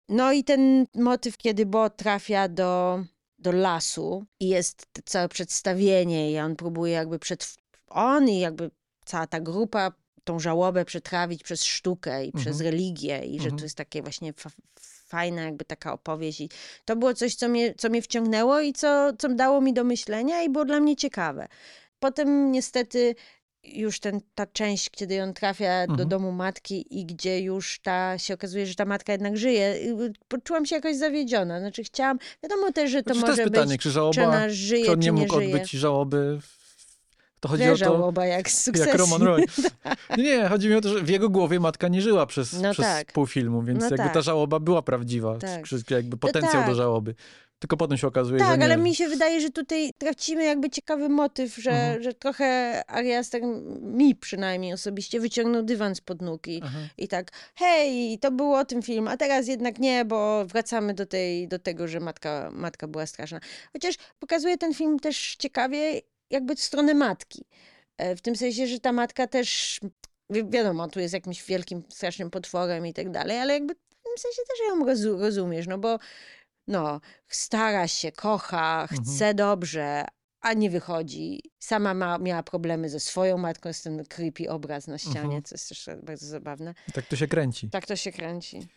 No 0.09 0.31
i 0.31 0.43
ten 0.43 0.85
motyw, 0.95 1.37
kiedy 1.37 1.65
Bo 1.65 1.89
trafia 1.89 2.47
do, 2.47 3.03
do 3.39 3.51
lasu 3.51 4.25
i 4.39 4.47
jest 4.47 4.87
całe 5.05 5.29
przedstawienie 5.29 6.31
i 6.31 6.39
on 6.39 6.55
próbuje 6.55 6.93
jakby 6.93 7.19
przed... 7.19 7.55
On 7.87 8.29
i 8.29 8.39
jakby 8.39 8.71
cała 9.05 9.27
ta 9.27 9.39
grupa 9.39 9.91
tą 10.23 10.39
żałobę 10.39 10.85
przetrawić 10.85 11.43
przez 11.43 11.63
sztukę 11.65 12.25
i 12.25 12.31
przez 12.31 12.47
Mhm. 12.61 12.71
religię 12.71 13.25
i 13.25 13.37
że 13.39 13.43
Mhm. 13.43 13.57
to 13.59 13.65
jest 13.65 13.75
takie 13.77 14.01
właśnie 14.01 14.33
fa- 14.33 14.49
fajna 15.07 15.41
jakby 15.41 15.65
taka 15.65 15.93
opowieść 15.93 16.41
i 16.41 16.49
to 16.85 16.95
było 16.95 17.13
coś, 17.13 17.35
co 17.35 17.49
mnie, 17.49 17.73
co 17.77 17.89
mnie 17.89 18.01
wciągnęło 18.01 18.59
i 18.61 18.73
co, 18.73 19.11
co 19.19 19.29
dało 19.29 19.61
mi 19.61 19.73
do 19.73 19.83
myślenia 19.83 20.43
i 20.43 20.49
było 20.49 20.65
dla 20.65 20.79
mnie 20.79 20.95
ciekawe. 20.95 21.47
Potem 21.99 22.51
niestety 22.51 23.15
już 23.63 23.99
ten, 23.99 24.21
ta 24.35 24.45
część, 24.45 24.89
kiedy 24.89 25.23
on 25.23 25.33
trafia 25.33 25.87
do 25.87 25.91
Mhm. 25.93 26.09
domu 26.09 26.31
matki 26.31 26.99
i 26.99 27.05
gdzie 27.05 27.39
już 27.39 27.79
ta, 27.79 28.17
się 28.17 28.33
okazuje, 28.33 28.65
że 28.65 28.75
ta 28.75 28.85
matka 28.85 29.11
jednak 29.11 29.37
żyje, 29.37 29.75
y, 29.75 30.13
poczułam 30.27 30.65
się 30.65 30.75
jakoś 30.75 30.95
zawiedziona. 30.97 31.59
Znaczy 31.59 31.83
chciałam, 31.83 32.17
wiadomo 32.43 32.71
też, 32.71 32.91
że 32.91 33.03
to 33.03 33.13
Znaczy, 33.13 33.21
może 33.21 33.35
też 33.43 33.51
pytanie, 33.51 33.67
być, 33.71 33.81
czy 33.81 33.89
czy 33.89 33.91
żałoba, 33.91 34.23
ona 34.23 34.49
żyje, 34.49 34.85
czy 34.85 34.89
nie 34.91 34.95
czy 34.97 34.99
nie 35.05 35.11
mógł 35.11 35.39
żyje. 35.39 35.55
odbyć 35.55 35.71
żałoby 35.71 36.39
w, 36.41 36.62
To 37.43 37.49
chodzi 37.49 37.63
Wie 37.63 37.69
o 37.69 37.73
to, 37.73 37.77
żałoba 37.77 38.25
jak 38.25 38.49
z 38.49 38.63
sukcesji. 38.63 38.89
jak 38.89 38.97
Roman 38.99 39.21
Roy. 39.21 39.43
Nie, 40.17 40.47
chodzi 40.49 40.69
mi 40.69 40.75
o 40.75 40.81
to, 40.81 40.89
że 40.89 41.01
w 41.01 41.09
jego 41.09 41.29
głowie 41.29 41.59
matka 41.59 41.87
nie 41.87 42.01
żyła 42.01 42.25
przez, 42.25 42.53
No 42.61 42.71
przez 42.71 42.85
tak. 42.85 43.11
pół 43.11 43.27
filmu, 43.27 43.61
więc 43.63 43.79
No 43.79 43.85
jakby 43.85 43.97
ta 44.03 44.09
tak. 44.13 44.23
żałoba 44.23 44.59
była 44.59 44.81
prawdziwa, 44.81 45.37
Tak. 45.37 45.61
jakby 45.89 46.17
potencjał 46.17 46.61
do 46.61 46.67
tak. 46.67 46.75
żałoby. 46.75 47.15
Tylko 47.59 47.77
potem 47.77 47.97
się 47.97 48.07
okazuje, 48.07 48.39
że 48.39 48.45
Tak, 48.45 48.61
ale 48.61 48.77
mi 48.77 48.95
się 48.95 49.07
wydaje, 49.07 49.41
że 49.41 49.49
tutaj 49.49 49.91
tracimy 49.97 50.43
jakby 50.45 50.69
ciekawy 50.69 51.09
motyw, 51.09 51.55
że, 51.55 51.71
Mhm. 51.71 52.03
że 52.03 52.13
trochę 52.13 52.81
Ari 52.87 53.13
Aster 53.13 53.41
mi 53.81 54.15
przynajmniej 54.15 54.73
osobiście 54.73 55.19
wyciągnął 55.19 55.63
dywan 55.63 55.95
spod 55.95 56.21
nóg 56.21 56.47
i, 56.47 56.61
Aha. 56.63 56.79
i 56.97 57.07
tak, 57.07 57.31
hej, 57.55 58.19
to 58.19 58.31
było 58.31 58.59
o 58.59 58.65
tym 58.65 58.81
film, 58.81 59.07
a 59.07 59.17
teraz 59.17 59.47
jednak 59.47 59.79
nie, 59.79 60.05
bo 60.05 60.45
wracamy 60.45 60.93
do, 60.93 61.05
tej, 61.05 61.47
do 61.47 61.59
tego, 61.59 61.87
że 61.87 61.99
matka, 61.99 62.49
matka 62.53 62.87
była 62.87 63.05
straszna. 63.05 63.39
Chociaż 63.73 63.95
pokazuje 64.19 64.57
ten 64.57 64.73
film 64.73 64.99
też 64.99 65.35
ciekawie 65.39 66.01
jakby 66.29 66.55
stronę 66.57 66.93
matki. 66.93 67.45
E, 67.97 68.15
W 68.15 68.21
tym 68.21 68.35
sensie, 68.35 68.67
że 68.67 68.79
ta 68.79 68.91
matka 68.91 69.27
też, 69.27 69.79
wi- 70.29 70.49
wiadomo, 70.49 70.87
tu 70.87 70.99
jest 70.99 71.13
jakimś 71.13 71.43
wielkim, 71.43 71.83
strasznym 71.89 72.29
potworem 72.29 72.87
i 72.87 72.93
tak 72.93 73.09
dalej, 73.11 73.37
ale 73.39 73.53
jakby 73.53 73.73
w 73.73 74.03
tym 74.03 74.13
sensie 74.17 74.41
też 74.49 74.67
ją 74.69 74.85
rozu- 74.85 75.19
rozumiesz, 75.19 75.67
no 75.67 75.77
bo 75.77 75.99
no, 76.67 77.01
stara 77.27 77.87
się, 77.87 78.11
kocha, 78.11 78.81
Mhm. 78.91 79.03
chce 79.03 79.33
dobrze, 79.33 80.05
a 80.43 80.53
nie 80.53 80.69
wychodzi. 80.69 81.41
Sama 81.59 81.93
ma, 81.93 82.17
miała 82.17 82.43
problemy 82.43 82.89
ze 82.89 82.99
swoją 82.99 83.37
matką, 83.37 83.69
jest 83.69 83.83
ten 83.83 84.03
creepy 84.05 84.49
obraz 84.49 84.87
na 84.87 84.97
ścianie, 84.97 85.19
Mhm. 85.19 85.43
co 85.43 85.55
jest 85.55 85.69
też 85.69 85.89
bardzo 86.03 86.25
zabawne. 86.27 86.73
Tak 86.93 87.05
to 87.05 87.15
się 87.15 87.27
kręci. 87.27 87.69
Tak 87.69 87.85
to 87.85 87.95
się 87.95 88.11
kręci. 88.11 88.67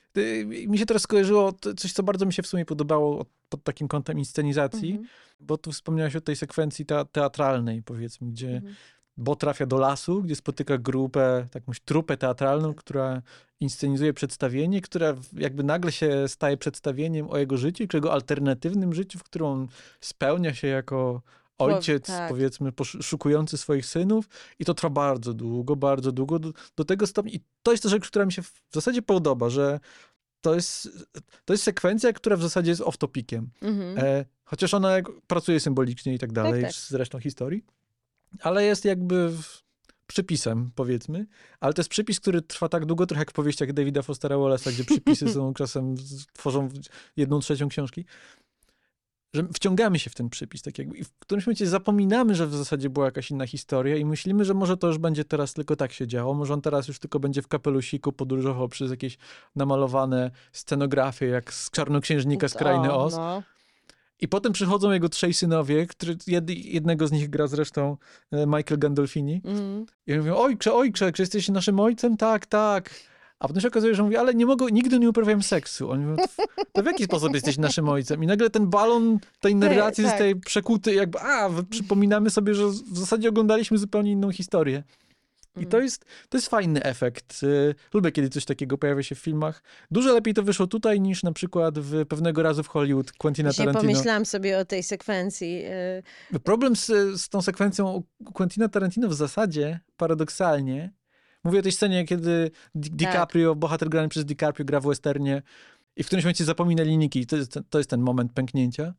Mi 0.68 0.78
się 0.78 0.86
teraz 0.86 1.02
skojarzyło 1.02 1.52
coś, 1.76 1.92
co 1.92 2.02
bardzo 2.02 2.26
mi 2.26 2.32
się 2.32 2.42
w 2.42 2.46
sumie 2.46 2.64
podobało 2.64 3.18
od- 3.18 3.28
pod 3.48 3.64
takim 3.64 3.88
kątem 3.88 4.18
inscenizacji, 4.18 4.90
Mhm. 4.90 5.08
bo 5.40 5.58
tu 5.58 5.72
wspomniałeś 5.72 6.16
o 6.16 6.20
tej 6.20 6.36
sekwencji 6.36 6.86
te, 6.86 7.04
teatralnej, 7.12 7.82
powiedzmy, 7.82 8.28
gdzie 8.30 8.50
Mhm. 8.56 8.74
Bo 9.18 9.36
trafia 9.36 9.66
do 9.66 9.78
lasu, 9.78 10.22
gdzie 10.22 10.36
spotyka 10.36 10.78
grupę, 10.78 11.46
jakąś 11.54 11.80
trupę 11.80 12.16
teatralną, 12.16 12.68
Tak. 12.74 12.84
która 12.84 13.22
inscenizuje 13.60 14.12
przedstawienie, 14.12 14.80
która 14.80 15.12
w- 15.12 15.38
jakby 15.40 15.62
nagle 15.64 15.92
się 15.92 16.28
staje 16.28 16.56
przedstawieniem 16.56 17.30
o 17.30 17.38
jego 17.38 17.56
życiu, 17.56 17.86
czy 17.88 17.96
jego 17.96 18.12
alternatywnym 18.12 18.94
życiu, 18.94 19.18
w 19.18 19.22
którym 19.22 19.46
on 19.48 19.68
spełnia 20.00 20.54
się 20.54 20.68
jako 20.68 21.22
ojciec, 21.58 22.06
tak. 22.06 22.28
powiedzmy, 22.28 22.72
poszukujący 22.72 23.58
swoich 23.58 23.86
synów. 23.86 24.28
I 24.58 24.64
to 24.64 24.74
trwa 24.74 24.90
bardzo 24.90 25.34
długo, 25.34 25.76
bardzo 25.76 26.12
długo, 26.12 26.38
do, 26.38 26.52
do 26.76 26.84
tego 26.84 27.06
stopnia. 27.06 27.32
I 27.32 27.40
to 27.62 27.70
jest 27.70 27.82
ta 27.82 27.88
rzecz, 27.88 28.06
która 28.08 28.26
mi 28.26 28.32
się 28.32 28.42
w 28.42 28.52
zasadzie 28.72 29.02
podoba, 29.02 29.50
że 29.50 29.80
to 30.40 30.54
jest, 30.54 30.88
to 31.44 31.54
jest 31.54 31.64
sekwencja, 31.64 32.12
która 32.12 32.36
w 32.36 32.42
zasadzie 32.42 32.70
jest 32.70 32.82
off-topiciem. 32.82 33.42
Mhm. 33.62 33.98
E, 33.98 34.24
chociaż 34.44 34.74
ona 34.74 34.96
pracuje 35.26 35.60
symbolicznie 35.60 36.14
i 36.14 36.18
tak 36.18 36.32
dalej, 36.32 36.62
tak. 36.62 36.72
z 36.72 36.94
resztą 36.94 37.20
historii, 37.20 37.64
ale 38.40 38.64
jest 38.64 38.84
jakby 38.84 39.28
w- 39.28 39.62
przypisem, 40.06 40.70
powiedzmy. 40.74 41.26
Ale 41.60 41.74
to 41.74 41.80
jest 41.80 41.90
przypis, 41.90 42.20
który 42.20 42.42
trwa 42.42 42.68
tak 42.68 42.86
długo, 42.86 43.06
trochę 43.06 43.20
jak 43.20 43.30
w 43.30 43.34
powieściach 43.34 43.72
Davida 43.72 44.02
Fostera 44.02 44.36
Wallace'a, 44.36 44.72
gdzie 44.72 44.84
przypisy 44.84 45.28
są 45.34 45.54
czasem, 45.54 45.94
tworzą 46.32 46.68
jedną 47.16 47.40
trzecią 47.40 47.68
książki, 47.68 48.04
że 49.36 49.48
wciągamy 49.54 49.98
się 49.98 50.10
w 50.10 50.14
ten 50.14 50.30
przypis, 50.30 50.62
tak 50.62 50.78
jakby. 50.78 50.96
I 50.98 51.04
w 51.04 51.18
którymś 51.18 51.46
momencie 51.46 51.66
zapominamy, 51.66 52.34
że 52.34 52.46
w 52.46 52.54
zasadzie 52.54 52.90
była 52.90 53.06
jakaś 53.06 53.30
inna 53.30 53.46
historia 53.46 53.96
i 53.96 54.04
myślimy, 54.04 54.44
że 54.44 54.54
może 54.54 54.76
to 54.76 54.86
już 54.86 54.98
będzie 54.98 55.24
teraz 55.24 55.54
tylko 55.54 55.76
tak 55.76 55.92
się 55.92 56.06
działo, 56.06 56.34
może 56.34 56.54
on 56.54 56.60
teraz 56.60 56.88
już 56.88 56.98
tylko 56.98 57.20
będzie 57.20 57.42
w 57.42 57.48
kapelusiku 57.48 58.12
podróżował 58.12 58.68
przez 58.68 58.90
jakieś 58.90 59.18
namalowane 59.56 60.30
scenografie, 60.52 61.26
jak 61.26 61.52
z 61.52 61.70
Czarnoksiężnika 61.70 62.48
z 62.48 62.54
Krainy 62.54 62.92
Oz. 62.92 63.16
no. 63.16 63.42
I 64.20 64.28
potem 64.28 64.52
przychodzą 64.52 64.90
jego 64.90 65.08
trzej 65.08 65.34
synowie, 65.34 65.86
który, 65.86 66.16
jed, 66.26 66.50
jednego 66.50 67.06
z 67.06 67.12
nich 67.12 67.30
gra 67.30 67.46
zresztą 67.46 67.96
e, 68.32 68.46
Michael 68.46 68.78
Gandolfini. 68.78 69.40
Mhm. 69.44 69.86
I 70.06 70.14
mówią, 70.14 70.36
ojcze, 70.36 70.74
ojcze, 70.74 71.12
czy 71.12 71.22
jesteś 71.22 71.48
naszym 71.48 71.80
ojcem? 71.80 72.16
Tak, 72.16 72.46
tak. 72.46 72.90
A 73.38 73.48
potem 73.48 73.60
się 73.60 73.68
okazuje, 73.68 73.94
że 73.94 74.02
mówi, 74.02 74.16
ale 74.16 74.34
nie 74.34 74.46
mogę, 74.46 74.66
nigdy 74.72 74.98
nie 74.98 75.10
uprawiałem 75.10 75.42
seksu. 75.42 75.90
Oni 75.90 76.04
mówią, 76.04 76.24
to 76.72 76.82
w 76.82 76.86
jaki 76.86 77.04
sposób 77.10 77.34
jesteś 77.34 77.58
naszym 77.58 77.88
ojcem? 77.88 78.24
I 78.24 78.26
nagle 78.26 78.50
ten 78.50 78.66
balon 78.66 79.18
tej 79.40 79.56
narracji 79.56 80.04
tak. 80.04 80.10
zostaje 80.10 80.36
przekuty, 80.36 80.94
jakby, 80.94 81.20
a, 81.20 81.50
przypominamy 81.70 82.30
sobie, 82.30 82.54
że 82.54 82.66
w 82.66 82.98
zasadzie 82.98 83.28
oglądaliśmy 83.28 83.78
zupełnie 83.78 84.12
inną 84.12 84.32
historię. 84.32 84.82
I 85.60 85.66
to 85.66 85.80
jest, 85.80 86.04
to 86.28 86.36
jest 86.38 86.48
fajny 86.48 86.82
efekt. 86.82 87.42
Y, 87.42 87.74
Lubię, 87.94 88.12
kiedy 88.12 88.28
coś 88.28 88.44
takiego 88.44 88.78
pojawia 88.78 89.02
się 89.02 89.14
w 89.14 89.18
filmach. 89.18 89.62
Dużo 89.90 90.12
lepiej 90.14 90.34
to 90.34 90.42
wyszło 90.42 90.66
tutaj 90.66 91.00
niż 91.00 91.22
na 91.22 91.32
przykład 91.32 91.78
w 91.78 92.06
pewnego 92.06 92.42
razu 92.42 92.62
w 92.62 92.68
Hollywood 92.68 93.12
Quentina 93.12 93.48
Właśnie 93.48 93.64
Tarantino. 93.64 93.92
pomyślałam 93.92 94.26
sobie 94.26 94.58
o 94.58 94.64
tej 94.64 94.82
sekwencji. 94.82 95.62
y, 96.34 96.40
Problem 96.40 96.76
z, 96.76 96.86
z 97.20 97.28
tą 97.28 97.42
sekwencją 97.42 98.02
Quentina 98.34 98.68
Tarantino 98.68 99.08
w 99.08 99.14
zasadzie, 99.14 99.80
paradoksalnie, 99.96 100.92
mówię 101.46 101.58
o 101.58 101.62
tej 101.62 101.72
scenie, 101.72 102.04
kiedy 102.04 102.50
Di- 102.74 102.88
Tak. 102.90 102.96
DiCaprio, 102.98 103.54
bohater 103.54 103.88
grany 103.88 104.08
przez 104.08 104.24
DiCaprio 104.24 104.64
gra 104.64 104.80
w 104.80 104.86
westernie 104.86 105.42
i 105.96 106.02
w 106.02 106.06
którymś 106.06 106.24
momencie 106.24 106.44
zapomina 106.44 106.82
linijki. 106.82 107.26
To 107.26 107.36
jest, 107.36 107.52
ten- 107.52 107.64
to 107.70 107.78
jest 107.78 107.90
ten 107.90 108.00
moment 108.00 108.32
pęknięcia. 108.32 108.94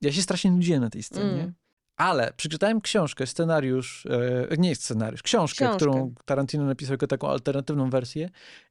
Ja 0.00 0.12
się 0.12 0.22
strasznie 0.22 0.50
nudziłem 0.50 0.80
na 0.80 0.90
tej 0.90 1.02
scenie. 1.02 1.40
Mm. 1.42 1.54
Ale 1.96 2.32
przeczytałem 2.36 2.80
książkę, 2.80 3.26
scenariusz, 3.26 4.06
e, 4.50 4.56
nie 4.58 4.68
jest 4.68 4.84
scenariusz, 4.84 5.22
książkę, 5.22 5.56
Książkę. 5.64 5.76
którą 5.76 6.14
Tarantino 6.24 6.64
napisał 6.64 6.92
jako 6.94 7.06
taką 7.06 7.28
alternatywną 7.28 7.90
wersję. 7.90 8.30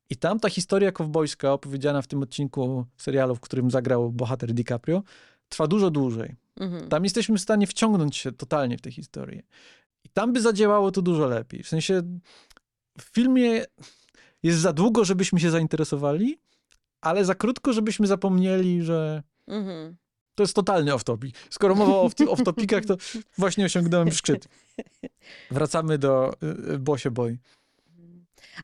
I 0.09 0.15
tam 0.15 0.39
ta 0.39 0.49
historia 0.49 0.91
kowbojska 0.91 1.53
opowiedziana 1.53 2.01
w 2.01 2.07
tym 2.07 2.21
odcinku 2.23 2.85
serialu, 2.97 3.35
w 3.35 3.39
którym 3.39 3.71
zagrał 3.71 4.11
bohater 4.11 4.53
DiCaprio, 4.53 5.03
trwa 5.49 5.67
dużo 5.67 5.91
dłużej. 5.91 6.35
Mhm. 6.59 6.87
Tam 6.89 7.03
jesteśmy 7.03 7.37
w 7.37 7.41
stanie 7.41 7.67
wciągnąć 7.67 8.17
się 8.17 8.31
totalnie 8.31 8.77
w 8.77 8.81
tę 8.81 8.91
historię. 8.91 9.43
I 10.03 10.09
tam 10.09 10.33
by 10.33 10.41
zadziałało 10.41 10.91
to 10.91 11.01
dużo 11.01 11.27
lepiej. 11.27 11.63
W 11.63 11.67
sensie 11.67 12.01
w 12.99 13.03
filmie 13.03 13.65
jest 14.43 14.59
za 14.59 14.73
długo, 14.73 15.05
żebyśmy 15.05 15.39
się 15.39 15.49
zainteresowali, 15.51 16.39
ale 17.01 17.25
za 17.25 17.35
krótko, 17.35 17.73
żebyśmy 17.73 18.07
zapomnieli, 18.07 18.83
że 18.83 19.23
Mhm. 19.47 19.95
to 20.35 20.43
jest 20.43 20.53
totalny 20.55 20.91
off-topic. 20.91 21.31
Skoro 21.49 21.75
mowa 21.75 21.93
o 21.95 22.07
off- 22.07 22.27
off-topicach, 22.27 22.85
to 22.85 22.97
właśnie 23.37 23.65
osiągnąłem 23.65 24.11
szczyt. 24.11 24.47
Wracamy 25.51 25.97
do 25.97 26.33
y, 26.73 26.77
Bosie 26.79 27.11
Boy. 27.11 27.37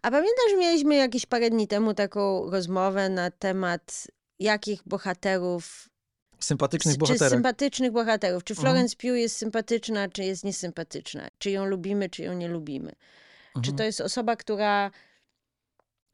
A 0.01 0.11
pamiętasz, 0.11 0.53
mieliśmy 0.59 0.95
jakieś 0.95 1.25
parę 1.25 1.49
dni 1.49 1.67
temu 1.67 1.93
taką 1.93 2.49
rozmowę 2.51 3.09
na 3.09 3.31
temat 3.31 4.07
jakich 4.39 4.81
bohaterów 4.85 5.89
Sympatycznych 6.39 6.93
czy 6.95 6.99
bohaterek. 6.99 7.29
sympatycznych 7.33 7.91
bohaterów. 7.91 8.43
Czy 8.43 8.53
Mhm. 8.53 8.65
Florence 8.65 8.95
Pugh 8.95 9.17
jest 9.17 9.37
sympatyczna, 9.37 10.09
czy 10.09 10.23
jest 10.23 10.43
niesympatyczna? 10.43 11.27
Czy 11.37 11.51
ją 11.51 11.65
lubimy, 11.65 12.09
czy 12.09 12.23
ją 12.23 12.33
nie 12.33 12.47
lubimy? 12.47 12.91
Czy 13.53 13.59
Mhm. 13.59 13.77
to 13.77 13.83
jest 13.83 14.01
osoba, 14.01 14.35
która, 14.35 14.91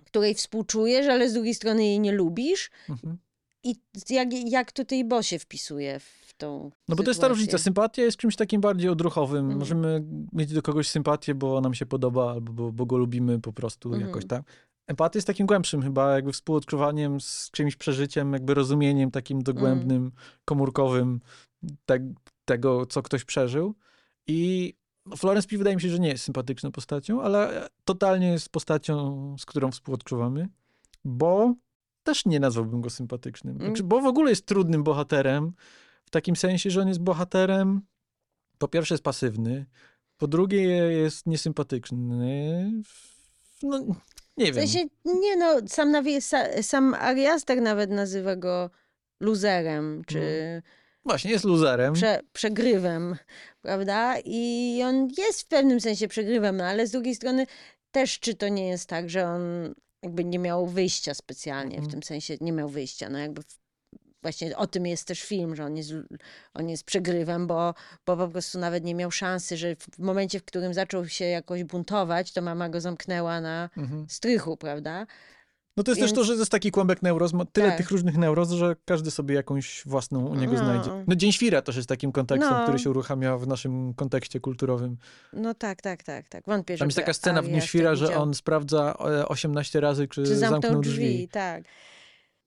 której 0.05 0.35
współczujesz, 0.35 1.07
ale 1.07 1.29
z 1.29 1.33
drugiej 1.33 1.55
strony 1.55 1.85
jej 1.85 1.99
nie 1.99 2.11
lubisz? 2.11 2.69
Mhm. 2.89 3.17
I 3.63 3.75
jak, 4.09 4.27
jak 4.51 4.71
to 4.71 4.85
tej 4.85 5.05
Bosie 5.05 5.39
wpisuje 5.39 5.99
w 5.99 6.33
tą 6.37 6.71
No 6.87 6.95
bo 6.95 7.03
to 7.03 7.09
jest 7.09 7.19
ta 7.19 7.25
sytuację? 7.25 7.29
różnica. 7.29 7.57
Sympatia 7.57 8.01
jest 8.01 8.17
czymś 8.17 8.35
takim 8.35 8.61
bardziej 8.61 8.89
odruchowym. 8.89 9.39
Mhm. 9.39 9.59
Możemy 9.59 10.03
mieć 10.33 10.53
do 10.53 10.61
kogoś 10.61 10.87
sympatię, 10.89 11.35
bo 11.35 11.61
nam 11.61 11.73
się 11.73 11.85
podoba, 11.85 12.31
albo 12.31 12.53
bo, 12.53 12.71
bo 12.71 12.85
go 12.85 12.97
lubimy 12.97 13.39
po 13.41 13.53
prostu 13.53 13.89
Mhm. 13.89 14.07
jakoś 14.07 14.25
tak. 14.25 14.43
Empatia 14.87 15.17
jest 15.17 15.27
takim 15.27 15.47
głębszym 15.47 15.81
chyba, 15.81 16.13
jakby 16.15 16.31
współodczuwaniem 16.31 17.21
z 17.21 17.51
czymś 17.51 17.75
przeżyciem, 17.75 18.33
jakby 18.33 18.53
rozumieniem 18.53 19.11
takim 19.11 19.43
dogłębnym, 19.43 19.97
Mhm. 20.03 20.21
komórkowym 20.45 21.19
te, 21.85 22.13
tego, 22.45 22.85
co 22.85 23.01
ktoś 23.01 23.23
przeżył. 23.25 23.75
I 24.27 24.73
Florence 25.17 25.47
Pugh 25.47 25.57
wydaje 25.57 25.75
mi 25.75 25.81
się, 25.81 25.89
że 25.89 25.99
nie 25.99 26.09
jest 26.09 26.23
sympatyczną 26.23 26.71
postacią, 26.71 27.21
ale 27.21 27.69
totalnie 27.85 28.31
jest 28.31 28.49
postacią, 28.49 29.35
z 29.39 29.45
którą 29.45 29.71
współodczuwamy, 29.71 30.49
bo 31.05 31.53
też 32.03 32.25
nie 32.25 32.39
nazwałbym 32.39 32.81
go 32.81 32.89
sympatycznym. 32.89 33.55
Mm. 33.55 33.67
Znaczy, 33.67 33.83
bo 33.83 34.01
w 34.01 34.05
ogóle 34.05 34.29
jest 34.29 34.45
trudnym 34.45 34.83
bohaterem, 34.83 35.53
w 36.05 36.09
takim 36.09 36.35
sensie, 36.35 36.69
że 36.69 36.81
on 36.81 36.87
jest 36.87 37.01
bohaterem, 37.01 37.81
po 38.57 38.67
pierwsze 38.67 38.93
jest 38.93 39.03
pasywny, 39.03 39.65
po 40.17 40.27
drugie 40.27 40.61
jest 40.91 41.25
niesympatyczny. 41.25 42.71
No, 43.63 43.79
nie 44.37 44.51
W 44.51 44.55
wiem. 44.55 44.67
sensie, 44.67 44.85
nie 45.05 45.35
no, 45.37 45.55
sam, 45.67 45.91
nawie, 45.91 46.21
sa, 46.21 46.63
sam 46.63 46.93
Ari 46.93 47.27
Aster 47.27 47.61
nawet 47.61 47.89
nazywa 47.89 48.35
go 48.35 48.69
luzerem, 49.19 50.03
czy 50.07 50.17
Mhm. 50.19 50.61
Właśnie, 51.07 51.31
jest 51.31 51.45
luzerem. 51.45 51.93
prze, 51.93 52.19
przegrywem, 52.33 53.15
prawda? 53.61 54.15
I 54.25 54.81
on 54.85 55.07
jest 55.17 55.41
w 55.41 55.47
pewnym 55.47 55.79
sensie 55.81 56.07
przegrywem, 56.07 56.57
no 56.57 56.63
ale 56.65 56.87
z 56.87 56.91
drugiej 56.91 57.15
strony 57.15 57.47
też, 57.91 58.19
czy 58.19 58.35
to 58.35 58.47
nie 58.47 58.67
jest 58.67 58.89
tak, 58.89 59.09
że 59.09 59.27
on 59.27 59.41
jakby 60.03 60.23
nie 60.25 60.39
miał 60.39 60.67
wyjścia 60.67 61.13
specjalnie, 61.13 61.71
w 61.75 61.75
Mhm. 61.75 61.91
tym 61.91 62.03
sensie 62.03 62.37
nie 62.41 62.51
miał 62.51 62.69
wyjścia, 62.69 63.09
no 63.09 63.19
jakby 63.19 63.41
właśnie 64.21 64.57
o 64.57 64.67
tym 64.67 64.85
jest 64.85 65.07
też 65.07 65.23
film, 65.23 65.55
że 65.55 65.65
on 65.65 65.77
jest, 65.77 65.91
on 66.53 66.69
jest 66.69 66.83
przegrywem, 66.83 67.47
bo, 67.47 67.73
bo 68.05 68.17
po 68.17 68.27
prostu 68.27 68.59
nawet 68.59 68.83
nie 68.83 68.95
miał 68.95 69.11
szansy, 69.11 69.57
że 69.57 69.75
w 69.75 69.99
momencie, 69.99 70.39
w 70.39 70.45
którym 70.45 70.73
zaczął 70.73 71.07
się 71.07 71.25
jakoś 71.25 71.63
buntować, 71.63 72.31
to 72.31 72.41
mama 72.41 72.69
go 72.69 72.81
zamknęła 72.81 73.41
na 73.41 73.69
Mhm. 73.77 74.05
strychu, 74.09 74.57
prawda? 74.57 75.07
No 75.77 75.83
to 75.83 75.91
jest 75.91 76.01
też 76.01 76.09
Więc- 76.09 76.17
to, 76.19 76.23
że 76.23 76.33
jest 76.33 76.51
taki 76.51 76.71
kłębek 76.71 77.01
neuroz, 77.01 77.31
tyle 77.53 77.67
Tak. 77.67 77.77
tych 77.77 77.91
różnych 77.91 78.17
neuroz, 78.17 78.51
że 78.51 78.75
każdy 78.85 79.11
sobie 79.11 79.35
jakąś 79.35 79.83
własną 79.85 80.25
u 80.27 80.35
niego 80.35 80.53
No. 80.53 80.59
znajdzie. 80.59 80.89
No 81.07 81.15
Dzień 81.15 81.31
Świra 81.31 81.61
też 81.61 81.75
jest 81.75 81.89
takim 81.89 82.11
kontekstem, 82.11 82.53
No. 82.53 82.63
który 82.63 82.79
się 82.79 82.89
uruchamia 82.89 83.37
w 83.37 83.47
naszym 83.47 83.93
kontekście 83.93 84.39
kulturowym. 84.39 84.97
No 85.33 85.53
tak, 85.53 85.81
tak, 85.81 86.03
tak, 86.03 86.29
tak. 86.29 86.45
Wątpię, 86.47 86.77
Tam 86.77 86.87
jest 86.87 86.95
taka 86.97 87.13
scena 87.13 87.41
w 87.41 87.47
Dniu 87.47 87.61
Świra, 87.61 87.95
że 87.95 88.05
widział. 88.05 88.21
on 88.23 88.33
sprawdza 88.33 88.95
e, 88.99 89.27
18 89.27 89.79
razy, 89.79 90.07
czy, 90.07 90.23
Czy 90.23 90.35
zamknął, 90.35 90.61
zamknął 90.61 90.81
drzwi, 90.81 90.93
drzwi. 91.13 91.27
tak. 91.27 91.63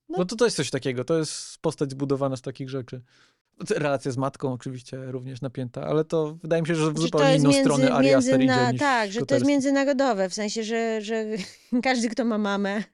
No 0.08 0.24
to 0.24 0.36
to 0.36 0.44
jest 0.44 0.56
coś 0.56 0.70
takiego, 0.70 1.04
to 1.04 1.18
jest 1.18 1.58
postać 1.58 1.90
zbudowana 1.90 2.36
z 2.36 2.42
takich 2.42 2.70
rzeczy. 2.70 3.02
Relacja 3.70 4.10
z 4.10 4.16
matką 4.16 4.52
oczywiście 4.52 4.96
również 5.06 5.40
napięta, 5.40 5.82
ale 5.86 6.04
to 6.04 6.34
wydaje 6.42 6.62
mi 6.62 6.68
się, 6.68 6.74
że 6.74 6.92
w 6.92 6.98
zupełnie 6.98 7.36
inną 7.36 7.50
między, 7.50 7.60
stronę 7.60 7.92
Ari 7.92 8.14
Aster 8.14 8.38
niż 8.38 8.50
Tak, 8.78 9.12
że 9.12 9.26
to 9.26 9.34
jest 9.34 9.46
międzynarodowe, 9.46 10.28
w 10.28 10.34
sensie, 10.34 10.64
że, 10.64 11.00
że 11.00 11.24
każdy, 11.82 12.08
kto 12.08 12.24
ma 12.24 12.38
mamę, 12.38 12.84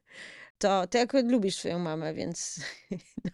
to 0.58 0.86
ty 0.86 1.00
akurat 1.00 1.26
lubisz 1.30 1.56
swoją 1.56 1.78
mamę, 1.78 2.14
więc 2.14 2.60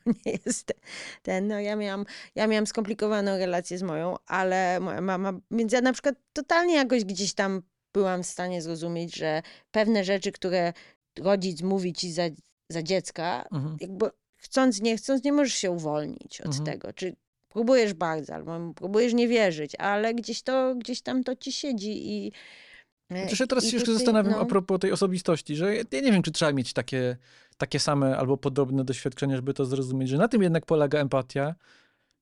to 0.05 0.11
nie 0.27 0.39
jest 0.47 0.66
te- 0.66 0.75
ten, 1.23 1.49
no 1.49 1.61
ja 1.61 1.77
miałam, 1.77 2.05
ja 2.35 2.47
miałam 2.47 2.66
skomplikowaną 2.66 3.39
relację 3.39 3.79
z 3.79 3.83
moją, 3.83 4.16
ale 4.27 4.81
moja 4.81 5.01
mama, 5.01 5.33
więc 5.51 5.73
ja 5.73 5.81
na 5.81 5.93
przykład 5.93 6.14
totalnie 6.33 6.75
jakoś 6.75 7.05
gdzieś 7.05 7.35
tam 7.35 7.62
byłam 7.93 8.23
w 8.23 8.27
stanie 8.27 8.62
zrozumieć, 8.62 9.16
że 9.16 9.43
pewne 9.70 10.05
rzeczy, 10.05 10.33
które 10.33 10.73
rodzic 11.18 11.62
mówi 11.62 11.93
ci 11.93 12.12
za, 12.12 12.23
za 12.68 12.83
dziecka, 12.83 13.45
Mhm. 13.53 13.77
jakby 13.81 14.11
chcąc, 14.37 14.81
nie 14.81 14.97
chcąc, 14.97 15.25
nie 15.25 15.33
możesz 15.33 15.55
się 15.55 15.70
uwolnić 15.70 16.41
od 16.41 16.47
Mhm. 16.47 16.64
tego. 16.64 16.93
Czy 16.93 17.16
próbujesz 17.49 17.95
bardzo, 17.95 18.35
albo 18.35 18.75
próbujesz 18.75 19.14
nie 19.14 19.29
wierzyć, 19.29 19.75
ale 19.75 20.14
gdzieś 20.14 20.43
to, 20.43 20.75
gdzieś 20.75 21.01
tam 21.03 21.25
to 21.25 21.37
ci 21.37 21.53
siedzi 21.53 22.11
i... 22.12 22.33
Chociaż 23.25 23.41
ja 23.41 23.47
teraz 23.47 23.65
się 23.65 23.77
jeszcze 23.77 23.95
zastanawiam 23.95 24.33
no, 24.33 24.41
a 24.41 24.45
propos 24.45 24.81
tej 24.81 24.93
osobistości, 24.93 25.57
że 25.57 25.77
ja 25.77 25.83
nie 25.93 26.13
wiem, 26.13 26.23
czy 26.23 26.33
trzeba 26.33 26.53
mieć 26.53 26.73
takie, 26.73 27.17
takie 27.57 27.79
same 27.79 28.17
albo 28.17 28.37
podobne 28.37 28.85
doświadczenia, 28.85 29.37
żeby 29.37 29.55
to 29.55 29.65
zrozumieć, 29.65 30.09
że 30.09 30.17
na 30.19 30.29
tym 30.29 30.43
jednak 30.43 30.67
polega 30.67 30.99
empatia, 30.99 31.55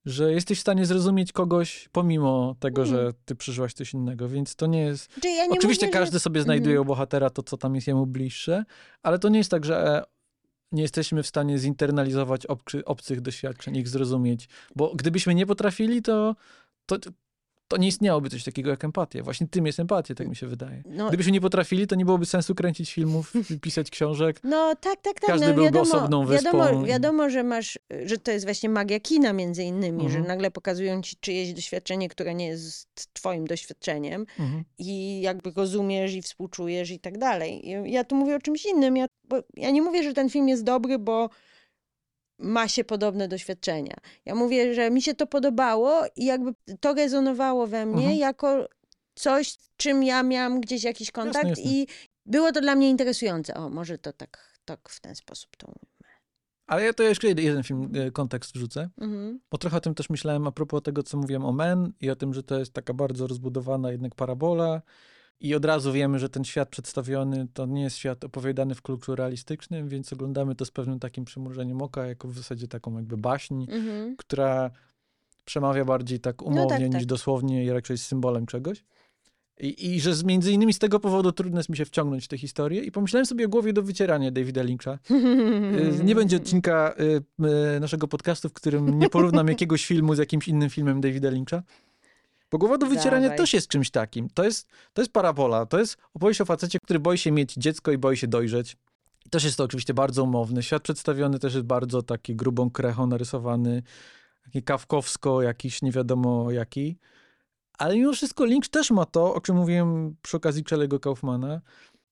że 0.05 0.32
jesteś 0.32 0.59
w 0.59 0.61
stanie 0.61 0.86
zrozumieć 0.86 1.32
kogoś 1.32 1.88
pomimo 1.93 2.57
tego, 2.61 2.82
Mhm. 2.82 3.01
że 3.01 3.12
ty 3.24 3.34
przeżyłaś 3.36 3.72
coś 3.72 3.95
innego, 3.95 4.28
więc 4.28 4.57
to 4.57 4.66
nie 4.66 4.82
jest... 4.82 5.12
Znaczy, 5.12 5.28
ja 5.28 5.47
nie 5.47 5.51
Oczywiście 5.51 5.86
mówię, 5.86 5.99
każdy 5.99 6.16
że... 6.16 6.20
sobie 6.20 6.43
znajduje 6.43 6.76
Mhm. 6.76 6.86
u 6.86 6.88
bohatera 6.88 7.30
to, 7.30 7.43
co 7.43 7.57
tam 7.57 7.74
jest 7.74 7.86
jemu 7.86 8.07
bliższe, 8.07 8.64
ale 9.03 9.18
to 9.18 9.28
nie 9.28 9.38
jest 9.38 9.51
tak, 9.51 9.64
że 9.64 9.97
e, 9.97 10.03
nie 10.72 10.82
jesteśmy 10.82 11.22
w 11.22 11.26
stanie 11.26 11.59
zinternalizować 11.59 12.47
obcy, 12.47 12.84
obcych 12.84 13.20
doświadczeń, 13.20 13.76
ich 13.76 13.88
zrozumieć, 13.88 14.49
bo 14.76 14.95
gdybyśmy 14.95 15.34
nie 15.34 15.47
potrafili, 15.47 16.03
to, 16.03 16.36
to, 16.86 16.97
to 17.70 17.76
nie 17.76 17.88
istniałoby 17.88 18.30
coś 18.30 18.44
takiego 18.44 18.70
jak 18.70 18.84
empatia. 18.84 19.22
Właśnie 19.22 19.48
tym 19.48 19.66
jest 19.66 19.80
empatia, 19.80 20.14
tak 20.14 20.28
mi 20.28 20.36
się 20.36 20.46
wydaje. 20.46 20.82
No, 20.86 21.08
Gdybyśmy 21.08 21.32
nie 21.32 21.40
potrafili, 21.40 21.86
to 21.86 21.94
nie 21.94 22.04
byłoby 22.04 22.26
sensu 22.26 22.54
kręcić 22.54 22.92
filmów, 22.94 23.32
pisać 23.62 23.90
książek. 23.90 24.40
no 24.44 24.74
tak, 24.80 25.00
tak, 25.00 25.20
tak. 25.20 25.26
Każdy 25.30 25.46
no, 25.46 25.54
byłby 25.54 25.64
wiadomo, 25.64 25.82
osobną 25.82 26.26
wyspą 26.26 26.58
Wiadomo, 26.58 26.84
wiadomo, 26.84 27.30
że 27.30 27.42
masz, 27.44 27.78
że 28.04 28.18
to 28.18 28.30
jest 28.30 28.44
właśnie 28.46 28.68
magia 28.68 29.00
kina 29.00 29.32
między 29.32 29.62
innymi, 29.64 30.04
Mhm. 30.04 30.22
że 30.22 30.28
nagle 30.28 30.50
pokazują 30.50 31.02
ci 31.02 31.16
czyjeś 31.20 31.52
doświadczenie, 31.52 32.08
które 32.08 32.34
nie 32.34 32.46
jest 32.46 32.88
twoim 33.12 33.46
doświadczeniem 33.46 34.26
Mhm. 34.38 34.64
i 34.78 35.20
jakby 35.20 35.52
rozumiesz 35.56 36.14
i 36.14 36.22
współczujesz 36.22 36.90
i 36.90 36.98
tak 37.00 37.18
dalej. 37.18 37.62
Ja 37.84 38.04
tu 38.04 38.16
mówię 38.16 38.36
o 38.36 38.40
czymś 38.40 38.66
innym. 38.66 38.96
Ja, 38.96 39.06
bo 39.28 39.36
ja 39.56 39.70
nie 39.70 39.82
mówię, 39.82 40.02
że 40.02 40.12
ten 40.14 40.30
film 40.30 40.48
jest 40.48 40.64
dobry, 40.64 40.98
bo 40.98 41.30
ma 42.41 42.68
się 42.68 42.84
podobne 42.84 43.28
doświadczenia. 43.28 43.95
Ja 44.24 44.34
mówię, 44.34 44.74
że 44.74 44.91
mi 44.91 45.03
się 45.03 45.14
to 45.14 45.26
podobało 45.26 46.03
i 46.16 46.24
jakby 46.24 46.55
to 46.80 46.95
rezonowało 46.95 47.66
we 47.66 47.86
mnie 47.86 47.97
Mhm. 48.03 48.18
jako 48.18 48.68
coś, 49.14 49.51
z 49.53 49.70
czym 49.76 50.03
ja 50.03 50.22
miałam 50.22 50.61
gdzieś 50.61 50.84
jakiś 50.84 51.11
kontakt 51.11 51.49
jasne. 51.49 51.64
i 51.64 51.86
było 52.26 52.53
to 52.53 52.61
dla 52.61 52.74
mnie 52.74 52.91
interesujące. 52.91 53.55
O, 53.55 53.70
może 53.70 53.99
to 53.99 54.12
tak, 54.12 54.59
tak 54.64 54.88
w 54.88 55.01
ten 55.01 55.14
sposób 55.14 55.57
to 55.57 55.72
Ale 56.66 56.84
ja 56.84 56.93
to 56.93 57.03
jeszcze 57.03 57.28
jeden- 57.28 57.45
jeden 57.45 57.62
film, 57.62 57.93
e, 57.95 58.11
kontekst 58.11 58.55
wrzucę, 58.55 58.88
mhm. 59.01 59.41
bo 59.51 59.59
trochę 59.59 59.76
o 59.76 59.80
tym 59.80 59.95
też 59.95 60.11
myślałem 60.11 60.47
a 60.47 60.53
propos 60.53 60.82
tego, 60.82 61.03
co 61.03 61.16
mówiłem 61.16 61.45
o 61.45 61.53
Men 61.53 61.93
i 62.01 62.11
o 62.11 62.16
tym, 62.16 62.34
że 62.34 62.43
to 62.43 62.59
jest 62.59 62.72
taka 62.72 62.95
bardzo 62.95 63.26
rozbudowana 63.26 63.93
jednak 63.93 64.14
parabola 64.14 64.82
i 65.41 65.55
od 65.55 65.64
razu 65.64 65.93
wiemy, 65.93 66.18
że 66.18 66.28
ten 66.28 66.45
świat 66.45 66.68
przedstawiony 66.68 67.47
to 67.55 67.66
nie 67.66 67.82
jest 67.82 67.97
świat 67.97 68.24
opowiadany 68.24 68.74
w 68.74 68.82
kluczu 68.82 69.16
realistycznym, 69.16 69.88
więc 69.88 70.12
oglądamy 70.12 70.55
to 70.55 70.64
z 70.64 70.70
pewnym 70.70 70.99
takim 70.99 71.24
przymrużeniem 71.24 71.82
oka, 71.82 72.07
jako 72.07 72.28
w 72.28 72.36
zasadzie 72.36 72.68
taką 72.68 72.97
jakby 72.97 73.16
baśń, 73.16 73.62
Mhm. 73.62 74.16
która 74.16 74.70
przemawia 75.45 75.84
bardziej 75.84 76.20
tak 76.20 76.43
umownie 76.43 76.78
tak, 76.78 76.91
niż 76.91 77.03
tak. 77.03 77.07
dosłownie 77.07 77.64
i 77.64 77.70
raczej 77.70 77.95
jest 77.95 78.05
symbolem 78.05 78.47
czegoś. 78.47 78.84
I, 79.61 79.95
I 79.95 80.01
że 80.01 80.14
z, 80.14 80.24
między 80.24 80.53
innymi 80.53 80.72
z 80.72 80.78
tego 80.78 81.01
powodu 81.01 81.32
trudno 81.32 81.59
jest 81.59 81.68
mi 81.68 81.76
się 81.76 81.84
wciągnąć 81.84 82.24
w 82.24 82.28
tę 82.28 82.38
historię 82.38 82.82
i 82.82 82.93
pomyślałem 82.93 83.26
sobie 83.26 83.47
o 83.47 83.49
głowie 83.49 83.72
do 83.72 83.82
wycierania 83.82 84.30
Davida 84.30 84.62
Lyncha. 84.62 84.99
Y, 85.11 86.05
Nie 86.05 86.14
będzie 86.14 86.36
odcinka 86.36 86.95
y, 87.01 87.47
y, 87.76 87.80
naszego 87.80 88.09
podcastu, 88.09 88.49
w 88.49 88.53
którym 88.53 88.99
nie 88.99 89.11
porównam 89.11 89.49
jakiegoś 89.55 89.86
filmu 89.86 90.14
z 90.14 90.18
jakimś 90.18 90.49
innym 90.49 90.70
filmem 90.70 91.01
Davida 91.01 91.30
Lyncha. 91.30 91.62
Bo 92.51 92.59
głowa 92.59 92.78
do 92.78 92.86
wycierania 92.86 93.22
Dawaj. 93.22 93.38
też 93.38 93.53
jest 93.53 93.68
czymś 93.68 93.90
takim. 93.90 94.28
To 94.34 94.44
jest, 94.44 94.68
to 94.92 95.03
jest 95.03 95.12
parabola. 95.12 95.66
To 95.66 95.78
jest 95.78 95.96
opowieść 96.14 96.40
o 96.40 96.44
facecie, 96.44 96.78
który 96.84 97.01
boi 97.01 97.18
się 97.18 97.32
mieć 97.32 97.55
dziecko 97.55 97.92
i 97.92 97.98
boi 97.98 98.16
się 98.16 98.28
dojrzeć. 98.28 98.76
I 99.26 99.30
Też 99.30 99.44
jest 99.44 99.57
to 99.57 99.64
oczywiście 99.64 99.94
bardzo 99.94 100.24
umowny. 100.24 100.62
Świat 100.62 100.82
przedstawiony 100.82 101.38
też 101.38 101.55
jest 101.55 101.66
bardzo 101.66 102.03
taki 102.03 102.36
grubą 102.36 102.70
krechą 102.70 103.07
narysowany. 103.07 103.82
Taki 104.44 104.62
kawkowsko, 104.62 105.42
jakiś 105.42 105.82
nie 105.82 105.92
wiadomo 105.92 106.51
jaki. 106.51 106.98
Ale 107.78 107.96
mimo 107.96 108.12
wszystko 108.12 108.44
Lynch 108.44 108.68
też 108.68 108.90
ma 108.90 109.05
to, 109.05 109.34
o 109.34 109.40
czym 109.40 109.57
mówiłem 109.57 110.16
przy 110.22 110.36
okazji 110.36 110.64
Charlie'ego 110.64 111.01
Kaufmana. 111.01 111.61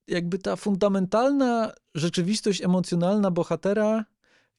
Jakby 0.06 0.38
ta 0.38 0.56
fundamentalna 0.56 1.72
rzeczywistość 1.94 2.62
emocjonalna 2.62 3.30
bohatera 3.30 4.04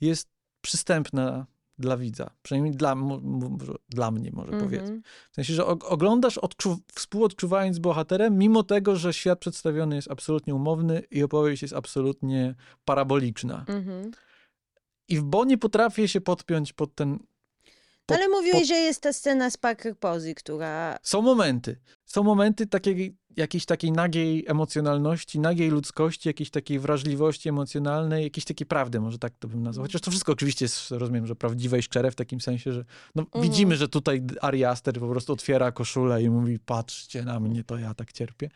jest 0.01 0.29
przystępna 0.61 1.45
dla 1.79 1.97
widza. 1.97 2.29
Przynajmniej 2.41 2.75
dla, 2.75 2.95
może 2.95 3.73
dla 3.89 4.11
mnie 4.11 4.31
może 4.33 4.51
powiedzmy. 4.51 4.77
Mhm. 4.79 5.01
W 5.31 5.35
sensie, 5.35 5.53
że 5.53 5.63
og- 5.63 5.85
oglądasz 5.85 6.37
odczu- 6.37 6.77
współodczuwając 6.93 7.75
z 7.75 7.79
bohaterem, 7.79 8.37
mimo 8.37 8.63
tego, 8.63 8.95
że 8.95 9.13
świat 9.13 9.39
przedstawiony 9.39 9.95
jest 9.95 10.11
absolutnie 10.11 10.55
umowny 10.55 11.03
i 11.11 11.23
opowieść 11.23 11.61
jest 11.61 11.73
absolutnie 11.73 12.55
paraboliczna. 12.85 13.65
Mhm. 13.67 14.11
I 15.07 15.17
w 15.17 15.23
Bo 15.23 15.45
nie 15.45 15.57
potrafię 15.57 16.07
się 16.07 16.21
podpiąć 16.21 16.73
pod 16.73 16.95
ten... 16.95 17.19
Po- 18.09 18.15
Ale 18.15 18.29
mówiłeś, 18.29 18.59
po- 18.61 18.65
że 18.67 18.73
jest 18.75 19.01
ta 19.01 19.13
scena 19.13 19.49
z 19.49 19.57
Parker 19.57 19.97
Posey, 19.97 20.35
która... 20.35 20.97
Są 21.03 21.21
momenty. 21.21 21.75
Są 22.05 22.23
momenty 22.23 22.67
takiej, 22.67 23.15
jakiejś 23.37 23.65
takiej 23.65 23.91
nagiej 23.91 24.45
emocjonalności, 24.47 25.39
nagiej 25.39 25.69
ludzkości, 25.69 26.29
jakiejś 26.29 26.49
takiej 26.49 26.79
wrażliwości 26.79 27.49
emocjonalnej, 27.49 28.23
jakiejś 28.23 28.45
takiej 28.45 28.67
prawdy, 28.67 28.99
może 28.99 29.17
tak 29.19 29.33
to 29.39 29.47
bym 29.47 29.63
nazwał. 29.63 29.85
Chociaż 29.85 30.01
to 30.01 30.11
wszystko 30.11 30.31
oczywiście 30.31 30.65
jest, 30.65 30.91
rozumiem, 30.91 31.27
że 31.27 31.35
prawdziwe 31.35 31.79
i 31.79 31.81
szczere 31.81 32.11
w 32.11 32.15
takim 32.15 32.41
sensie, 32.41 32.73
że 32.73 32.85
no, 33.15 33.23
Mhm. 33.23 33.43
widzimy, 33.43 33.75
że 33.75 33.87
tutaj 33.87 34.21
Ari 34.41 34.65
Aster 34.65 34.99
po 34.99 35.07
prostu 35.09 35.33
otwiera 35.33 35.71
koszulę 35.71 36.23
i 36.23 36.29
mówi 36.29 36.59
patrzcie 36.59 37.23
na 37.23 37.39
mnie, 37.39 37.63
to 37.63 37.77
ja 37.77 37.93
tak 37.93 38.11
cierpię. 38.11 38.49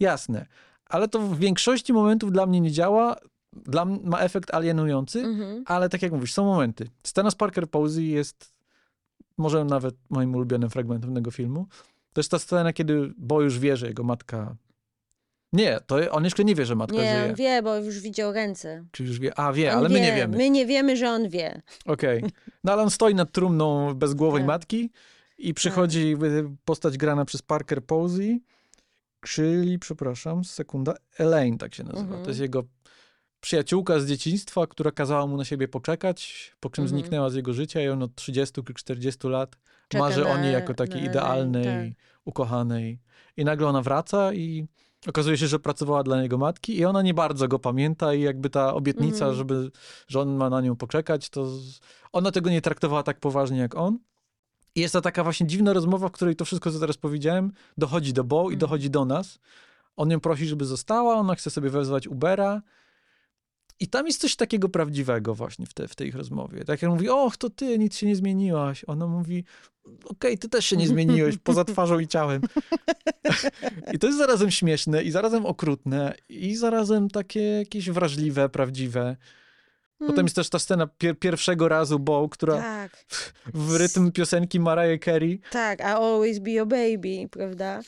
Jasne. 0.00 0.46
Ale 0.88 1.08
to 1.08 1.18
w 1.18 1.38
większości 1.38 1.92
momentów 1.92 2.32
dla 2.32 2.46
mnie 2.46 2.60
nie 2.60 2.70
działa. 2.72 3.16
Dla 3.52 3.84
ma 3.84 4.18
efekt 4.18 4.54
alienujący, 4.54 5.20
Mhm. 5.20 5.62
ale 5.66 5.88
tak 5.88 6.02
jak 6.02 6.12
mówisz, 6.12 6.32
są 6.34 6.44
momenty. 6.44 6.88
Scena 7.02 7.30
z 7.30 7.34
Parker 7.34 7.70
Posey 7.70 8.08
jest 8.08 8.55
może 9.38 9.64
nawet 9.64 9.94
moim 10.10 10.34
ulubionym 10.34 10.70
fragmentem 10.70 11.14
tego 11.14 11.30
filmu. 11.30 11.66
To 12.12 12.20
jest 12.20 12.30
ta 12.30 12.38
scena, 12.38 12.72
kiedy 12.72 13.12
Bo 13.18 13.42
już 13.42 13.58
wie, 13.58 13.76
że 13.76 13.86
jego 13.86 14.04
matka... 14.04 14.56
Nie, 15.52 15.78
to 15.86 16.10
on 16.10 16.24
jeszcze 16.24 16.44
nie 16.44 16.54
wie, 16.54 16.66
że 16.66 16.74
matka 16.74 16.96
Nie, 16.96 17.16
żyje. 17.16 17.28
on 17.30 17.34
wie, 17.34 17.62
bo 17.62 17.76
już 17.76 18.00
widział 18.00 18.32
ręce. 18.32 18.84
Czy 18.90 19.04
już 19.04 19.18
wie? 19.18 19.38
A, 19.38 19.52
wie, 19.52 19.72
On 19.72 19.78
ale 19.78 19.88
my 19.88 19.94
wie. 19.94 20.00
nie 20.00 20.12
wiemy. 20.16 20.36
My 20.36 20.50
nie 20.50 20.66
wiemy, 20.66 20.96
że 20.96 21.08
on 21.10 21.28
wie. 21.28 21.62
Okej. 21.86 22.24
No 22.64 22.72
ale 22.72 22.82
on 22.82 22.90
stoi 22.90 23.14
nad 23.14 23.32
trumną 23.32 23.94
bezgłowej 23.94 24.40
Tak. 24.40 24.46
matki 24.46 24.90
i 25.38 25.54
przychodzi 25.54 26.16
y, 26.24 26.56
postać 26.64 26.98
grana 26.98 27.24
przez 27.24 27.42
Parker 27.42 27.84
Posey, 27.84 28.42
czyli, 29.20 29.78
przepraszam, 29.78 30.44
sekunda, 30.44 30.94
Elaine 31.18 31.58
tak 31.58 31.74
się 31.74 31.84
nazywa. 31.84 32.02
Mhm. 32.02 32.22
To 32.22 32.30
jest 32.30 32.40
jego 32.40 32.64
przyjaciółka 33.50 34.00
z 34.00 34.06
dzieciństwa, 34.06 34.66
która 34.66 34.90
kazała 34.90 35.26
mu 35.26 35.36
na 35.36 35.44
siebie 35.44 35.68
poczekać, 35.68 36.50
po 36.60 36.70
czym 36.70 36.84
Mhm. 36.84 37.00
zniknęła 37.00 37.30
z 37.30 37.34
jego 37.34 37.52
życia 37.52 37.80
i 37.82 37.88
on 37.88 38.02
od 38.02 38.14
30 38.14 38.62
czy 38.62 38.74
40 38.74 39.28
lat 39.28 39.56
Czeka 39.88 40.04
marzy 40.04 40.26
o 40.26 40.34
na- 40.34 40.42
niej 40.42 40.52
jako 40.52 40.74
takiej 40.74 41.02
na 41.02 41.06
idealnej, 41.10 41.64
tak. 41.94 41.98
ukochanej. 42.24 42.98
I 43.36 43.44
nagle 43.44 43.66
ona 43.68 43.82
wraca 43.82 44.32
i 44.32 44.66
okazuje 45.08 45.38
się, 45.38 45.46
że 45.46 45.58
pracowała 45.58 46.02
dla 46.02 46.22
niego 46.22 46.38
matki 46.38 46.78
i 46.78 46.84
ona 46.84 47.02
nie 47.02 47.14
bardzo 47.14 47.48
go 47.48 47.58
pamięta 47.58 48.14
i 48.14 48.20
jakby 48.20 48.50
ta 48.50 48.74
obietnica, 48.74 49.24
Mhm. 49.24 49.34
żeby, 49.36 49.70
że 50.08 50.20
on 50.20 50.36
ma 50.36 50.50
na 50.50 50.60
nią 50.60 50.76
poczekać, 50.76 51.30
to 51.30 51.46
ona 52.12 52.30
tego 52.30 52.50
nie 52.50 52.62
traktowała 52.62 53.02
tak 53.02 53.20
poważnie 53.20 53.58
jak 53.58 53.74
on. 53.76 53.98
I 54.74 54.80
jest 54.80 54.92
to 54.92 55.00
taka 55.00 55.24
właśnie 55.24 55.46
dziwna 55.46 55.72
rozmowa, 55.72 56.08
w 56.08 56.12
której 56.12 56.36
to 56.36 56.44
wszystko, 56.44 56.70
co 56.70 56.80
teraz 56.80 56.96
powiedziałem, 56.96 57.52
dochodzi 57.78 58.12
do 58.12 58.24
Bo 58.24 58.42
i 58.42 58.44
Mhm. 58.44 58.58
dochodzi 58.58 58.90
do 58.90 59.04
nas. 59.04 59.38
On 59.96 60.10
ją 60.10 60.20
prosi, 60.20 60.46
żeby 60.46 60.64
została, 60.64 61.14
ona 61.14 61.34
chce 61.34 61.50
sobie 61.50 61.70
wezwać 61.70 62.08
Ubera. 62.08 62.62
I 63.80 63.88
tam 63.88 64.06
jest 64.06 64.20
coś 64.20 64.36
takiego 64.36 64.68
prawdziwego 64.68 65.34
właśnie 65.34 65.66
w, 65.66 65.74
te, 65.74 65.88
w 65.88 65.94
tej 65.94 66.08
ich 66.08 66.14
rozmowie. 66.14 66.64
Tak 66.64 66.82
jak 66.82 66.90
on 66.90 66.96
mówi, 66.96 67.08
och, 67.08 67.36
to 67.36 67.50
ty, 67.50 67.78
nic 67.78 67.96
się 67.96 68.06
nie 68.06 68.16
zmieniłaś. 68.16 68.84
Ona 68.86 69.06
mówi, 69.06 69.44
okej, 70.04 70.38
ty 70.38 70.48
też 70.48 70.66
się 70.66 70.76
nie 70.76 70.88
zmieniłeś, 70.88 71.38
poza 71.38 71.64
twarzą 71.64 71.98
i 71.98 72.08
ciałem. 72.08 72.42
I 73.94 73.98
to 73.98 74.06
jest 74.06 74.18
zarazem 74.18 74.50
śmieszne 74.50 75.02
i 75.02 75.10
zarazem 75.10 75.46
okrutne 75.46 76.14
i 76.28 76.56
zarazem 76.56 77.10
takie 77.10 77.40
jakieś 77.40 77.90
wrażliwe, 77.90 78.48
prawdziwe. 78.48 79.16
Potem 79.98 80.26
jest 80.26 80.36
też 80.36 80.50
ta 80.50 80.58
scena 80.58 80.86
pier 80.86 81.18
pierwszego 81.18 81.68
razu 81.68 81.98
Bo, 81.98 82.28
która 82.28 82.56
Tak, 82.56 83.06
w 83.54 83.76
rytm 83.76 84.12
piosenki 84.12 84.60
Mariah 84.60 85.04
Carey. 85.04 85.40
tak, 85.50 85.80
I 85.80 85.82
always 85.82 86.38
be 86.38 86.50
your 86.50 86.66
baby, 86.66 87.28
prawda? 87.30 87.80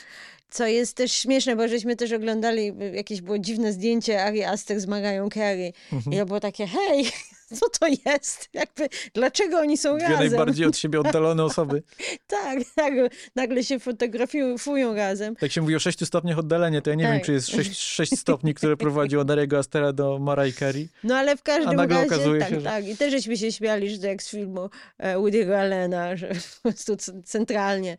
Co 0.51 0.67
jest 0.67 0.97
też 0.97 1.13
śmieszne, 1.13 1.57
bo 1.57 1.69
żeśmy 1.69 1.97
też 1.97 2.13
oglądali, 2.13 2.73
jakieś 2.93 3.21
było 3.21 3.39
dziwne 3.39 3.73
zdjęcie 3.73 4.25
Ari 4.25 4.45
Aster 4.45 4.81
z 4.81 4.87
Mariah 4.87 5.29
Carey. 5.35 5.73
Mhm. 5.93 6.13
I 6.13 6.19
to 6.19 6.27
było 6.27 6.41
takie, 6.41 6.67
hej, 6.67 7.11
co 7.55 7.69
to 7.69 7.87
jest? 8.07 8.49
Jakby, 8.53 8.89
dlaczego 9.15 9.59
oni 9.59 9.79
są 9.79 9.97
Dwie 9.99 10.09
razem? 10.09 10.19
najbardziej 10.29 10.67
od 10.67 10.77
siebie 10.77 11.01
oddalone 11.01 11.45
osoby. 11.51 11.83
Tak, 12.27 12.59
tak, 12.75 12.93
nagle 13.35 13.65
się 13.65 13.79
fotografują 13.81 14.95
razem. 14.95 15.35
Jak 15.43 15.53
się 15.53 15.61
mówi 15.61 15.77
o 15.77 15.79
6 15.79 16.07
stopniach 16.07 16.39
oddalenia, 16.39 16.81
to 16.81 16.91
ja 16.91 16.97
nie 16.97 17.05
Tak. 17.05 17.13
wiem, 17.13 17.23
czy 17.25 17.33
jest 17.33 17.49
6, 17.49 17.81
6 17.81 18.19
stopni, 18.19 18.55
które 18.55 18.77
prowadzi 18.77 19.17
od 19.17 19.31
Ariego 19.31 19.59
Astera 19.59 19.93
do 19.93 20.19
Mariah 20.19 20.55
Carey. 20.59 20.89
No 21.05 21.17
ale 21.17 21.37
w 21.37 21.43
każdym 21.43 21.77
nagle 21.77 21.97
razie, 21.97 22.07
okazuje 22.15 22.41
tak, 22.41 22.49
się, 22.49 22.55
że- 22.61 22.63
tak. 22.67 22.87
I 22.89 22.97
też 22.97 23.11
żeśmy 23.13 23.37
się 23.37 23.53
śmiali, 23.53 23.91
że 23.91 23.99
to 23.99 24.07
jak 24.07 24.23
z 24.23 24.31
filmu 24.31 24.71
e, 24.99 25.17
Woody'ego 25.17 25.55
Allena, 25.55 26.17
że 26.17 26.29
po 26.63 26.73
prostu 26.73 26.97
centralnie 27.25 27.97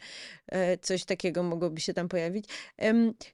e, 0.47 0.77
coś 0.77 1.05
takiego 1.05 1.43
mogłoby 1.43 1.81
się 1.81 1.93
tam 1.93 2.09
pojawić. 2.09 2.45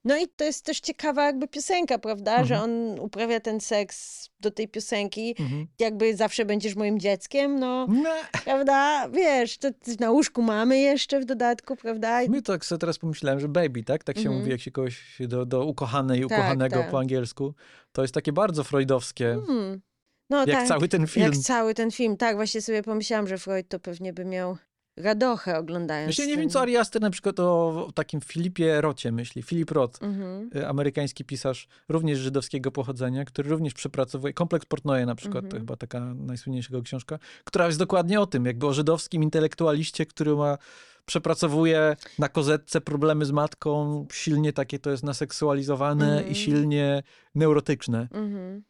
No 0.05 0.17
i 0.17 0.27
to 0.27 0.43
jest 0.43 0.65
też 0.65 0.79
ciekawa 0.79 1.25
jakby 1.25 1.47
piosenka, 1.47 1.97
prawda, 1.99 2.43
że 2.43 2.55
Mhm. 2.55 2.63
on 2.71 2.99
uprawia 2.99 3.39
ten 3.39 3.61
seks 3.61 4.29
do 4.45 4.51
tej 4.51 4.67
piosenki, 4.67 5.35
Mhm. 5.39 5.67
jakby 5.79 6.15
zawsze 6.15 6.45
będziesz 6.45 6.75
moim 6.75 6.99
dzieckiem, 6.99 7.59
no, 7.59 7.87
Nie. 7.89 8.03
prawda, 8.43 9.09
wiesz, 9.09 9.57
to 9.57 9.69
na 9.99 10.11
łóżku 10.11 10.41
mamy 10.41 10.79
jeszcze 10.79 11.19
w 11.19 11.25
dodatku, 11.25 11.75
prawda? 11.75 12.23
I- 12.23 12.29
My 12.29 12.41
tak 12.41 12.65
sobie 12.65 12.79
teraz 12.79 12.97
pomyślałem, 12.99 13.39
że 13.39 13.47
baby, 13.47 13.83
tak? 13.83 14.03
Tak 14.03 14.15
się 14.15 14.21
Mhm. 14.21 14.37
mówi, 14.39 14.51
jak 14.51 14.61
się 14.61 14.71
kogoś 14.71 15.17
do, 15.19 15.45
do 15.45 15.65
ukochanej, 15.65 16.19
Tak, 16.21 16.25
ukochanego 16.39 16.75
tak. 16.75 16.91
po 16.91 16.99
angielsku. 16.99 17.53
To 17.91 18.01
jest 18.01 18.13
takie 18.13 18.31
bardzo 18.33 18.63
freudowskie, 18.63 19.37
Hmm. 19.47 19.81
No 20.29 20.39
jak 20.39 20.49
tak, 20.49 20.67
cały 20.67 20.87
ten 20.87 21.07
film. 21.07 21.25
jak 21.25 21.35
cały 21.37 21.73
ten 21.73 21.91
film, 21.91 22.17
tak, 22.17 22.35
właśnie 22.35 22.61
sobie 22.61 22.83
pomyślałam, 22.83 23.27
że 23.27 23.37
Freud 23.37 23.67
to 23.69 23.79
pewnie 23.79 24.13
by 24.13 24.25
miał 24.25 24.57
radochę 24.97 25.57
oglądając 25.57 26.07
Myślę, 26.07 26.27
nie 26.27 26.37
wiem, 26.37 26.49
co 26.49 26.61
Ari 26.61 26.77
Aster 26.77 27.01
na 27.01 27.09
przykład 27.09 27.39
o 27.39 27.89
takim 27.95 28.21
Filipie 28.21 28.81
Rocie 28.81 29.11
myśli. 29.11 29.43
Filip 29.43 29.71
Roth, 29.71 30.03
Mhm. 30.03 30.49
y, 30.55 30.67
amerykański 30.67 31.25
pisarz, 31.25 31.67
również 31.89 32.19
żydowskiego 32.19 32.71
pochodzenia, 32.71 33.25
który 33.25 33.49
również 33.49 33.73
przepracowuje, 33.73 34.33
Kompleks 34.33 34.65
Portnoje 34.65 35.05
na 35.05 35.15
przykład, 35.15 35.41
to 35.43 35.47
Mhm. 35.47 35.61
chyba 35.63 35.75
taka 35.75 35.99
najsłynniejsza 35.99 36.69
jego 36.71 36.83
książka, 36.83 37.19
która 37.43 37.65
jest 37.65 37.79
dokładnie 37.79 38.21
o 38.21 38.25
tym, 38.27 38.45
jakby 38.45 38.67
o 38.67 38.73
żydowskim 38.73 39.23
intelektualiście, 39.23 40.05
który 40.05 40.35
ma, 40.35 40.57
przepracowuje 41.05 41.95
na 42.19 42.29
kozetce 42.29 42.81
problemy 42.81 43.25
z 43.25 43.31
matką, 43.31 44.05
silnie 44.11 44.53
takie 44.53 44.79
to 44.79 44.91
jest 44.91 45.03
naseksualizowane 45.03 46.11
Mhm. 46.11 46.31
i 46.31 46.35
silnie 46.35 47.03
neurotyczne. 47.35 48.07
Mhm. 48.11 48.63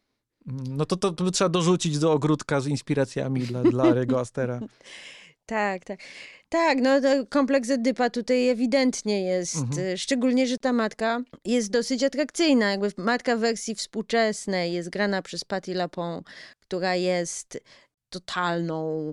No 0.68 0.86
to, 0.86 0.96
to, 0.96 1.10
to 1.12 1.30
trzeba 1.30 1.48
dorzucić 1.48 1.98
do 1.98 2.12
ogródka 2.12 2.60
z 2.60 2.66
inspiracjami 2.66 3.40
dla, 3.40 3.62
dla 3.62 3.84
Ariego 3.84 4.20
Astera. 4.20 4.60
Tak, 5.46 5.84
tak. 5.84 6.00
Tak, 6.48 6.78
no 6.80 7.00
to 7.00 7.26
kompleks 7.26 7.70
Edypa 7.70 8.10
tutaj 8.10 8.48
ewidentnie 8.48 9.22
jest. 9.22 9.56
Mhm. 9.56 9.86
y, 9.88 9.98
Szczególnie, 9.98 10.46
że 10.46 10.58
ta 10.58 10.72
matka 10.72 11.20
jest 11.44 11.70
dosyć 11.70 12.02
atrakcyjna. 12.02 12.70
Jakby 12.70 12.92
matka 12.96 13.36
w 13.36 13.40
wersji 13.40 13.74
współczesnej 13.74 14.72
jest 14.72 14.90
grana 14.90 15.22
przez 15.22 15.44
Patti 15.44 15.74
LaPont, 15.74 16.26
która 16.60 16.94
jest 16.94 17.58
totalną 18.10 19.12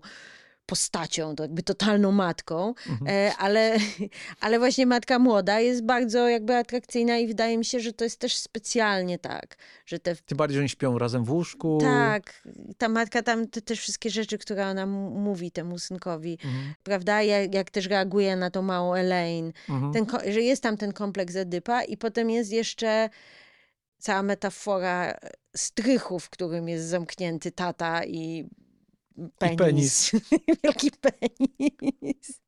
postacią, 0.73 1.35
to 1.35 1.43
jakby 1.43 1.63
totalną 1.63 2.11
matką, 2.11 2.73
Mhm. 2.89 3.07
e, 3.07 3.35
ale, 3.37 3.77
ale 4.43 4.59
właśnie 4.59 4.85
matka 4.85 5.19
młoda 5.19 5.59
jest 5.59 5.83
bardzo 5.85 6.29
jakby 6.29 6.55
atrakcyjna 6.55 7.17
i 7.17 7.27
wydaje 7.27 7.57
mi 7.57 7.65
się, 7.65 7.79
że 7.79 7.93
to 7.93 8.03
jest 8.03 8.19
też 8.19 8.37
specjalnie 8.37 9.19
tak, 9.19 9.55
że 9.85 9.99
te 9.99 10.15
Tym 10.15 10.37
bardziej, 10.37 10.55
że 10.55 10.59
oni 10.59 10.69
śpią 10.69 10.97
razem 10.97 11.23
w 11.25 11.31
łóżku. 11.31 11.77
Tak, 11.81 12.43
ta 12.77 12.89
matka 12.89 13.21
tam 13.23 13.47
te, 13.47 13.61
też 13.61 13.79
wszystkie 13.79 14.09
rzeczy, 14.09 14.37
które 14.37 14.67
ona 14.67 14.85
mówi 14.85 15.51
temu 15.51 15.79
synkowi, 15.79 16.37
Mhm. 16.45 16.73
prawda? 16.83 17.21
Jak, 17.21 17.53
jak 17.53 17.71
też 17.71 17.85
reaguje 17.85 18.35
na 18.35 18.51
tą 18.51 18.61
małą 18.61 18.93
Elaine. 18.93 19.51
Mhm. 19.69 19.93
Ten, 19.93 20.33
że 20.33 20.41
jest 20.41 20.63
tam 20.63 20.77
ten 20.77 20.93
kompleks 20.93 21.35
Edypa 21.35 21.83
i 21.83 21.97
potem 21.97 22.29
jest 22.29 22.51
jeszcze 22.51 23.09
cała 23.99 24.23
metafora 24.23 25.17
strychu, 25.55 26.19
w 26.19 26.29
którym 26.29 26.69
jest 26.69 26.85
zamknięty 26.85 27.51
tata 27.51 28.05
i 28.05 28.49
penis. 29.37 29.57
penis. 29.57 30.11
Wielki 30.63 30.91
penis. 31.01 32.41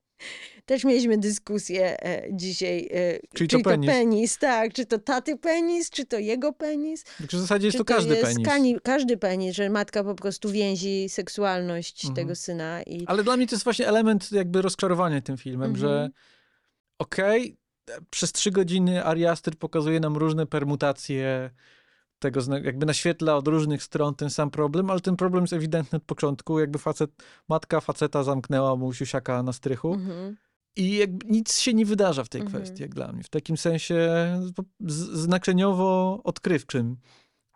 Też 0.65 0.83
mieliśmy 0.83 1.17
dyskusję 1.17 2.03
e, 2.05 2.27
dzisiaj. 2.31 2.89
E, 2.91 3.19
Czyli 3.33 3.47
to 3.49 3.51
czyli 3.51 3.63
penis. 3.63 3.87
to 3.89 3.93
penis, 3.93 4.37
tak. 4.37 4.73
Czy 4.73 4.85
to 4.85 4.99
taty 4.99 5.37
penis, 5.37 5.89
czy 5.89 6.05
to 6.05 6.19
jego 6.19 6.53
penis? 6.53 7.03
W 7.03 7.31
zasadzie 7.31 7.67
jest 7.67 7.77
Czy 7.77 7.83
to 7.83 7.93
każdy 7.93 8.15
jest 8.15 8.25
penis. 8.27 8.47
Kani, 8.47 8.77
każdy 8.83 9.17
penis, 9.17 9.55
że 9.55 9.69
matka 9.69 10.03
po 10.03 10.15
prostu 10.15 10.49
więzi 10.49 11.09
seksualność 11.09 12.05
Mhm. 12.05 12.15
tego 12.15 12.35
syna 12.35 12.83
i 12.83 13.05
Ale 13.07 13.23
dla 13.23 13.37
mnie 13.37 13.47
to 13.47 13.55
jest 13.55 13.63
właśnie 13.63 13.87
element 13.87 14.31
jakby 14.31 14.61
rozczarowania 14.61 15.21
tym 15.21 15.37
filmem, 15.37 15.71
Mhm. 15.71 15.79
że 15.79 16.09
okej, 16.99 17.57
przez 18.09 18.31
trzy 18.31 18.51
godziny 18.51 19.03
Ari 19.03 19.25
Aster 19.25 19.55
pokazuje 19.57 19.99
nam 19.99 20.17
różne 20.17 20.45
permutacje 20.45 21.49
tego, 22.19 22.41
jakby 22.63 22.85
naświetla 22.85 23.35
od 23.35 23.47
różnych 23.47 23.83
stron 23.83 24.15
ten 24.15 24.29
sam 24.29 24.51
problem, 24.51 24.89
ale 24.89 24.99
ten 24.99 25.15
problem 25.15 25.43
jest 25.43 25.53
ewidentny 25.53 25.97
od 25.97 26.03
początku, 26.03 26.59
jakby 26.59 26.79
facet, 26.79 27.11
matka 27.49 27.81
faceta 27.81 28.23
zamknęła 28.23 28.75
mu 28.75 28.93
siusiaka 28.93 29.43
na 29.43 29.53
strychu 29.53 29.93
Mhm. 29.93 30.37
i 30.75 30.95
jakby 30.97 31.25
nic 31.29 31.57
się 31.57 31.73
nie 31.73 31.85
wydarza 31.85 32.23
w 32.23 32.29
tej 32.29 32.41
Mhm. 32.41 32.63
kwestii, 32.63 32.81
jak 32.81 32.95
dla 32.95 33.11
mnie. 33.11 33.23
W 33.23 33.29
takim 33.29 33.57
sensie 33.57 34.09
znaczeniowo 35.13 36.21
odkrywczym, 36.23 36.97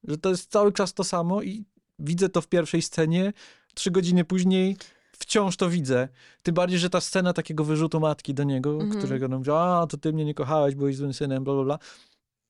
że 0.08 0.18
to 0.18 0.30
jest 0.30 0.52
cały 0.52 0.72
czas 0.74 0.94
to 0.94 1.04
samo 1.04 1.42
i 1.42 1.66
widzę 2.00 2.30
to 2.30 2.42
w 2.42 2.48
pierwszej 2.48 2.82
scenie, 2.82 3.34
trzy 3.74 3.92
godziny 3.92 4.26
później 4.26 4.78
wciąż 5.20 5.58
to 5.58 5.70
widzę. 5.70 6.08
Tym 6.44 6.56
bardziej, 6.56 6.80
że 6.80 6.90
ta 6.90 7.02
scena 7.02 7.34
takiego 7.34 7.64
wyrzutu 7.64 8.00
matki 8.00 8.34
do 8.34 8.44
niego, 8.44 8.72
Mhm. 8.72 8.92
którego 9.02 9.26
on 9.26 9.32
mówi, 9.36 9.52
a 9.52 9.88
to 9.90 9.98
ty 9.98 10.14
mnie 10.14 10.26
nie 10.26 10.34
kochałeś, 10.34 10.76
byłeś 10.76 10.96
złym 10.96 11.14
synem, 11.14 11.44
bla, 11.44 11.54
bla, 11.54 11.64
bla. 11.64 11.80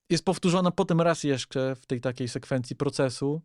Jest 0.10 0.26
powtórzona 0.26 0.72
potem 0.72 1.02
raz 1.02 1.24
jeszcze 1.24 1.76
w 1.76 1.86
tej 1.86 2.02
takiej 2.02 2.28
sekwencji 2.28 2.76
procesu. 2.76 3.42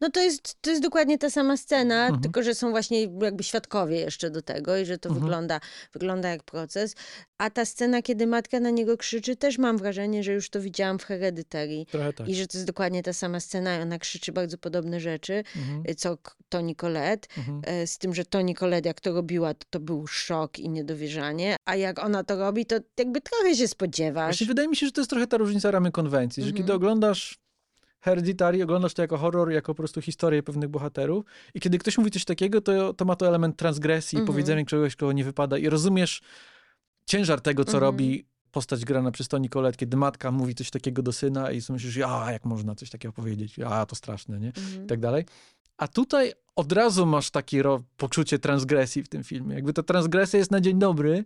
No 0.00 0.10
to 0.10 0.20
jest, 0.20 0.56
to 0.60 0.70
jest 0.70 0.82
dokładnie 0.82 1.18
ta 1.18 1.30
sama 1.30 1.56
scena, 1.56 2.04
Mhm. 2.04 2.22
tylko 2.22 2.42
że 2.42 2.54
są 2.54 2.70
właśnie 2.70 3.02
jakby 3.22 3.44
świadkowie 3.44 3.96
jeszcze 4.00 4.30
do 4.30 4.42
tego 4.42 4.76
i 4.78 4.86
że 4.86 4.98
to 4.98 5.08
Mhm. 5.08 5.24
wygląda, 5.24 5.60
wygląda 5.92 6.28
jak 6.28 6.42
proces. 6.42 6.94
A 7.38 7.50
ta 7.50 7.64
scena, 7.64 8.02
kiedy 8.02 8.26
matka 8.26 8.60
na 8.60 8.70
niego 8.70 8.96
krzyczy, 8.96 9.36
też 9.36 9.58
mam 9.58 9.78
wrażenie, 9.78 10.22
że 10.22 10.32
już 10.32 10.50
to 10.50 10.60
widziałam 10.60 10.98
w 10.98 11.04
Hereditary. 11.04 11.84
Trochę 11.90 12.12
tak. 12.12 12.28
I 12.28 12.34
że 12.34 12.46
to 12.46 12.58
jest 12.58 12.66
dokładnie 12.66 13.02
ta 13.02 13.12
sama 13.12 13.40
scena 13.40 13.78
i 13.78 13.82
ona 13.82 13.98
krzyczy 13.98 14.32
bardzo 14.32 14.58
podobne 14.58 15.00
rzeczy, 15.00 15.44
Mhm, 15.56 15.82
y, 15.90 15.94
co 15.94 16.18
Toni 16.48 16.76
Collette. 16.76 17.28
mhm. 17.38 17.62
E, 17.64 17.86
Z 17.86 17.98
tym, 17.98 18.14
że 18.14 18.24
Toni 18.24 18.54
Collette 18.54 18.88
jak 18.88 19.00
to 19.00 19.12
robiła, 19.12 19.54
to, 19.54 19.66
to 19.70 19.80
był 19.80 20.06
szok 20.06 20.58
i 20.58 20.68
niedowierzanie, 20.68 21.56
a 21.64 21.76
jak 21.76 21.98
ona 22.04 22.24
to 22.24 22.36
robi, 22.36 22.66
to 22.66 22.76
jakby 22.98 23.20
trochę 23.20 23.56
się 23.56 23.68
spodziewasz. 23.68 24.26
Właśnie 24.36 24.46
wydaje 24.46 24.68
mi 24.68 24.76
się, 24.76 24.86
że 24.86 24.92
to 24.92 25.00
jest 25.00 25.10
trochę 25.10 25.26
ta 25.26 25.36
różnica 25.36 25.70
ramy 25.70 25.92
konwencji, 25.92 26.42
że 26.42 26.48
Mhm. 26.48 26.64
kiedy 26.64 26.72
oglądasz 26.72 27.38
Hereditary, 28.00 28.62
oglądasz 28.64 28.94
to 28.94 29.02
jako 29.02 29.18
horror, 29.18 29.50
jako 29.50 29.74
po 29.74 29.76
prostu 29.76 30.00
historię 30.02 30.42
pewnych 30.42 30.68
bohaterów 30.68 31.24
i 31.54 31.60
kiedy 31.60 31.78
ktoś 31.78 31.98
mówi 31.98 32.10
coś 32.10 32.24
takiego, 32.24 32.60
to, 32.60 32.94
to 32.94 33.04
ma 33.04 33.16
to 33.16 33.26
element 33.28 33.56
transgresji, 33.56 34.16
Mhm. 34.18 34.26
powiedzenia 34.26 34.64
czegoś, 34.64 34.96
kogo 34.96 35.12
nie 35.12 35.24
wypada 35.24 35.58
i 35.58 35.68
rozumiesz 35.68 36.20
ciężar 37.06 37.40
tego, 37.40 37.64
co 37.64 37.68
Mhm. 37.72 37.82
robi 37.82 38.26
postać 38.50 38.84
grana 38.84 39.10
przez 39.10 39.28
Toni 39.28 39.48
Collette, 39.48 39.76
kiedy 39.78 39.96
matka 39.96 40.30
mówi 40.30 40.54
coś 40.54 40.70
takiego 40.70 41.02
do 41.02 41.12
syna 41.12 41.50
i 41.50 41.60
sobie 41.60 41.74
myślisz, 41.74 41.96
ja, 41.96 42.26
jak 42.32 42.44
można 42.44 42.74
coś 42.74 42.90
takiego 42.90 43.12
powiedzieć, 43.12 43.58
ja, 43.58 43.86
to 43.86 43.96
straszne, 43.96 44.40
nie? 44.40 44.48
Mhm. 44.48 44.84
I 44.84 44.86
tak 44.86 45.00
dalej. 45.00 45.24
A 45.76 45.88
tutaj 45.88 46.32
od 46.56 46.72
razu 46.72 47.06
masz 47.06 47.30
takie 47.30 47.62
poczucie 47.96 48.38
transgresji 48.38 49.02
w 49.02 49.08
tym 49.08 49.24
filmie. 49.24 49.54
Jakby 49.54 49.72
ta 49.72 49.82
transgresja 49.82 50.38
jest 50.38 50.50
na 50.50 50.60
dzień 50.60 50.78
dobry 50.78 51.24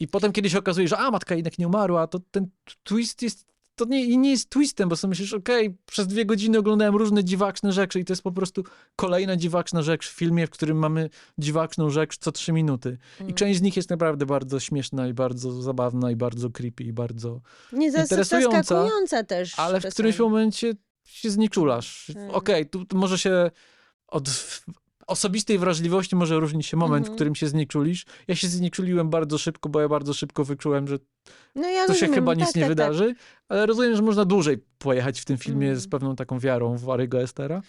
i 0.00 0.08
potem 0.08 0.32
kiedy 0.32 0.50
się 0.50 0.58
okazuje, 0.58 0.88
że 0.88 0.98
a, 0.98 1.10
matka 1.10 1.34
jednak 1.34 1.58
nie 1.58 1.66
umarła, 1.66 2.06
to 2.06 2.20
ten 2.30 2.46
twist 2.82 3.22
jest, 3.22 3.46
to 3.86 3.90
nie, 3.90 4.16
nie 4.16 4.30
jest 4.30 4.50
twistem, 4.50 4.88
bo 4.88 4.96
sobie 4.96 5.08
myślisz, 5.08 5.32
okej, 5.34 5.76
przez 5.86 6.06
dwie 6.06 6.24
godziny 6.26 6.58
oglądałem 6.58 6.96
różne 6.96 7.24
dziwaczne 7.24 7.72
rzeczy 7.72 8.00
i 8.00 8.04
to 8.04 8.12
jest 8.12 8.22
po 8.22 8.32
prostu 8.32 8.64
kolejna 8.96 9.36
dziwaczna 9.36 9.82
rzecz 9.82 10.08
w 10.08 10.12
filmie, 10.12 10.46
w 10.46 10.50
którym 10.50 10.78
mamy 10.78 11.10
dziwaczną 11.38 11.90
rzecz 11.90 12.18
co 12.18 12.32
trzy 12.32 12.52
minuty. 12.52 12.98
I 13.18 13.22
Mhm. 13.22 13.34
część 13.34 13.58
z 13.58 13.62
nich 13.62 13.76
jest 13.76 13.90
naprawdę 13.90 14.26
bardzo 14.26 14.60
śmieszna 14.60 15.08
i 15.08 15.14
bardzo 15.14 15.62
zabawna 15.62 16.10
i 16.10 16.16
bardzo 16.16 16.50
creepy 16.50 16.84
i 16.84 16.92
bardzo... 16.92 17.40
Nie 17.72 17.86
interesująca, 17.86 18.56
zaskakująca 18.62 19.24
też. 19.24 19.58
Ale 19.58 19.72
w 19.80 19.82
czasami. 19.82 19.92
którymś 19.92 20.18
momencie 20.18 20.72
się 21.04 21.30
znieczulasz. 21.30 22.10
Tak. 22.14 22.34
Okej, 22.34 22.66
tu 22.68 22.84
tu 22.84 22.96
może 22.98 23.18
się 23.18 23.50
od 24.08 24.28
osobistej 25.06 25.58
wrażliwości 25.58 26.16
może 26.16 26.40
różnić 26.40 26.66
się 26.66 26.76
moment, 26.76 26.98
Mhm. 27.06 27.12
w 27.12 27.16
którym 27.16 27.34
się 27.34 27.48
znieczulisz. 27.48 28.04
Ja 28.28 28.34
się 28.34 28.48
znieczuliłem 28.48 29.10
bardzo 29.10 29.38
szybko, 29.38 29.68
bo 29.68 29.80
ja 29.80 29.88
bardzo 29.88 30.14
szybko 30.14 30.44
wyczułem, 30.44 30.88
że 30.88 30.98
No 31.54 31.68
ja 31.68 31.86
to 31.86 31.94
się 31.94 32.00
rozumiem, 32.00 32.14
chyba 32.14 32.34
nic 32.34 32.46
tak, 32.46 32.54
nie 32.54 32.62
tak, 32.62 32.68
tak. 32.68 32.68
wydarzy, 32.68 33.14
ale 33.48 33.66
rozumiem, 33.66 33.96
że 33.96 34.02
można 34.02 34.24
dłużej 34.24 34.64
pojechać 34.78 35.20
w 35.20 35.24
tym 35.24 35.38
filmie 35.38 35.66
Mhm. 35.66 35.80
z 35.80 35.88
pewną 35.88 36.16
taką 36.16 36.38
wiarą 36.38 36.76
w 36.78 36.90
Arygo 36.90 37.22
Estera. 37.22 37.62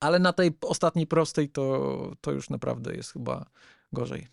Ale 0.00 0.18
na 0.18 0.32
tej 0.32 0.50
ostatniej 0.62 1.06
prostej 1.06 1.48
to, 1.48 2.12
to 2.20 2.32
już 2.32 2.50
naprawdę 2.50 2.94
jest 2.94 3.12
chyba 3.12 3.46
gorzej. 3.92 4.26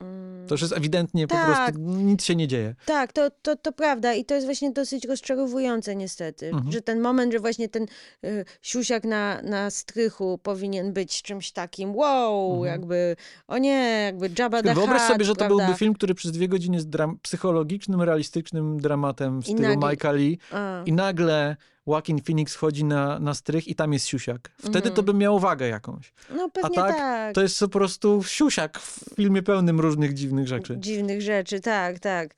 Mm. 0.00 0.37
To 0.48 0.54
już 0.54 0.62
jest 0.62 0.76
ewidentnie 0.76 1.26
po 1.28 1.34
Tak. 1.34 1.46
prostu 1.46 1.80
nic 1.80 2.24
się 2.24 2.36
nie 2.36 2.48
dzieje. 2.48 2.74
Tak, 2.86 3.12
to, 3.12 3.30
to, 3.42 3.56
to 3.56 3.72
prawda 3.72 4.14
i 4.14 4.24
to 4.24 4.34
jest 4.34 4.46
właśnie 4.46 4.70
dosyć 4.72 5.04
rozczarowujące 5.04 5.96
niestety, 5.96 6.46
Mhm. 6.48 6.72
że 6.72 6.82
ten 6.82 7.00
moment, 7.00 7.32
że 7.32 7.38
właśnie 7.40 7.68
ten 7.68 7.82
y, 8.24 8.44
siusiak 8.62 9.04
na, 9.04 9.42
na 9.42 9.70
strychu 9.70 10.38
powinien 10.42 10.92
być 10.92 11.22
czymś 11.22 11.52
takim 11.52 11.96
wow, 11.96 12.52
Mhm. 12.54 12.66
jakby, 12.72 13.16
o 13.48 13.58
nie, 13.58 14.02
jakby 14.04 14.30
Jabba 14.38 14.62
the 14.62 14.74
Wyobraź 14.74 15.00
Hutt, 15.02 15.12
sobie, 15.12 15.24
że 15.24 15.32
to 15.32 15.38
prawda? 15.38 15.56
byłby 15.56 15.78
film, 15.78 15.94
który 15.94 16.14
przez 16.14 16.32
dwie 16.32 16.48
godziny 16.48 16.76
jest 16.76 16.88
dram- 16.88 17.16
psychologicznym, 17.22 18.02
realistycznym 18.02 18.80
dramatem 18.80 19.42
w 19.42 19.48
I 19.48 19.52
stylu 19.52 19.68
nagle- 19.68 19.88
Mike'a 19.96 20.14
Lee 20.14 20.38
A, 20.52 20.82
i 20.86 20.92
nagle 20.92 21.56
Joaquin 21.88 22.22
Phoenix 22.22 22.54
wchodzi 22.54 22.84
na, 22.84 23.18
na 23.18 23.34
strych 23.34 23.68
i 23.68 23.74
tam 23.74 23.92
jest 23.92 24.06
siusiak. 24.06 24.50
Wtedy 24.58 24.76
Mhm. 24.78 24.94
to 24.94 25.02
by 25.02 25.14
miało 25.14 25.38
wagę 25.38 25.68
jakąś. 25.68 26.12
no 26.36 26.48
pewnie 26.50 26.76
tak, 26.76 26.96
tak. 26.96 27.34
To 27.34 27.42
jest 27.42 27.60
po 27.60 27.68
prostu 27.68 28.22
siusiak 28.26 28.78
w 28.78 29.04
filmie 29.16 29.42
pełnym 29.42 29.80
różnych 29.80 30.14
dziwnych 30.14 30.48
rzeczy. 30.48 30.76
Dziwnych 30.78 31.22
rzeczy, 31.22 31.60
tak, 31.60 31.98
tak. 31.98 32.34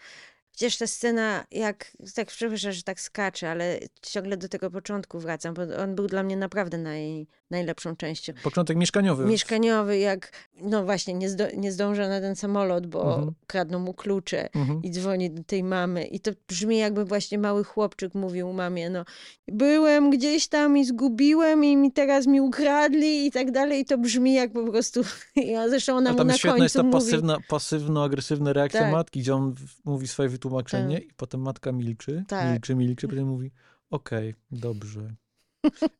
Przecież 0.61 0.79
ta 0.79 0.87
scena, 0.87 1.45
jak, 1.51 1.93
tak 2.15 2.29
przepraszam, 2.29 2.73
że 2.73 2.83
tak 2.83 3.01
skaczę, 3.01 3.51
ale 3.51 3.79
ciągle 4.03 4.37
do 4.37 4.49
tego 4.49 4.71
początku 4.71 5.19
wracam, 5.19 5.55
bo 5.55 5.63
on 5.83 5.95
był 5.95 6.07
dla 6.07 6.23
mnie 6.23 6.37
naprawdę 6.37 6.79
naj, 6.79 7.27
najlepszą 7.51 7.97
częścią. 7.97 8.33
Początek 8.43 8.77
mieszkaniowy. 8.77 9.25
Mieszkaniowy, 9.25 9.99
jak, 9.99 10.33
no 10.63 10.85
właśnie, 10.85 11.15
nie, 11.15 11.29
zdo, 11.31 11.45
nie 11.57 11.73
zdąża 11.73 12.09
na 12.09 12.21
ten 12.21 12.37
samolot, 12.37 12.87
bo 12.87 13.15
Mhm. 13.15 13.33
kradną 13.47 13.79
mu 13.79 13.95
klucze 13.95 14.55
Mhm. 14.55 14.83
i 14.83 14.91
dzwoni 14.91 15.31
do 15.31 15.45
tej 15.45 15.65
mamy. 15.65 16.05
I 16.05 16.21
to 16.21 16.31
brzmi 16.49 16.79
jakby 16.79 17.05
właśnie 17.05 17.39
mały 17.39 17.65
chłopczyk 17.65 18.15
mówił 18.15 18.53
mamie, 18.53 18.91
no 18.91 19.05
byłem 19.49 20.11
gdzieś 20.11 20.49
tam 20.49 20.77
i 20.77 20.85
zgubiłem 20.85 21.65
i 21.65 21.77
mi 21.77 21.93
teraz 21.93 22.27
mi 22.27 22.41
ukradli 22.41 23.27
i 23.27 23.31
tak 23.31 23.51
dalej. 23.51 23.81
I 23.81 23.85
to 23.85 23.99
brzmi 23.99 24.35
jak 24.35 24.53
po 24.53 24.65
prostu, 24.71 25.01
zresztą 25.71 25.97
ona 25.97 26.13
mu 26.13 26.25
na 26.25 26.39
końcu 26.39 26.63
jest 26.63 26.75
ta 26.77 26.83
mówi... 26.83 26.93
pasywna, 26.93 27.37
pasywno-agresywna 27.49 28.53
reakcja 28.53 28.81
Tak. 28.81 28.93
matki, 28.93 29.21
gdzie 29.21 29.35
on 29.35 29.55
mówi 29.85 30.09
swoje 30.09 30.29
wytłumaczenie 30.29 30.50
Tak. 30.95 31.05
i 31.05 31.11
potem 31.17 31.41
matka 31.43 31.73
milczy, 31.73 32.25
Tak. 32.29 32.53
milczy, 32.53 32.75
milczy, 32.75 33.09
potem 33.09 33.27
mówi 33.27 33.51
okej, 33.91 34.35
dobrze. 34.51 35.15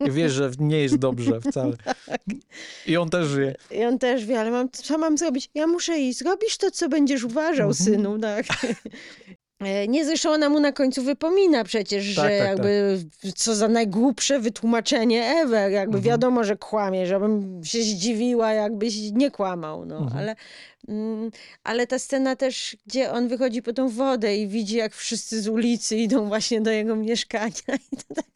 I 0.07 0.11
wiesz, 0.11 0.33
że 0.33 0.51
nie 0.59 0.79
jest 0.79 0.97
dobrze 0.97 1.41
wcale. 1.41 1.77
I 2.87 2.97
on 2.97 3.11
też 3.11 3.29
żyje. 3.29 3.55
I 3.71 3.85
on 3.85 3.99
też 3.99 4.27
wie, 4.27 4.41
ale 4.41 4.51
mam, 4.51 4.71
co 4.71 4.99
mam 4.99 5.19
zrobić? 5.19 5.51
Ja 5.55 5.67
muszę 5.67 5.99
iść. 5.99 6.19
Zrobisz 6.19 6.59
to, 6.59 6.71
co 6.71 6.89
będziesz 6.89 7.25
uważał, 7.25 7.69
Mhm. 7.69 7.75
synu, 7.75 8.19
tak. 8.19 8.47
E, 9.61 9.89
Nie, 9.89 10.05
zresztą 10.05 10.31
ona 10.31 10.49
mu 10.49 10.61
na 10.61 10.73
końcu 10.73 11.03
wypomina 11.03 11.65
przecież, 11.65 12.05
że 12.05 12.23
tak, 12.23 12.31
tak. 12.39 12.49
jakby 12.49 12.99
co 13.37 13.55
za 13.55 13.69
najgłupsze 13.69 14.41
wytłumaczenie 14.41 15.25
ever. 15.27 15.71
Jakby 15.73 15.97
Mhm. 15.97 16.05
wiadomo, 16.05 16.45
że 16.45 16.57
kłamie, 16.57 17.07
żebym 17.07 17.61
się 17.65 17.83
zdziwiła, 17.83 18.53
jakbyś 18.53 18.95
nie 19.13 19.31
kłamał. 19.31 19.87
No. 19.87 19.97
Mhm. 19.99 20.19
Ale, 20.19 20.37
mm, 20.89 21.31
ale 21.65 21.87
ta 21.87 21.99
scena 21.99 22.37
też, 22.37 22.77
gdzie 22.87 23.13
on 23.13 23.29
wychodzi 23.29 23.63
po 23.63 23.73
tą 23.73 23.89
wodę 23.89 24.37
i 24.37 24.49
widzi, 24.49 24.77
jak 24.77 24.95
wszyscy 24.95 25.43
z 25.43 25.49
ulicy 25.49 25.97
idą 25.97 26.29
właśnie 26.29 26.61
do 26.61 26.71
jego 26.71 26.97
mieszkania. 26.97 27.51
I 27.93 27.97
to, 27.97 28.15
tak, 28.15 28.27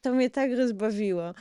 to 0.00 0.12
mnie 0.12 0.30
tak 0.30 0.50
rozbawiło. 0.56 1.34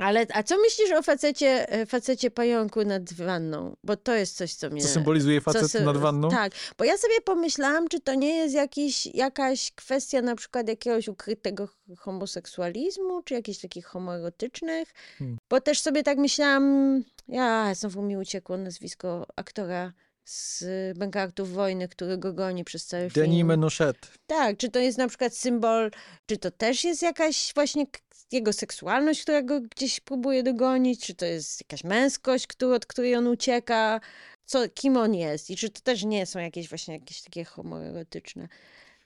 Ale, 0.00 0.26
a 0.34 0.42
co 0.42 0.58
myślisz 0.58 0.92
o 0.92 1.02
facecie, 1.02 1.72
e, 1.72 1.86
facecie 1.86 2.30
pająku 2.30 2.84
nad 2.84 3.12
wanną? 3.12 3.76
Bo 3.84 3.96
to 3.96 4.14
jest 4.14 4.36
coś, 4.36 4.54
co 4.54 4.70
mnie... 4.70 4.82
Co 4.82 4.88
symbolizuje 4.88 5.40
co 5.40 5.44
facet 5.52 5.70
sy- 5.70 5.84
nad 5.84 5.96
wanną? 5.96 6.28
Tak, 6.28 6.52
bo 6.78 6.84
ja 6.84 6.98
sobie 6.98 7.20
pomyślałam, 7.20 7.88
czy 7.88 8.00
to 8.00 8.14
nie 8.14 8.36
jest 8.36 8.54
jakiś, 8.54 9.06
jakaś 9.06 9.72
kwestia 9.72 10.22
na 10.22 10.36
przykład 10.36 10.68
jakiegoś 10.68 11.08
ukrytego 11.08 11.68
homoseksualizmu, 11.98 13.22
czy 13.22 13.34
jakichś 13.34 13.58
takich 13.58 13.86
homoerotycznych. 13.86 14.88
Hmm. 15.18 15.38
Bo 15.50 15.60
też 15.60 15.80
sobie 15.80 16.02
tak 16.02 16.18
myślałam, 16.18 17.04
ja 17.28 17.74
znowu 17.74 18.02
mi 18.02 18.16
uciekło 18.16 18.56
nazwisko 18.56 19.26
aktora 19.36 19.92
z 20.30 20.64
Bękartów 20.98 21.52
Wojny, 21.52 21.88
który 21.88 22.18
go 22.18 22.32
goni 22.32 22.64
przez 22.64 22.86
cały 22.86 23.10
film. 23.10 23.26
Denis 23.26 23.44
Menochet. 23.44 24.12
Tak, 24.26 24.56
czy 24.56 24.70
to 24.70 24.78
jest 24.78 24.98
na 24.98 25.08
przykład 25.08 25.34
symbol, 25.34 25.90
czy 26.26 26.36
to 26.36 26.50
też 26.50 26.84
jest 26.84 27.02
jakaś 27.02 27.54
właśnie 27.54 27.86
jego 28.32 28.52
seksualność, 28.52 29.22
która 29.22 29.42
go 29.42 29.60
gdzieś 29.60 30.00
próbuje 30.00 30.42
dogonić, 30.42 31.06
czy 31.06 31.14
to 31.14 31.24
jest 31.24 31.60
jakaś 31.60 31.84
męskość, 31.84 32.46
który, 32.46 32.74
od 32.74 32.86
której 32.86 33.14
on 33.16 33.26
ucieka, 33.26 34.00
co, 34.44 34.68
kim 34.74 34.96
on 34.96 35.14
jest 35.14 35.50
i 35.50 35.56
czy 35.56 35.70
to 35.70 35.80
też 35.80 36.04
nie 36.04 36.26
są 36.26 36.38
jakieś 36.38 36.68
właśnie 36.68 36.94
jakieś 36.94 37.22
takie 37.22 37.44
homoerotyczne. 37.44 38.48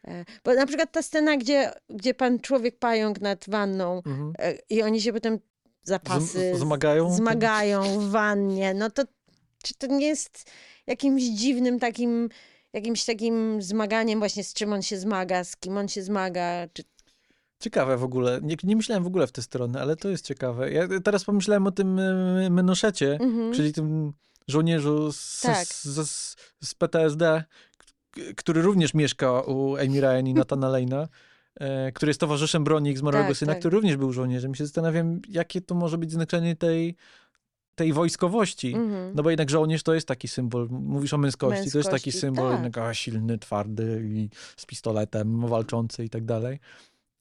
E, 0.09 0.25
Bo 0.45 0.55
na 0.55 0.67
przykład 0.67 0.93
ta 0.93 1.03
scena, 1.03 1.37
gdzie, 1.37 1.73
gdzie 1.91 2.15
pan 2.15 2.41
człowiek 2.41 2.79
pająk 2.79 3.21
nad 3.21 3.45
wanną 3.49 3.97
Mhm. 4.07 4.33
e, 4.39 4.55
i 4.71 4.83
oni 4.83 5.01
się 5.01 5.13
potem 5.13 5.39
zapasy 5.83 6.53
zmagają? 6.59 7.15
zmagają 7.15 8.01
w 8.01 8.11
wannie, 8.11 8.75
no 8.75 8.91
to 8.91 9.03
czy 9.65 9.75
to 9.75 9.87
nie 9.87 10.07
jest 10.07 10.51
jakimś 10.87 11.23
dziwnym 11.23 11.79
takim, 11.79 12.29
jakimś 12.73 13.05
takim 13.05 13.63
zmaganiem 13.63 14.19
właśnie 14.19 14.45
z 14.45 14.55
czym 14.55 14.73
on 14.73 14.83
się 14.83 14.99
zmaga, 14.99 15.45
z 15.45 15.57
kim 15.57 15.77
on 15.77 15.89
się 15.89 16.03
zmaga, 16.03 16.69
czy 16.73 16.83
Ciekawe 17.61 17.97
w 17.97 18.05
ogóle. 18.05 18.41
Nie, 18.43 18.57
nie 18.65 18.77
myślałem 18.77 19.05
w 19.05 19.07
ogóle 19.07 19.27
w 19.27 19.33
tę 19.33 19.43
stronę, 19.43 19.81
ale 19.81 19.97
to 19.97 20.09
jest 20.09 20.25
ciekawe. 20.27 20.71
Ja 20.73 20.89
teraz 21.05 21.25
pomyślałem 21.25 21.67
o 21.67 21.71
tym 21.71 21.99
e, 21.99 22.51
Menoszecie, 22.51 23.19
Mhm. 23.21 23.53
czyli 23.53 23.73
tym 23.73 24.13
żołnierzu 24.49 25.13
z, 25.13 25.41
Tak. 25.41 25.67
z, 25.67 25.85
z, 25.85 26.37
z 26.65 26.75
PTSD, 26.75 27.45
który 28.37 28.63
również 28.63 28.95
mieszka 28.95 29.41
u 29.41 29.77
Amy 29.77 30.01
Ryan 30.01 30.27
i 30.27 30.35
Nathana 30.35 30.69
Lane'a, 30.69 31.07
e, 31.55 31.93
który 31.93 32.11
jest 32.11 32.21
towarzyszem 32.21 32.65
broni 32.65 32.91
ich 32.91 32.99
zmarłego 32.99 33.29
Tak, 33.29 33.37
syna, 33.37 33.53
tak. 33.53 33.61
który 33.61 33.75
również 33.75 33.97
był 33.97 34.13
żołnierzem. 34.13 34.53
I 34.53 34.57
się 34.57 34.65
zastanawiam, 34.67 35.21
jakie 35.29 35.61
to 35.61 35.75
może 35.75 35.99
być 35.99 36.13
znaczenie 36.13 36.57
tej, 36.57 36.97
tej 37.75 37.93
wojskowości. 37.93 38.75
Mhm. 38.75 39.13
No 39.15 39.23
bo 39.23 39.31
jednak 39.31 39.51
żołnierz 39.51 39.83
to 39.83 39.95
jest 39.95 40.09
taki 40.09 40.29
symbol. 40.29 40.69
Mówisz 40.71 41.15
o 41.15 41.19
męskości, 41.19 41.71
to 41.71 41.79
jest 41.79 41.91
taki 41.91 42.09
Męskości, 42.09 42.21
symbol 42.21 42.71
tak. 42.73 42.95
silny, 42.95 43.39
twardy 43.39 44.03
i 44.05 44.29
z 44.57 44.67
pistoletem 44.67 45.47
walczący 45.47 46.05
i 46.05 46.11
tak 46.11 46.25
dalej. 46.25 46.59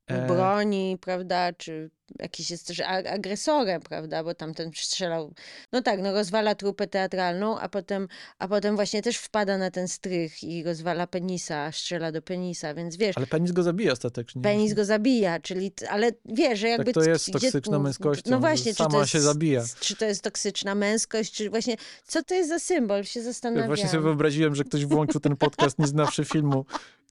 E, 0.08 0.28
broni, 0.28 0.98
prawda, 1.02 1.54
czy 1.54 1.90
jakiś 2.20 2.52
jest 2.52 2.68
też 2.68 2.80
agresorem, 3.10 3.82
prawda, 3.82 4.24
bo 4.24 4.34
tamten 4.36 4.72
strzelał, 4.76 5.34
no 5.72 5.82
tak, 5.82 6.02
no 6.02 6.12
rozwala 6.14 6.56
trupę 6.56 6.88
teatralną, 6.88 7.60
a 7.60 7.70
potem, 7.70 8.08
a 8.40 8.48
potem 8.48 8.76
właśnie 8.76 9.02
też 9.02 9.18
wpada 9.18 9.58
na 9.58 9.72
ten 9.72 9.88
strych 9.88 10.44
i 10.44 10.64
rozwala 10.64 11.08
penisa, 11.08 11.72
strzela 11.72 12.12
do 12.12 12.22
penisa, 12.22 12.74
więc 12.74 12.98
wiesz, 12.98 13.18
Ale 13.18 13.28
penis 13.28 13.52
go 13.52 13.64
zabija 13.64 13.92
ostatecznie. 13.92 14.42
penis 14.42 14.74
go 14.74 14.86
zabija, 14.86 15.40
czyli, 15.40 15.72
ale 15.90 16.12
wiesz, 16.26 16.60
że 16.60 16.68
jakby... 16.68 16.94
to 16.94 17.04
jest 17.04 17.32
toksyczna 17.32 17.80
męskością, 17.80 18.24
No 18.32 18.38
że 18.38 18.40
właśnie, 18.40 18.72
czy 18.72 18.78
sama 18.78 18.90
to 18.90 19.00
jest, 19.00 19.12
się 19.12 19.22
zabija. 19.22 19.64
Czy 19.80 19.96
to 19.96 20.06
jest 20.06 20.22
toksyczna 20.22 20.76
męskość, 20.76 21.34
czy 21.34 21.50
właśnie, 21.50 21.76
co 22.08 22.24
to 22.24 22.36
jest 22.36 22.50
za 22.50 22.60
symbol, 22.60 23.04
się 23.04 23.20
Ja 23.20 23.26
zastanawiam. 23.26 23.68
właśnie 23.68 23.88
sobie 23.90 24.04
wyobraziłem, 24.04 24.56
że 24.56 24.64
ktoś 24.64 24.86
włączył 24.86 25.22
ten 25.22 25.38
podcast 25.38 25.80
nie 25.80 25.88
znawszy 25.88 26.26
filmu 26.26 26.66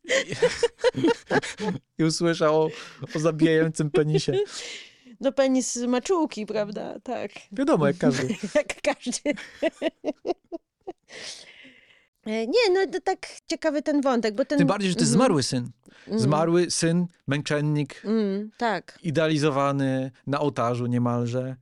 i, 1.99 2.05
usłyszał 2.05 2.63
o, 2.63 2.71
o 3.15 3.19
zabijającym 3.19 3.91
penisie. 3.91 4.33
No 5.21 5.33
penis 5.33 5.73
z 5.75 5.85
maczułki, 5.85 6.47
prawda, 6.47 7.01
tak. 7.03 7.31
Wiadomo, 7.53 7.87
jak 7.87 7.99
każdy. 7.99 8.29
Jak 8.55 8.81
każdy. 8.83 9.35
E, 12.27 12.47
Nie, 12.47 12.71
no 12.73 12.87
to 12.93 13.01
tak 13.01 13.27
ciekawy 13.51 13.83
ten 13.83 14.01
wątek, 14.01 14.35
bo 14.35 14.45
ten... 14.45 14.59
Tym 14.59 14.67
bardziej, 14.69 14.91
że 14.91 14.95
to 14.97 15.01
jest 15.01 15.13
Mhm. 15.13 15.27
zmarły 15.27 15.43
syn. 15.43 15.71
Mm. 16.07 16.19
Zmarły 16.19 16.71
syn, 16.71 17.07
męczennik, 17.27 18.03
Mm, 18.05 18.51
tak. 18.57 18.99
idealizowany 19.03 20.11
na 20.27 20.41
ołtarzu 20.41 20.87
niemalże. 20.87 21.57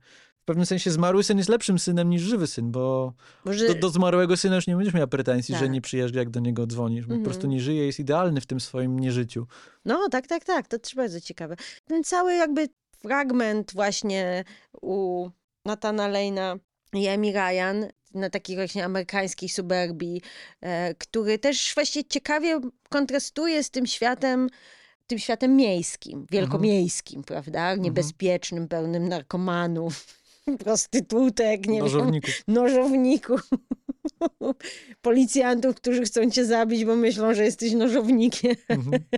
W 0.51 0.53
pewnym 0.53 0.65
sensie 0.65 0.91
zmarły 0.91 1.23
syn 1.23 1.37
jest 1.37 1.49
lepszym 1.49 1.79
synem 1.79 2.09
niż 2.09 2.21
żywy 2.21 2.47
syn, 2.47 2.71
bo 2.71 3.13
Może... 3.45 3.67
do, 3.67 3.75
do 3.75 3.89
zmarłego 3.89 4.37
syna 4.37 4.55
już 4.55 4.67
nie 4.67 4.75
będziesz 4.75 4.93
miała 4.93 5.07
pretensji, 5.07 5.55
że 5.55 5.61
Tak. 5.61 5.71
nie 5.71 5.81
przyjeżdża, 5.81 6.19
jak 6.19 6.29
do 6.29 6.39
niego 6.39 6.67
dzwonisz. 6.67 7.05
bo 7.05 7.15
Po 7.15 7.21
prostu 7.23 7.39
Mhm. 7.41 7.51
nie 7.51 7.59
żyje, 7.61 7.85
jest 7.85 7.99
idealny 7.99 8.41
w 8.41 8.45
tym 8.45 8.59
swoim 8.59 8.99
nieżyciu. 8.99 9.47
No, 9.85 10.09
tak, 10.11 10.27
tak, 10.27 10.45
tak, 10.45 10.67
to 10.67 10.79
też 10.79 10.95
bardzo 10.95 11.21
ciekawe. 11.21 11.55
Ten 11.85 12.03
cały 12.03 12.33
jakby 12.33 12.69
fragment 13.01 13.73
właśnie 13.73 14.43
u 14.81 15.29
Natana 15.65 16.09
Lane'a 16.09 16.59
i 16.93 17.07
Amy 17.07 17.31
Ryan 17.31 17.85
na 18.13 18.29
takiej 18.29 18.55
właśnie 18.55 18.85
amerykańskiej 18.85 19.49
suburbii, 19.49 20.21
e, 20.61 20.95
który 20.95 21.39
też 21.39 21.71
właśnie 21.75 22.03
ciekawie 22.03 22.59
kontrastuje 22.89 23.63
z 23.63 23.69
tym 23.69 23.85
światem, 23.87 24.49
tym 25.07 25.19
światem 25.19 25.55
miejskim, 25.55 26.25
wielkomiejskim, 26.31 27.23
prawda? 27.23 27.75
Niebezpiecznym, 27.75 28.67
pełnym 28.67 29.07
narkomanów, 29.09 30.20
prostytutek, 30.63 31.67
nie 31.67 31.73
wiem, 31.73 31.83
Nożowników. 31.83 32.43
nożowników, 32.47 33.49
policjantów, 35.01 35.75
którzy 35.75 36.03
chcą 36.03 36.29
cię 36.29 36.45
zabić, 36.45 36.85
bo 36.85 36.95
myślą, 36.95 37.33
że 37.33 37.43
jesteś 37.43 37.73
nożownikiem. 37.73 38.55
Mhm. 38.69 39.03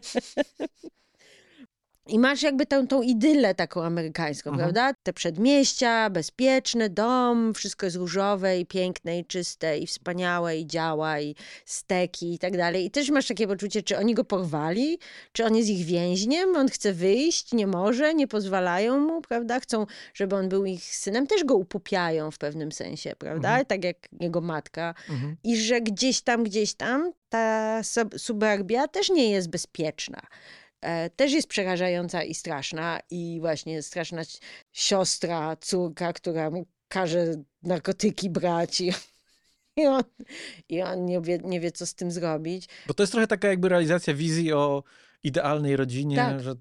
I 2.08 2.20
masz 2.20 2.42
jakby 2.42 2.66
tą, 2.66 2.88
tą 2.88 3.02
idylę 3.02 3.56
taką 3.56 3.84
amerykańską, 3.84 4.50
Mhm. 4.50 4.74
prawda? 4.74 5.00
Te 5.04 5.14
przedmieścia, 5.14 6.10
bezpieczny 6.10 6.90
dom, 6.90 7.54
wszystko 7.54 7.86
jest 7.86 7.96
różowe 7.98 8.60
i 8.60 8.66
piękne 8.66 9.20
i 9.20 9.26
czyste 9.26 9.78
i 9.78 9.88
wspaniałe 9.88 10.58
i 10.58 10.68
działa 10.68 11.20
i 11.20 11.36
steki 11.66 12.34
i 12.34 12.40
tak 12.40 12.58
dalej. 12.58 12.86
I 12.86 12.92
też 12.92 13.10
masz 13.10 13.28
takie 13.28 13.48
poczucie, 13.48 13.84
czy 13.84 13.98
oni 13.98 14.14
go 14.14 14.24
porwali, 14.24 15.00
czy 15.32 15.46
on 15.46 15.56
jest 15.56 15.70
ich 15.70 15.86
więźniem, 15.86 16.56
on 16.56 16.70
chce 16.70 16.94
wyjść, 16.94 17.54
nie 17.54 17.68
może, 17.68 18.14
nie 18.14 18.28
pozwalają 18.28 19.00
mu, 19.00 19.22
prawda? 19.22 19.60
Chcą, 19.60 19.86
żeby 20.14 20.36
on 20.36 20.50
był 20.50 20.66
ich 20.66 20.84
synem, 20.84 21.28
też 21.28 21.44
go 21.44 21.56
upupiają 21.56 22.32
w 22.32 22.38
pewnym 22.38 22.72
sensie, 22.72 23.14
prawda? 23.18 23.50
Mhm. 23.50 23.66
Tak 23.66 23.84
jak 23.84 23.98
jego 24.20 24.42
matka. 24.42 24.94
Mhm. 25.10 25.36
I 25.44 25.58
że 25.58 25.82
gdzieś 25.82 26.22
tam, 26.22 26.44
gdzieś 26.44 26.74
tam 26.74 27.12
ta 27.30 27.80
sub- 27.84 28.20
suburbia 28.20 28.88
też 28.88 29.10
nie 29.10 29.32
jest 29.32 29.50
bezpieczna. 29.50 30.22
E, 30.84 31.10
Też 31.10 31.32
jest 31.32 31.48
przerażająca 31.48 32.24
i 32.24 32.34
straszna. 32.34 33.00
I 33.12 33.38
właśnie 33.42 33.82
straszna 33.82 34.22
siostra, 34.72 35.56
córka, 35.56 36.14
która 36.14 36.50
mu 36.50 36.66
każe 36.88 37.26
narkotyki 37.64 38.30
brać 38.30 38.82
i, 38.82 38.92
i 39.78 39.86
on, 39.88 40.04
i 40.70 40.82
on 40.82 41.06
nie, 41.06 41.22
wie, 41.22 41.38
nie 41.44 41.60
wie, 41.60 41.72
co 41.72 41.86
z 41.86 41.94
tym 41.96 42.12
zrobić. 42.12 42.68
Bo 42.88 42.94
to 42.94 43.04
jest 43.04 43.12
trochę 43.14 43.28
taka 43.28 43.48
jakby 43.48 43.70
realizacja 43.70 44.14
wizji 44.14 44.54
o 44.54 44.84
idealnej 45.24 45.76
rodzinie, 45.76 46.16
Tak. 46.16 46.40
że 46.40 46.56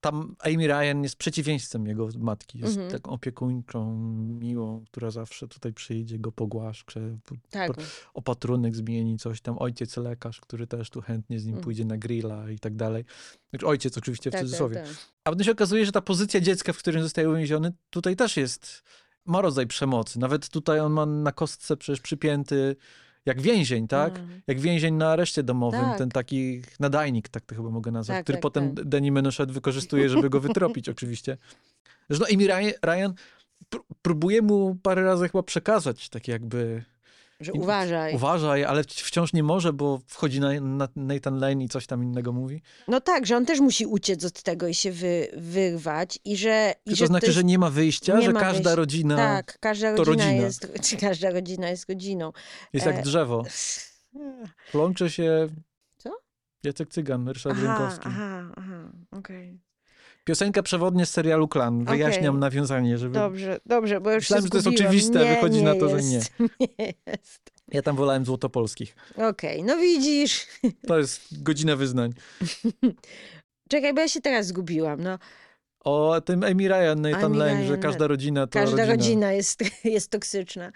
tam 0.00 0.36
Amy 0.38 0.66
Ryan 0.66 1.02
jest 1.02 1.16
przeciwieństwem 1.16 1.86
jego 1.86 2.08
matki. 2.18 2.58
Jest 2.58 2.72
Mhm. 2.72 2.90
taką 2.90 3.10
opiekuńczą, 3.10 3.94
miłą, 4.40 4.84
która 4.90 5.10
zawsze 5.10 5.48
tutaj 5.48 5.72
przyjdzie, 5.72 6.18
go 6.18 6.32
pogłaszcze, 6.32 7.18
Tak. 7.50 7.72
opatrunek 8.14 8.76
zmieni, 8.76 9.18
coś 9.18 9.40
tam. 9.40 9.58
Ojciec 9.58 9.96
lekarz, 9.96 10.40
który 10.40 10.66
też 10.66 10.90
tu 10.90 11.00
chętnie 11.00 11.40
z 11.40 11.44
nim 11.44 11.54
Mhm. 11.54 11.64
pójdzie 11.64 11.84
na 11.84 11.96
grilla 11.98 12.50
i 12.50 12.58
tak 12.58 12.76
dalej. 12.76 13.04
Znaczy 13.50 13.66
ojciec 13.66 13.98
oczywiście 13.98 14.30
w 14.30 14.32
tak, 14.32 14.40
tak, 14.40 14.46
cudzysłowie. 14.46 14.74
tak. 14.76 14.86
A 15.24 15.30
potem 15.30 15.44
się 15.44 15.52
okazuje, 15.52 15.86
że 15.86 15.92
ta 15.92 16.00
pozycja 16.00 16.40
dziecka, 16.40 16.72
w 16.72 16.78
którym 16.78 17.02
zostaje 17.02 17.30
uwięziony, 17.30 17.72
tutaj 17.90 18.16
też 18.16 18.36
jest, 18.36 18.82
ma 19.24 19.40
rodzaj 19.40 19.66
przemocy. 19.66 20.18
Nawet 20.18 20.48
tutaj 20.48 20.80
on 20.80 20.92
ma 20.92 21.06
na 21.06 21.32
kostce 21.32 21.76
przecież 21.76 22.00
przypięty 22.00 22.76
jak 23.26 23.40
więzień, 23.40 23.88
tak? 23.88 24.18
Mm. 24.18 24.40
Jak 24.46 24.60
więzień 24.60 24.94
na 24.94 25.08
areszcie 25.08 25.42
domowym, 25.42 25.80
Tak. 25.80 25.98
ten 25.98 26.08
taki 26.08 26.62
nadajnik, 26.80 27.28
tak 27.28 27.44
to 27.44 27.54
chyba 27.54 27.70
mogę 27.70 27.90
nazwać, 27.90 28.16
Tak, 28.16 28.24
który 28.24 28.36
tak, 28.36 28.42
potem 28.42 28.74
tak. 28.74 28.84
Danny 28.84 29.12
Menochet 29.12 29.52
wykorzystuje, 29.52 30.08
żeby 30.08 30.30
go 30.30 30.40
wytropić 30.40 30.88
oczywiście. 30.98 31.36
Zresztą 32.10 32.34
Amy 32.34 32.46
Ryan, 32.46 32.72
Ryan 32.84 33.14
pró- 33.74 33.84
próbuje 34.02 34.42
mu 34.42 34.76
parę 34.82 35.02
razy 35.02 35.28
chyba 35.28 35.42
przekazać, 35.42 36.08
tak 36.08 36.28
jakby 36.28 36.84
Że 37.40 37.52
I- 37.52 37.60
uważaj. 37.60 38.14
uważaj, 38.14 38.64
ale 38.64 38.82
wci- 38.82 39.02
wciąż 39.04 39.32
nie 39.32 39.42
może, 39.42 39.72
bo 39.72 40.00
wchodzi 40.06 40.40
na, 40.40 40.60
na 40.60 40.88
Nathan 40.96 41.38
Lane 41.38 41.64
i 41.64 41.68
coś 41.68 41.86
tam 41.86 42.02
innego 42.04 42.32
mówi. 42.32 42.62
No 42.88 43.00
tak, 43.00 43.26
że 43.26 43.36
on 43.36 43.46
też 43.46 43.60
musi 43.60 43.86
uciec 43.86 44.24
od 44.24 44.42
tego 44.42 44.68
i 44.68 44.74
się 44.74 44.92
wy, 44.92 45.28
wyrwać. 45.36 46.18
I 46.24 46.36
że, 46.36 46.74
i 46.86 46.90
Czy 46.90 46.96
że 46.96 47.04
to 47.04 47.06
znaczy, 47.08 47.26
jest- 47.26 47.36
że 47.36 47.44
nie 47.44 47.58
ma 47.58 47.70
wyjścia, 47.70 48.16
nie 48.18 48.22
że 48.24 48.32
ma 48.32 48.40
każda 48.40 48.52
wyjścia. 48.62 48.74
rodzina 48.74 49.16
Tak, 49.16 49.58
każda 49.60 49.94
to 49.94 50.04
rodzina, 50.04 50.24
rodzina. 50.24 50.42
jest, 50.44 50.66
każda 51.00 51.30
rodzina 51.30 51.68
jest 51.68 51.88
rodziną. 51.88 52.32
jest 52.72 52.86
e, 52.86 52.90
jak 52.92 53.04
drzewo. 53.04 53.44
Plącze 54.72 55.10
się 55.10 55.48
Co? 55.98 56.10
Jacek 56.64 56.88
Cygan, 56.88 57.28
Ryszard 57.28 57.56
Aha, 57.58 57.66
Rękowski. 57.78 58.08
aha, 58.08 58.52
aha, 58.56 58.90
okej. 59.12 59.60
Piosenka 60.28 60.62
przewodnia 60.62 61.06
z 61.06 61.10
serialu 61.10 61.48
Klan. 61.48 61.84
Wyjaśniam 61.84 62.34
Okej. 62.34 62.40
nawiązanie, 62.40 62.98
żeby... 62.98 63.14
Dobrze, 63.14 63.60
dobrze, 63.66 64.00
bo 64.00 64.12
już 64.12 64.22
Myślałem, 64.22 64.44
że 64.44 64.50
to 64.50 64.56
jest 64.56 64.66
oczywiste, 64.66 65.18
nie, 65.24 65.34
wychodzi 65.34 65.58
nie 65.58 65.64
na 65.64 65.74
to, 65.74 65.88
że 65.88 65.96
jest. 65.96 66.32
nie 66.60 66.94
jest. 67.06 67.40
Ja 67.68 67.82
tam 67.82 67.96
wolałem 67.96 68.24
Złotopolskich. 68.24 68.96
Okej, 69.16 69.62
no 69.62 69.76
widzisz. 69.76 70.46
To 70.88 70.98
jest 70.98 71.42
godzina 71.42 71.76
wyznań. 71.76 72.12
Czekaj, 73.68 73.94
bo 73.94 74.00
ja 74.00 74.08
się 74.08 74.20
teraz 74.20 74.46
zgubiłam. 74.46 75.00
No, 75.02 75.18
O 75.84 76.20
tym 76.20 76.44
Amy 76.44 76.68
Ryan, 76.68 77.00
Nathan 77.00 77.24
Amy 77.24 77.36
Lane, 77.38 77.62
że 77.62 77.72
Ryan, 77.72 77.82
każda 77.82 78.06
rodzina 78.06 78.46
to 78.46 78.52
każda 78.52 78.76
rodzina. 78.76 78.96
rodzina 78.96 79.32
jest, 79.32 79.64
jest 79.84 80.10
toksyczna. 80.10 80.72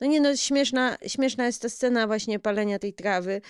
No 0.00 0.06
nie 0.06 0.20
no, 0.20 0.36
śmieszna, 0.36 0.96
śmieszna 1.06 1.46
jest 1.46 1.62
ta 1.62 1.68
scena 1.68 2.06
właśnie 2.06 2.38
palenia 2.38 2.78
tej 2.78 2.92
trawy 2.92 3.40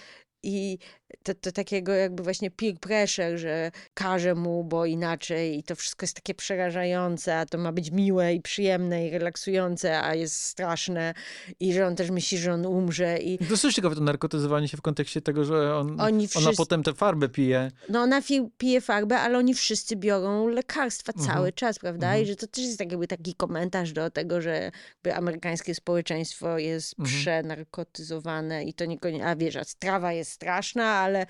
i 0.44 0.78
to, 1.22 1.34
to 1.34 1.52
takiego 1.52 1.92
jakby 1.92 2.22
właśnie 2.22 2.50
peer 2.50 2.74
pressure, 2.80 3.38
że 3.38 3.70
każe 3.94 4.34
mu, 4.34 4.64
bo 4.64 4.86
inaczej 4.86 5.58
i 5.58 5.62
to 5.62 5.76
wszystko 5.76 6.04
jest 6.04 6.14
takie 6.16 6.34
przerażające, 6.34 7.36
a 7.38 7.46
to 7.46 7.58
ma 7.58 7.72
być 7.72 7.90
miłe 7.90 8.34
i 8.34 8.40
przyjemne 8.40 9.06
i 9.06 9.10
relaksujące, 9.10 10.00
a 10.02 10.14
jest 10.14 10.40
straszne 10.42 11.14
i 11.60 11.72
że 11.72 11.86
on 11.86 11.96
też 11.96 12.10
myśli, 12.10 12.38
że 12.38 12.52
on 12.52 12.66
umrze 12.66 13.18
i 13.18 13.38
To 13.38 13.44
jest 13.44 13.70
ciekawe 13.76 13.94
to 13.94 14.00
narkotyzowanie 14.00 14.68
się 14.68 14.76
w 14.76 14.82
kontekście 14.82 15.20
tego, 15.20 15.44
że 15.44 15.76
on, 15.76 16.00
Oni 16.00 16.18
ona 16.18 16.28
wszyscy- 16.28 16.56
potem 16.56 16.82
tę 16.82 16.94
farbę 16.94 17.28
pije. 17.28 17.70
No 17.88 18.00
ona 18.00 18.22
pije 18.58 18.80
farbę, 18.80 19.18
ale 19.20 19.38
oni 19.38 19.54
wszyscy 19.54 19.96
biorą 19.96 20.48
lekarstwa 20.48 21.12
Mhm. 21.16 21.36
cały 21.36 21.52
czas, 21.52 21.78
prawda? 21.78 22.06
Mhm. 22.06 22.22
I 22.22 22.26
że 22.26 22.36
to 22.36 22.46
też 22.46 22.64
jest 22.64 22.78
tak 22.78 22.90
jakby 22.90 23.06
taki 23.06 23.34
komentarz 23.34 23.92
do 23.92 24.10
tego, 24.10 24.40
że 24.40 24.70
amerykańskie 25.14 25.74
społeczeństwo 25.74 26.58
jest 26.58 26.94
Mhm. 26.98 27.16
przenarkotyzowane 27.20 28.64
i 28.64 28.74
to 28.74 28.84
niekoniecznie, 28.84 29.26
a 29.26 29.36
wiesz, 29.36 29.56
a 29.56 29.64
strawa 29.64 30.12
jest 30.12 30.33
straszna, 30.34 30.84
ale 30.84 31.26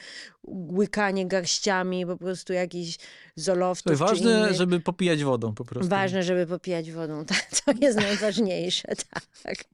łykanie 0.49 1.27
garściami 1.27 2.07
po 2.07 2.17
prostu 2.17 2.53
jakichś 2.53 2.97
To 2.97 3.05
zolowców 3.37 3.99
ważne, 3.99 4.31
innych. 4.31 4.53
żeby 4.55 4.81
popijać 4.81 5.25
wodą 5.25 5.55
po 5.55 5.65
prostu. 5.65 5.89
Ważne, 5.89 6.23
żeby 6.23 6.47
popijać 6.47 6.93
wodą. 6.93 7.25
To, 7.27 7.35
to 7.65 7.73
jest 7.81 7.99
najważniejsze, 7.99 8.89
tak. 9.43 9.65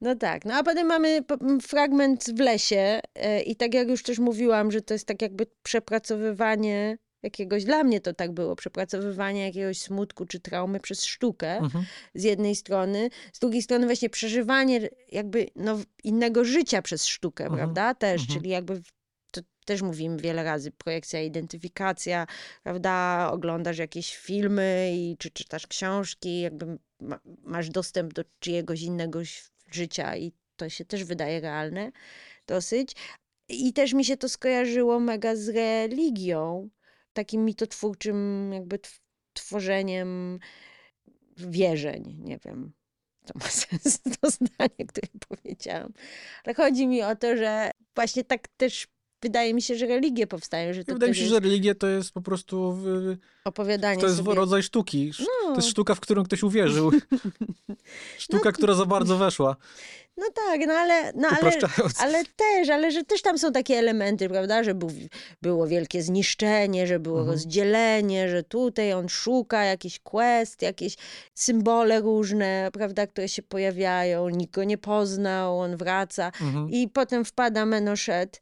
No 0.00 0.14
tak, 0.14 0.44
no 0.44 0.54
a 0.54 0.62
potem 0.62 0.86
mamy 0.86 1.24
fragment 1.62 2.24
w 2.36 2.40
lesie 2.40 3.00
e, 3.14 3.42
i 3.42 3.56
tak 3.56 3.74
jak 3.74 3.88
już 3.88 4.02
też 4.02 4.18
mówiłam, 4.18 4.70
że 4.72 4.82
to 4.82 4.94
jest 4.94 5.06
tak 5.06 5.22
jakby 5.22 5.46
przepracowywanie 5.62 6.98
jakiegoś, 7.28 7.64
dla 7.64 7.84
mnie 7.84 8.00
to 8.00 8.14
tak 8.14 8.32
było, 8.32 8.56
przepracowywanie 8.56 9.44
jakiegoś 9.46 9.80
smutku 9.80 10.26
czy 10.26 10.40
traumy 10.40 10.80
przez 10.80 11.04
sztukę 11.04 11.56
Mhm. 11.56 11.84
z 12.14 12.22
jednej 12.22 12.56
strony, 12.56 13.10
z 13.32 13.38
drugiej 13.38 13.62
strony 13.62 13.86
właśnie 13.86 14.10
przeżywanie 14.10 14.88
jakby 15.12 15.46
no, 15.56 15.78
innego 16.04 16.44
życia 16.44 16.82
przez 16.82 17.06
sztukę, 17.06 17.44
Mhm. 17.44 17.58
prawda, 17.58 17.94
też, 17.94 18.20
Mhm. 18.20 18.38
czyli 18.38 18.50
jakby 18.50 18.82
to 19.30 19.40
też 19.64 19.82
mówimy 19.82 20.16
wiele 20.16 20.44
razy, 20.44 20.70
projekcja, 20.70 21.22
identyfikacja, 21.22 22.26
prawda, 22.62 23.28
oglądasz 23.32 23.78
jakieś 23.78 24.16
filmy 24.16 24.90
i 24.94 25.16
czy 25.18 25.30
czytasz 25.30 25.66
książki, 25.66 26.40
jakby 26.40 26.78
ma, 27.00 27.20
masz 27.42 27.70
dostęp 27.70 28.12
do 28.12 28.24
czyjegoś 28.40 28.82
innego 28.82 29.20
życia 29.72 30.16
i 30.16 30.32
to 30.56 30.68
się 30.68 30.84
też 30.84 31.04
wydaje 31.04 31.40
realne 31.40 31.92
dosyć. 32.46 32.92
I 33.50 33.72
też 33.72 33.92
mi 33.92 34.04
się 34.04 34.16
to 34.16 34.28
skojarzyło 34.28 35.00
mega 35.00 35.36
z 35.36 35.48
religią, 35.48 36.68
takim 37.18 37.44
mitotwórczym 37.44 38.50
jakby 38.52 38.78
tw- 38.78 39.00
tworzeniem 39.32 40.38
wierzeń, 41.36 42.16
nie 42.18 42.38
wiem. 42.44 42.72
To 43.26 43.38
ma 43.38 43.44
sens 43.60 44.00
to 44.00 44.30
zdanie, 44.30 44.86
które 44.88 45.08
powiedziałam. 45.28 45.92
Ale 46.44 46.54
chodzi 46.54 46.86
mi 46.86 47.02
o 47.02 47.16
to, 47.16 47.36
że 47.36 47.70
właśnie 47.94 48.24
tak 48.24 48.48
też 48.48 48.88
wydaje 49.22 49.54
mi 49.54 49.62
się, 49.62 49.76
że 49.76 49.86
religie 49.86 50.26
powstają, 50.26 50.72
że 50.72 50.84
to 50.84 50.92
Wydaje 50.92 51.10
mi 51.12 51.16
się, 51.16 51.22
jest 51.22 51.34
że 51.34 51.40
religia 51.40 51.74
to 51.74 51.86
jest 51.86 52.12
po 52.12 52.20
prostu 52.20 52.72
w, 52.72 53.16
opowiadanie 53.44 54.00
to 54.00 54.06
jest 54.06 54.18
sobie. 54.18 54.34
rodzaj 54.34 54.62
sztuki. 54.62 55.08
Sz- 55.08 55.28
No. 55.44 55.50
To 55.50 55.56
jest 55.56 55.68
sztuka, 55.68 55.94
w 55.94 56.00
którą 56.00 56.24
ktoś 56.24 56.42
uwierzył. 56.42 56.90
Sztuka, 58.18 58.52
która 58.52 58.74
za 58.74 58.86
bardzo 58.86 59.16
weszła. 59.16 59.56
No 60.16 60.26
tak, 60.34 60.60
no 60.66 60.72
ale, 60.74 61.12
no 61.12 61.28
ale, 61.42 61.52
ale 61.98 62.24
też, 62.36 62.68
ale 62.68 62.90
że 62.92 63.04
też 63.04 63.22
tam 63.22 63.38
są 63.38 63.52
takie 63.52 63.74
elementy, 63.76 64.28
prawda, 64.28 64.64
że 64.64 64.74
był, 64.74 64.90
było 65.42 65.66
wielkie 65.66 66.02
zniszczenie, 66.02 66.86
że 66.86 66.98
było 66.98 67.18
Mhm. 67.18 67.34
rozdzielenie, 67.34 68.28
że 68.28 68.42
tutaj 68.42 68.92
on 68.92 69.08
szuka 69.08 69.64
jakiś 69.64 69.98
quest, 70.00 70.62
jakieś 70.62 70.96
symbole 71.34 72.00
różne, 72.00 72.68
prawda, 72.72 73.06
które 73.06 73.28
się 73.28 73.42
pojawiają, 73.42 74.28
nikt 74.28 74.54
go 74.54 74.64
nie 74.64 74.78
poznał, 74.78 75.60
on 75.60 75.76
wraca 75.76 76.26
Mhm. 76.26 76.70
i 76.70 76.88
potem 76.88 77.24
wpada 77.24 77.66
Menochet 77.66 78.40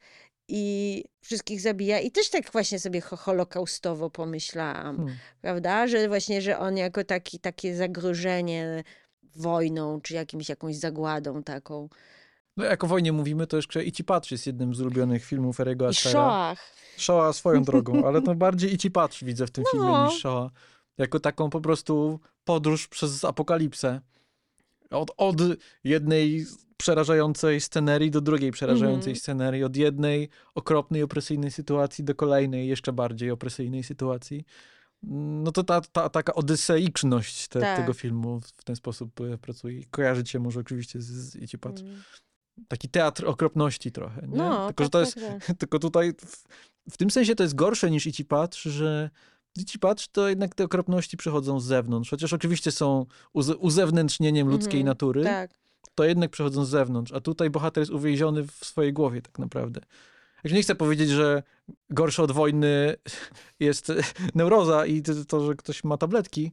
i 0.49 1.05
wszystkich 1.21 1.61
zabija 1.61 2.01
i 2.01 2.11
też 2.11 2.31
tak 2.31 2.53
właśnie 2.53 2.81
sobie 2.81 3.01
ho- 3.01 3.17
holokaustowo 3.17 4.11
pomyślałam, 4.11 4.97
Hmm. 4.97 5.17
prawda, 5.41 5.87
że 5.87 6.09
właśnie, 6.09 6.43
że 6.43 6.59
on 6.59 6.77
jako 6.77 7.05
taki, 7.05 7.39
takie 7.39 7.77
zagrożenie 7.77 8.85
wojną, 9.37 10.01
czy 10.01 10.15
jakimś, 10.15 10.49
jakąś 10.49 10.77
zagładą 10.77 11.43
taką. 11.43 11.89
No 12.57 12.65
jak 12.65 12.85
o 12.85 12.87
wojnie 12.87 13.13
mówimy, 13.13 13.47
to 13.47 13.57
jeszcze 13.57 13.85
Ici 13.85 14.05
Patrz 14.05 14.31
jest 14.31 14.47
jednym 14.47 14.75
z 14.75 14.81
ulubionych 14.81 15.25
filmów 15.25 15.61
Erego 15.61 15.85
I 15.85 15.89
Astera. 15.89 16.13
Shoah. 16.13 16.59
Shoah 16.97 17.35
swoją 17.37 17.63
drogą, 17.71 18.05
ale 18.07 18.23
to 18.23 18.35
bardziej 18.35 18.75
Ici 18.75 18.91
Patrz 18.91 19.25
widzę 19.25 19.47
w 19.47 19.51
tym 19.51 19.65
filmie 19.71 19.87
No. 19.87 20.07
niż 20.07 20.21
Shoah. 20.21 20.51
Jako 20.99 21.21
taką 21.21 21.51
po 21.51 21.61
prostu 21.61 22.21
podróż 22.45 22.89
przez 22.89 23.25
apokalipsę. 23.25 24.01
Od, 24.91 25.11
od 25.17 25.37
jednej 25.85 26.47
przerażającej 26.77 27.61
scenerii 27.61 28.11
do 28.11 28.21
drugiej 28.21 28.53
przerażającej 28.53 29.11
Mhm. 29.11 29.17
scenerii. 29.17 29.65
Od 29.65 29.77
jednej 29.77 30.29
okropnej, 30.55 31.03
opresyjnej 31.03 31.51
sytuacji 31.51 32.05
do 32.05 32.15
kolejnej, 32.15 32.69
jeszcze 32.69 32.93
bardziej 32.93 33.31
opresyjnej 33.31 33.83
sytuacji. 33.83 34.45
No 35.43 35.53
to 35.53 35.65
ta, 35.65 35.81
ta 35.81 36.09
taka 36.09 36.35
odyseiczność 36.35 37.49
te, 37.49 37.61
Tak. 37.61 37.77
tego 37.77 37.93
filmu 37.93 38.41
w 38.57 38.65
ten 38.65 38.77
sposób 38.77 39.21
e, 39.21 39.39
pracuje. 39.39 39.85
Kojarzyć 39.91 40.31
się 40.31 40.39
może 40.39 40.61
oczywiście 40.61 41.01
z, 41.01 41.07
z 41.07 41.37
Ici 41.37 41.59
Patrz. 41.59 41.83
Mm. 41.83 42.03
Taki 42.69 42.89
teatr 42.89 43.27
okropności 43.27 43.93
trochę. 43.93 44.23
Nie? 44.29 44.37
No, 44.37 44.67
Tylko, 44.67 44.85
że 44.85 44.91
tak, 44.91 45.07
to 45.07 45.13
tak, 45.15 45.23
jest, 45.25 45.47
tak. 45.47 45.57
tylko 45.61 45.79
tutaj 45.79 46.13
w, 46.13 46.45
w 46.91 46.97
tym 46.97 47.11
sensie 47.11 47.35
to 47.35 47.43
jest 47.43 47.55
gorsze 47.55 47.91
niż 47.91 48.07
Ici 48.07 48.25
Patrz, 48.25 48.63
że 48.63 49.11
Dzieci 49.57 49.79
patrz, 49.79 50.09
to 50.09 50.29
jednak 50.29 50.55
te 50.55 50.65
okropności 50.65 51.17
przychodzą 51.17 51.61
z 51.61 51.65
zewnątrz. 51.65 52.11
Chociaż 52.11 52.33
oczywiście 52.33 52.71
są 52.73 53.07
uze- 53.35 53.57
uzewnętrznieniem 53.57 54.49
ludzkiej 54.49 54.81
Mhm, 54.81 54.87
natury, 54.87 55.25
Tak. 55.25 55.51
to 55.95 56.05
jednak 56.05 56.31
przychodzą 56.31 56.65
z 56.65 56.69
zewnątrz. 56.69 57.13
A 57.13 57.21
tutaj 57.21 57.51
bohater 57.51 57.83
jest 57.83 57.93
uwięziony 57.93 58.43
w 58.47 58.53
swojej 58.65 58.93
głowie 58.93 59.23
tak 59.23 59.39
naprawdę. 59.39 59.81
Nie 60.45 60.63
chcę 60.63 60.75
powiedzieć, 60.75 61.11
że 61.11 61.43
gorsze 61.91 62.23
od 62.23 62.33
wojny 62.33 62.95
jest 63.61 63.93
neuroza 64.35 64.87
i 64.87 65.03
to, 65.29 65.47
że 65.47 65.55
ktoś 65.55 65.85
ma 65.85 65.97
tabletki 65.97 66.53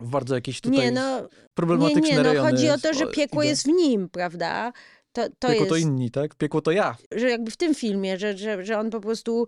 w 0.00 0.08
bardzo 0.08 0.34
jakieś 0.34 0.60
tutaj 0.60 0.78
Nie, 0.78 0.90
no, 0.92 1.20
nie, 1.20 1.28
problematyczne 1.54 2.08
nie, 2.10 2.16
no 2.16 2.22
rejony. 2.22 2.50
chodzi 2.50 2.70
o 2.70 2.78
to, 2.78 2.94
że 2.94 3.06
piekło 3.06 3.42
idę. 3.42 3.50
jest 3.50 3.62
w 3.64 3.66
nim, 3.68 4.08
prawda? 4.08 4.72
To, 5.12 5.22
to 5.38 5.48
Piekło 5.48 5.54
jest, 5.54 5.68
to 5.68 5.76
inni, 5.76 6.10
tak? 6.10 6.34
Piekło 6.34 6.60
to 6.60 6.70
ja. 6.70 6.96
że 7.16 7.30
jakby 7.30 7.50
w 7.50 7.56
tym 7.56 7.74
filmie, 7.74 8.18
że, 8.18 8.38
że, 8.38 8.64
że 8.64 8.78
on 8.78 8.90
po 8.90 9.00
prostu 9.00 9.46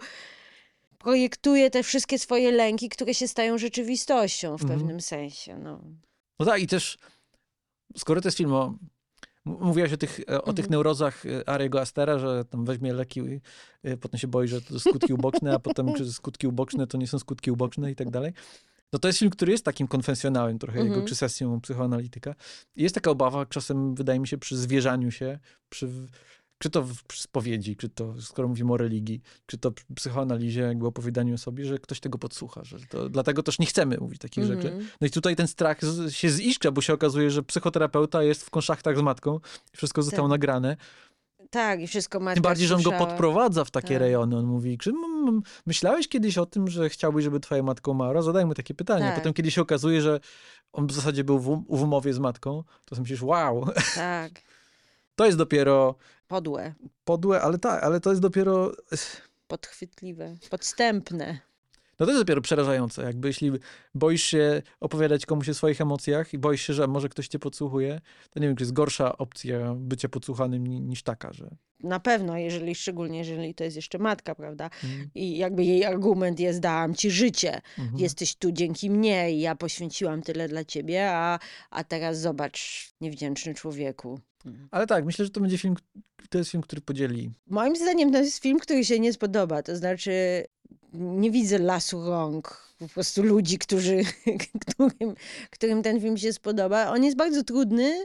projektuje 1.04 1.70
te 1.70 1.82
wszystkie 1.82 2.18
swoje 2.18 2.52
lęki, 2.52 2.88
które 2.88 3.14
się 3.14 3.28
stają 3.28 3.58
rzeczywistością 3.58 4.58
w 4.58 4.62
Mhm. 4.62 4.78
pewnym 4.80 5.00
sensie. 5.00 5.58
No. 5.58 5.80
No 6.38 6.46
tak, 6.46 6.62
i 6.62 6.66
też 6.66 6.98
skoro 7.96 8.20
to 8.20 8.28
jest 8.28 8.38
film 8.38 8.52
o... 8.52 8.74
Mówiłaś 9.44 9.92
o 9.92 9.96
tych, 9.96 10.20
e, 10.20 10.42
o 10.42 10.52
tych 10.52 10.64
Mhm. 10.64 10.70
neurozach 10.72 11.26
e, 11.26 11.48
Ariego 11.48 11.80
Astera, 11.80 12.18
że 12.18 12.44
tam 12.44 12.64
weźmie 12.64 12.92
leki, 12.92 13.20
i, 13.20 13.40
e, 13.82 13.96
potem 13.96 14.20
się 14.20 14.28
boi, 14.28 14.48
że 14.48 14.62
to 14.62 14.80
skutki 14.80 15.12
uboczne, 15.12 15.54
a 15.54 15.58
potem 15.58 15.94
czy 15.94 16.12
skutki 16.12 16.46
uboczne 16.46 16.86
to 16.86 16.98
nie 16.98 17.06
są 17.06 17.18
skutki 17.18 17.50
uboczne 17.50 17.90
i 17.90 17.96
tak 17.96 18.10
dalej. 18.10 18.32
No 18.92 18.98
to 18.98 19.08
jest 19.08 19.18
film, 19.18 19.30
który 19.30 19.52
jest 19.52 19.64
takim 19.64 19.88
konfesjonałem 19.88 20.58
trochę 20.58 20.78
jego, 20.78 20.88
Mhm. 20.88 21.06
czy 21.06 21.14
sesją 21.14 21.60
psychoanalityka. 21.60 22.34
I 22.76 22.82
jest 22.82 22.94
taka 22.94 23.10
obawa 23.10 23.46
czasem, 23.46 23.94
wydaje 23.94 24.20
mi 24.20 24.28
się, 24.28 24.38
przy 24.38 24.56
zwierzaniu 24.56 25.10
się, 25.10 25.38
przy, 25.68 25.88
czy 26.62 26.70
to 26.70 26.82
w 26.82 26.96
spowiedzi, 27.14 27.76
czy 27.76 27.88
to, 27.88 28.14
skoro 28.22 28.48
mówimy 28.48 28.72
o 28.72 28.76
religii, 28.76 29.20
czy 29.46 29.58
to 29.58 29.70
przy 29.72 29.84
psychoanalizie, 29.94 30.60
jakby 30.60 30.86
opowiadaniu 30.86 31.34
o 31.34 31.38
sobie, 31.38 31.64
że 31.64 31.78
ktoś 31.78 32.00
tego 32.00 32.18
podsłucha. 32.18 32.64
Że 32.64 32.78
to, 32.88 33.08
dlatego 33.08 33.42
też 33.42 33.58
nie 33.58 33.66
chcemy 33.66 33.98
mówić 33.98 34.20
takich 34.20 34.44
rzeczy. 34.44 34.68
Mhm. 34.68 34.88
No 35.00 35.06
i 35.06 35.10
tutaj 35.10 35.36
ten 35.36 35.48
strach 35.48 35.80
się 36.10 36.30
ziskra, 36.30 36.70
bo 36.70 36.80
się 36.80 36.92
okazuje, 36.92 37.30
że 37.30 37.42
psychoterapeuta 37.42 38.22
jest 38.22 38.44
w 38.44 38.50
konszachtach 38.50 38.98
z 38.98 39.00
matką. 39.02 39.40
Wszystko 39.72 40.02
zostało 40.02 40.28
Tak. 40.28 40.30
nagrane. 40.30 40.76
Tak, 41.50 41.80
i 41.80 41.86
wszystko 41.86 42.20
matka 42.20 42.34
Tym 42.34 42.42
bardziej, 42.42 42.68
że 42.68 42.74
on 42.76 42.82
go 42.82 42.92
podprowadza 42.92 43.64
w 43.64 43.70
takie 43.70 43.94
Tak. 43.94 44.00
rejony. 44.00 44.36
On 44.36 44.46
mówi, 44.46 44.78
czy 44.78 44.92
myślałeś 45.66 46.08
kiedyś 46.08 46.38
o 46.38 46.46
tym, 46.46 46.68
że 46.68 46.88
chciałbyś, 46.88 47.24
żeby 47.24 47.40
twoja 47.40 47.62
matka 47.62 47.90
umarła? 47.90 48.22
Zadaj 48.22 48.46
mu 48.46 48.54
takie 48.54 48.74
pytanie. 48.74 49.04
Tak. 49.04 49.14
Potem, 49.14 49.32
kiedy 49.32 49.50
się 49.50 49.62
okazuje, 49.62 50.00
że 50.00 50.20
on 50.72 50.86
w 50.86 50.92
zasadzie 50.92 51.24
był 51.24 51.38
w, 51.38 51.64
w 51.68 51.82
umowie 51.82 52.14
z 52.14 52.18
matką, 52.18 52.64
to 52.84 52.94
sobie 52.94 53.02
myślisz, 53.02 53.22
wow, 53.22 53.66
Tak, 53.94 54.32
to 55.16 55.26
jest 55.26 55.38
dopiero 55.38 55.94
podłe, 56.28 56.74
podłe, 57.04 57.40
ale 57.40 57.58
tak, 57.58 57.84
ale 57.84 58.00
to 58.00 58.10
jest 58.10 58.22
dopiero... 58.22 58.72
podchwytliwe, 59.48 60.36
podstępne. 60.50 61.38
No 61.98 62.06
to 62.06 62.12
jest 62.12 62.22
dopiero 62.22 62.40
przerażające. 62.40 63.02
Jakby 63.02 63.28
jeśli 63.28 63.52
boisz 63.94 64.22
się 64.22 64.62
opowiadać 64.80 65.26
komuś 65.26 65.48
o 65.48 65.54
swoich 65.54 65.80
emocjach 65.80 66.34
i 66.34 66.38
boisz 66.38 66.62
się, 66.66 66.72
że 66.72 66.86
może 66.86 67.08
ktoś 67.08 67.28
cię 67.28 67.38
podsłuchuje, 67.38 68.00
to 68.30 68.40
nie 68.40 68.46
wiem, 68.46 68.56
czy 68.56 68.62
jest 68.62 68.72
gorsza 68.72 69.18
opcja 69.18 69.74
bycia 69.76 70.08
podsłuchanym 70.08 70.66
ni- 70.66 70.80
niż 70.80 71.02
taka, 71.02 71.32
że... 71.32 71.50
Na 71.80 72.00
pewno, 72.00 72.38
jeżeli 72.38 72.74
szczególnie 72.74 73.18
jeżeli 73.18 73.54
to 73.54 73.64
jest 73.64 73.76
jeszcze 73.76 73.98
matka, 73.98 74.34
prawda? 74.34 74.64
Mhm. 74.64 75.10
I 75.14 75.36
jakby 75.38 75.64
jej 75.64 75.84
argument 75.84 76.40
jest, 76.40 76.60
dałam 76.60 76.94
ci 76.94 77.10
życie, 77.10 77.60
Mhm. 77.78 77.98
jesteś 77.98 78.34
tu 78.34 78.52
dzięki 78.52 78.90
mnie 78.90 79.32
i 79.32 79.40
ja 79.40 79.54
poświęciłam 79.54 80.22
tyle 80.22 80.48
dla 80.48 80.64
ciebie, 80.64 81.10
a, 81.12 81.38
a 81.70 81.84
teraz 81.84 82.20
zobacz, 82.20 82.88
niewdzięczny 83.00 83.54
człowieku. 83.54 84.20
Ale 84.70 84.86
tak, 84.86 85.04
myślę, 85.04 85.24
że 85.24 85.30
to 85.30 85.40
będzie 85.40 85.58
film, 85.58 85.74
to 86.28 86.38
jest 86.38 86.50
film, 86.50 86.62
który 86.62 86.82
podzieli. 86.82 87.30
Moim 87.46 87.76
zdaniem 87.76 88.12
to 88.12 88.18
jest 88.18 88.42
film, 88.42 88.58
który 88.58 88.84
się 88.84 89.00
nie 89.00 89.12
spodoba. 89.12 89.62
To 89.62 89.76
znaczy, 89.76 90.44
nie 90.92 91.30
widzę 91.30 91.58
lasu 91.58 92.04
rąk, 92.04 92.74
po 92.78 92.88
prostu 92.88 93.22
ludzi, 93.22 93.58
którzy, 93.58 94.00
którym, 94.66 95.14
którym 95.50 95.82
ten 95.82 96.00
film 96.00 96.16
się 96.16 96.32
spodoba. 96.32 96.90
On 96.90 97.04
jest 97.04 97.16
bardzo 97.16 97.44
trudny 97.44 98.04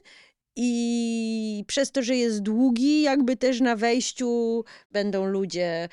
i 0.55 1.63
przez 1.67 1.91
to, 1.91 2.03
że 2.03 2.15
jest 2.15 2.41
długi, 2.41 3.01
jakby 3.01 3.37
też 3.37 3.61
na 3.61 3.75
wejściu 3.75 4.63
będą 4.91 5.25
ludzie 5.25 5.89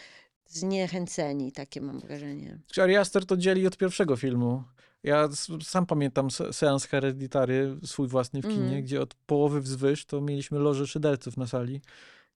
zniechęceni, 0.47 1.53
takie 1.53 1.81
mam 1.81 2.01
wrażenie. 2.01 2.59
Ari 2.83 2.97
Aster 2.97 3.27
to 3.27 3.37
dzieli 3.37 3.67
od 3.67 3.77
pierwszego 3.77 4.17
filmu. 4.17 4.63
Ja 5.03 5.29
sam 5.63 5.87
pamiętam 5.87 6.31
se- 6.31 6.53
seans 6.53 6.85
Hereditary, 6.87 7.77
swój 7.85 8.09
własny 8.09 8.41
w 8.43 8.49
kinie, 8.49 8.63
Mhm. 8.65 8.83
gdzie 8.83 9.01
od 9.03 9.15
połowy 9.15 9.61
wzwyż 9.61 10.05
to 10.05 10.21
mieliśmy 10.21 10.59
loże 10.59 10.87
szyderców 10.87 11.37
na 11.37 11.47
sali, 11.47 11.81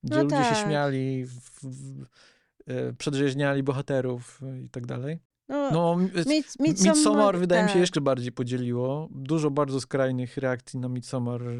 gdzie 0.03 0.15
No 0.15 0.23
ludzie 0.23 0.35
się 0.35 0.43
tak. 0.55 0.65
śmiali, 0.67 1.25
w, 1.25 1.39
w, 1.63 2.05
e, 2.67 2.93
przedrzeźniali 2.93 3.63
bohaterów 3.63 4.41
e, 4.43 4.61
i 4.61 4.69
tak 4.69 4.85
dalej. 4.85 5.19
No, 5.49 5.69
No, 5.71 5.95
Mids- 5.95 6.59
Midsommar 6.59 7.37
wydaje 7.39 7.63
mi 7.63 7.69
się 7.69 7.73
tak. 7.73 7.79
jeszcze 7.81 8.01
bardziej 8.01 8.31
podzieliło. 8.31 9.09
Dużo 9.11 9.51
bardzo 9.51 9.81
skrajnych 9.81 10.37
reakcji 10.37 10.79
na 10.79 10.89
Midsommar 10.89 11.41
e, 11.43 11.53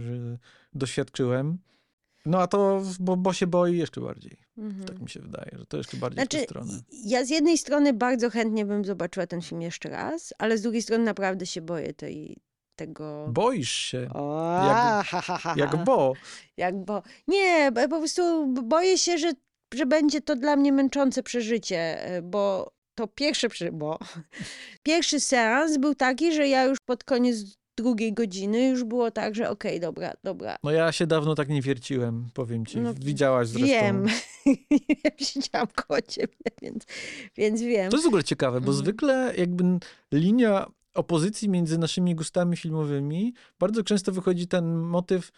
doświadczyłem. 0.73 1.57
No 2.25 2.39
a 2.39 2.47
to, 2.47 2.81
bo, 2.99 3.17
bo 3.17 3.33
się 3.33 3.47
boi 3.47 3.77
jeszcze 3.77 4.01
bardziej. 4.01 4.37
Mhm. 4.57 4.85
Tak 4.85 4.99
mi 4.99 5.09
się 5.09 5.19
wydaje, 5.19 5.51
że 5.53 5.65
to 5.65 5.77
jeszcze 5.77 5.97
bardziej 5.97 6.15
w 6.15 6.21
Znaczy, 6.21 6.37
tę 6.37 6.43
stronę. 6.43 6.73
ja 7.05 7.25
z 7.25 7.29
jednej 7.29 7.57
strony 7.57 7.93
bardzo 7.93 8.29
chętnie 8.29 8.65
bym 8.65 8.85
zobaczyła 8.85 9.27
ten 9.27 9.41
film 9.41 9.61
jeszcze 9.61 9.89
raz, 9.89 10.33
ale 10.37 10.57
z 10.57 10.61
drugiej 10.61 10.81
strony 10.81 11.03
naprawdę 11.03 11.45
się 11.45 11.61
boję 11.61 11.93
tej, 11.93 12.37
tego... 12.75 13.27
Boisz 13.31 13.71
się. 13.71 14.09
O, 14.13 14.53
Jak- 14.67 15.05
ha, 15.05 15.21
ha, 15.21 15.37
ha, 15.37 15.53
Jak 15.57 15.83
bo. 15.83 16.13
Jak 16.57 16.75
bo. 16.85 17.03
Nie, 17.27 17.71
bo- 17.71 17.81
po 17.89 17.97
prostu 17.99 18.47
boję 18.47 18.97
się, 18.97 19.17
że, 19.17 19.31
że 19.73 19.85
będzie 19.85 20.21
to 20.21 20.35
dla 20.35 20.55
mnie 20.55 20.71
męczące 20.73 21.23
przeżycie, 21.23 22.03
e, 22.05 22.21
bo 22.21 22.71
to 22.97 23.07
pierwsze, 23.07 23.47
bo 23.71 23.99
pierwszy 24.87 25.19
seans 25.19 25.77
był 25.77 25.95
taki, 25.95 26.33
że 26.33 26.47
ja 26.47 26.63
już 26.63 26.77
pod 26.85 27.03
koniec 27.03 27.37
drugiej 27.77 28.13
godziny 28.13 28.67
już 28.69 28.83
było 28.83 29.11
tak, 29.11 29.35
że 29.35 29.49
okej, 29.49 29.79
dobra, 29.79 30.13
dobra. 30.23 30.55
No 30.63 30.71
ja 30.71 30.91
się 30.91 31.07
dawno 31.07 31.35
tak 31.35 31.49
nie 31.49 31.61
wierciłem, 31.61 32.27
powiem 32.33 32.65
ci. 32.65 32.79
No, 32.79 32.93
Widziałaś 32.93 33.47
zresztą. 33.47 33.67
Wiem, 33.67 34.05
siedziałam 35.19 35.67
koło 35.75 36.01
ciebie, 36.01 36.33
więc, 36.61 36.83
więc 37.37 37.61
wiem. 37.61 37.91
To 37.91 37.97
jest 37.97 38.05
w 38.05 38.07
ogóle 38.07 38.23
ciekawe, 38.23 38.61
bo 38.61 38.67
Mhm. 38.67 38.77
zwykle 38.77 39.33
jakby 39.37 39.63
linia 40.11 40.65
opozycji 40.93 41.49
między 41.49 41.77
naszymi 41.77 42.15
gustami 42.15 42.57
filmowymi, 42.57 43.33
bardzo 43.59 43.83
często 43.83 44.11
wychodzi 44.11 44.47
ten 44.47 44.75
motyw 44.77 45.31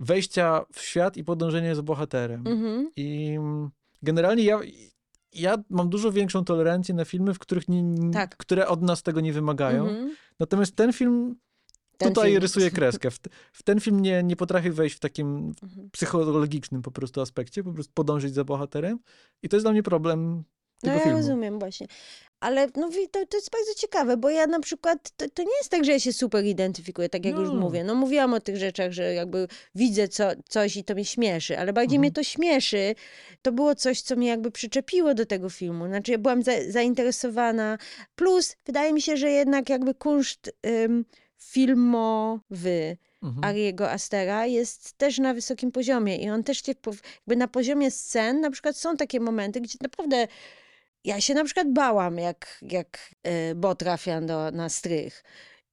wejścia 0.00 0.64
w 0.72 0.80
świat 0.80 1.16
i 1.16 1.24
podążenia 1.24 1.74
za 1.74 1.82
bohaterem. 1.82 2.46
Mhm. 2.46 2.90
I 2.96 3.34
mm, 3.38 3.70
generalnie 4.02 4.44
ja, 4.44 4.60
ja 5.32 5.56
mam 5.70 5.88
dużo 5.88 6.12
większą 6.12 6.44
tolerancję 6.44 6.94
na 6.94 7.04
filmy, 7.04 7.34
w 7.34 7.38
których 7.38 7.68
nie, 7.68 8.10
Tak. 8.12 8.36
które 8.36 8.68
od 8.68 8.82
nas 8.82 9.02
tego 9.02 9.20
nie 9.20 9.32
wymagają. 9.32 9.82
Mhm. 9.88 10.16
Natomiast 10.40 10.76
ten 10.76 10.92
film 10.92 11.36
Ten 11.96 12.08
tutaj 12.08 12.30
film. 12.30 12.42
rysuje 12.42 12.70
kreskę. 12.70 13.10
W, 13.10 13.18
w 13.52 13.62
ten 13.62 13.80
film 13.80 14.00
nie, 14.00 14.22
nie 14.22 14.36
potrafię 14.36 14.72
wejść 14.72 14.96
w 14.96 15.00
takim 15.00 15.52
Mhm. 15.62 15.90
psychologicznym 15.90 16.82
po 16.82 16.90
prostu 16.90 17.20
aspekcie, 17.20 17.62
po 17.64 17.72
prostu 17.72 17.92
podążyć 17.94 18.34
za 18.34 18.44
bohaterem. 18.44 18.98
I 19.42 19.48
to 19.48 19.56
jest 19.56 19.64
dla 19.64 19.72
mnie 19.72 19.82
problem 19.82 20.44
No 20.82 20.92
ja 20.92 21.00
filmu. 21.00 21.16
rozumiem 21.18 21.58
właśnie. 21.58 21.86
Ale 22.40 22.66
no, 22.76 22.90
to, 23.12 23.26
to 23.26 23.36
jest 23.36 23.50
bardzo 23.50 23.74
ciekawe, 23.76 24.16
bo 24.16 24.30
ja 24.30 24.46
na 24.46 24.60
przykład, 24.60 25.10
to, 25.16 25.26
to 25.34 25.42
nie 25.42 25.56
jest 25.60 25.68
tak, 25.70 25.84
że 25.84 25.92
ja 25.92 26.00
się 26.00 26.12
super 26.12 26.44
identyfikuję, 26.44 27.08
tak 27.08 27.24
jak 27.24 27.34
już 27.36 27.48
No. 27.48 27.54
mówię. 27.54 27.84
No 27.84 27.94
mówiłam 27.94 28.34
o 28.34 28.40
tych 28.40 28.56
rzeczach, 28.56 28.92
że 28.92 29.14
jakby 29.14 29.48
widzę 29.74 30.08
co, 30.08 30.24
coś 30.48 30.76
i 30.76 30.84
to 30.84 30.94
mnie 30.94 31.04
śmieszy, 31.04 31.58
ale 31.58 31.72
bardziej 31.72 31.96
Mhm. 31.96 32.00
mnie 32.00 32.12
to 32.12 32.22
śmieszy. 32.22 32.94
To 33.42 33.52
było 33.52 33.74
coś, 33.74 34.00
co 34.02 34.16
mnie 34.16 34.28
jakby 34.28 34.50
przyczepiło 34.50 35.14
do 35.14 35.26
tego 35.26 35.50
filmu. 35.50 35.86
Znaczy 35.86 36.12
ja 36.12 36.18
byłam 36.18 36.42
za, 36.42 36.52
zainteresowana. 36.68 37.78
Plus 38.14 38.56
wydaje 38.66 38.92
mi 38.92 39.02
się, 39.02 39.16
że 39.16 39.30
jednak 39.30 39.68
jakby 39.70 39.94
kunszt 39.94 40.50
ym, 40.66 41.04
filmowy 41.50 42.96
Mhm. 43.22 43.44
Ariego 43.44 43.90
Astera 43.90 44.46
jest 44.46 44.92
też 44.92 45.18
na 45.18 45.34
wysokim 45.34 45.72
poziomie 45.72 46.16
i 46.16 46.30
on 46.30 46.44
też 46.44 46.62
jakby 46.68 47.36
na 47.36 47.48
poziomie 47.48 47.90
scen, 47.90 48.40
na 48.40 48.50
przykład 48.50 48.76
są 48.76 48.96
takie 48.96 49.20
momenty, 49.20 49.60
gdzie 49.60 49.78
naprawdę 49.80 50.28
ja 51.04 51.20
się 51.20 51.34
na 51.34 51.44
przykład 51.44 51.72
bałam, 51.72 52.18
jak, 52.18 52.58
jak 52.62 53.10
y, 53.50 53.54
Bo 53.54 53.74
trafia 53.74 54.20
do, 54.20 54.50
na 54.50 54.68
strych. 54.68 55.24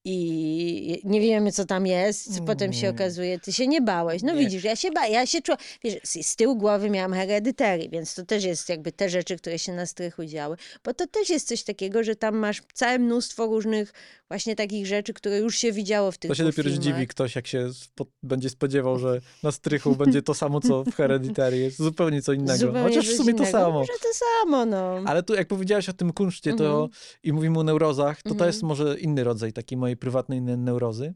I 0.04 1.02
nie 1.04 1.20
wiemy, 1.20 1.52
co 1.52 1.64
tam 1.64 1.86
jest. 1.86 2.40
Potem 2.46 2.72
się 2.72 2.82
Nie. 2.82 2.90
okazuje, 2.90 3.38
ty 3.38 3.52
się 3.52 3.66
nie 3.66 3.80
bałeś. 3.80 4.22
No 4.22 4.32
Nie. 4.34 4.40
widzisz, 4.40 4.64
ja 4.64 4.76
się 4.76 4.90
ba, 4.90 5.06
ja 5.06 5.26
się 5.26 5.42
czułam. 5.42 5.58
Wiesz, 5.84 5.94
z, 6.04 6.26
z 6.26 6.36
tyłu 6.36 6.56
głowy 6.56 6.90
miałam 6.90 7.12
heredytery, 7.12 7.88
więc 7.88 8.14
to 8.14 8.24
też 8.24 8.44
jest 8.44 8.68
jakby 8.68 8.92
te 8.92 9.08
rzeczy, 9.08 9.36
które 9.36 9.58
się 9.58 9.72
na 9.72 9.86
strychu 9.86 10.24
działy. 10.24 10.56
Bo 10.84 10.94
to 10.94 11.06
też 11.06 11.30
jest 11.30 11.48
coś 11.48 11.62
takiego, 11.62 12.04
że 12.04 12.16
tam 12.16 12.36
masz 12.36 12.62
całe 12.74 12.98
mnóstwo 12.98 13.46
różnych 13.46 13.92
właśnie 14.30 14.56
takich 14.56 14.86
rzeczy, 14.86 15.12
które 15.14 15.38
już 15.38 15.56
się 15.56 15.72
widziało 15.72 16.12
w 16.12 16.18
tych 16.18 16.28
To 16.28 16.34
się 16.34 16.44
dopiero 16.44 16.70
filmach. 16.70 16.82
zdziwi 16.84 17.06
ktoś, 17.06 17.36
jak 17.36 17.46
się 17.46 17.72
spo, 17.74 18.06
będzie 18.22 18.50
spodziewał, 18.50 18.98
że 18.98 19.20
na 19.42 19.52
strychu 19.52 19.96
będzie 19.96 20.22
to 20.22 20.34
samo, 20.34 20.60
co 20.60 20.84
w 20.84 20.94
Hereditary. 20.94 21.58
Jest 21.58 21.78
zupełnie 21.78 22.22
co 22.22 22.32
innego. 22.32 22.58
Zupełnie 22.58 22.82
Chociaż 22.88 23.08
w 23.08 23.16
sumie 23.16 23.34
to 23.34 23.42
innego. 23.42 23.58
samo. 23.58 23.72
Może 23.78 23.92
to 23.92 24.08
samo, 24.14 24.66
no. 24.66 24.94
Ale 25.06 25.22
tu, 25.22 25.34
jak 25.34 25.48
powiedziałaś 25.48 25.88
o 25.88 25.92
tym 25.92 26.12
kunszcie 26.12 26.54
to, 26.54 26.64
Mhm. 26.72 26.88
i 27.22 27.32
mówimy 27.32 27.58
o 27.58 27.62
neurozach, 27.64 28.16
to 28.22 28.28
to 28.28 28.34
Mhm. 28.34 28.48
jest 28.48 28.62
może 28.62 28.98
inny 29.00 29.24
rodzaj 29.24 29.52
takiej 29.52 29.78
mojej 29.78 29.96
prywatnej 29.96 30.42
ne- 30.42 30.56
neurozy. 30.56 31.14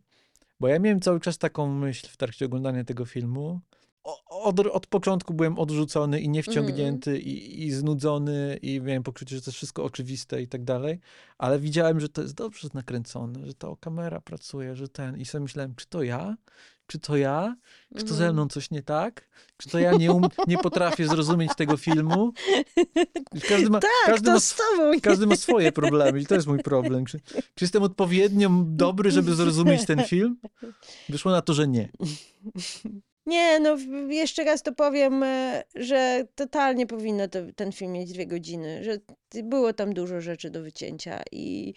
Bo 0.60 0.68
ja 0.68 0.78
miałem 0.78 1.00
cały 1.00 1.20
czas 1.20 1.38
taką 1.38 1.74
myśl 1.74 2.08
w 2.10 2.16
trakcie 2.16 2.46
oglądania 2.46 2.84
tego 2.84 3.04
filmu, 3.04 3.60
od, 4.28 4.60
od 4.60 4.86
początku 4.86 5.34
byłem 5.34 5.58
odrzucony 5.58 6.20
i 6.20 6.28
niewciągnięty 6.28 7.18
i, 7.18 7.64
i 7.66 7.70
znudzony 7.72 8.58
i 8.62 8.80
miałem 8.80 9.02
poczucie, 9.02 9.36
że 9.36 9.42
to 9.42 9.50
jest 9.50 9.56
wszystko 9.56 9.84
oczywiste 9.84 10.42
i 10.42 10.48
tak 10.48 10.64
dalej, 10.64 11.00
ale 11.38 11.58
widziałem, 11.58 12.00
że 12.00 12.08
to 12.08 12.22
jest 12.22 12.34
dobrze 12.34 12.68
nakręcone, 12.74 13.46
że 13.46 13.54
to 13.54 13.76
kamera 13.76 14.20
pracuje, 14.20 14.76
że 14.76 14.88
ten 14.88 15.16
i 15.20 15.24
sobie 15.24 15.42
myślałem, 15.42 15.74
czy 15.74 15.86
to 15.86 16.02
ja? 16.02 16.36
Czy 16.86 16.98
to 16.98 17.16
ja? 17.16 17.56
Czy 17.96 18.02
to 18.04 18.08
ze 18.14 18.14
Mhm. 18.24 18.34
mną 18.34 18.48
coś 18.48 18.70
nie 18.70 18.82
tak? 18.82 19.28
Czy 19.56 19.68
to 19.68 19.78
ja 19.78 19.92
nie, 19.92 20.12
um, 20.12 20.24
nie 20.46 20.58
potrafię 20.58 21.06
zrozumieć 21.08 21.50
tego 21.56 21.76
filmu? 21.76 22.32
Każdy 23.48 23.70
ma, 23.70 23.80
Tak, 23.80 23.90
każdy 24.06 24.30
ma, 24.30 24.38
każdy 25.02 25.26
ma 25.26 25.36
swoje 25.36 25.72
problemy 25.72 26.20
i 26.20 26.26
to 26.26 26.34
jest 26.34 26.46
mój 26.46 26.58
problem. 26.58 27.04
Czy, 27.06 27.20
czy 27.54 27.64
jestem 27.64 27.82
odpowiednio 27.82 28.50
dobry, 28.64 29.10
żeby 29.10 29.34
zrozumieć 29.34 29.86
ten 29.86 30.04
film? 30.04 30.36
Wyszło 31.08 31.32
na 31.32 31.42
to, 31.42 31.54
że 31.54 31.68
nie. 31.68 31.88
Nie, 33.26 33.60
no 33.60 33.76
jeszcze 34.08 34.44
raz 34.44 34.62
to 34.62 34.72
powiem, 34.72 35.22
e, 35.22 35.62
że 35.74 36.24
totalnie 36.34 36.86
powinno 36.86 37.28
to, 37.28 37.38
ten 37.56 37.72
film 37.72 37.92
mieć 37.92 38.12
dwie 38.12 38.26
godziny, 38.26 38.84
że 38.84 38.98
było 39.44 39.72
tam 39.72 39.94
dużo 39.94 40.20
rzeczy 40.20 40.50
do 40.50 40.62
wycięcia 40.62 41.22
i, 41.32 41.74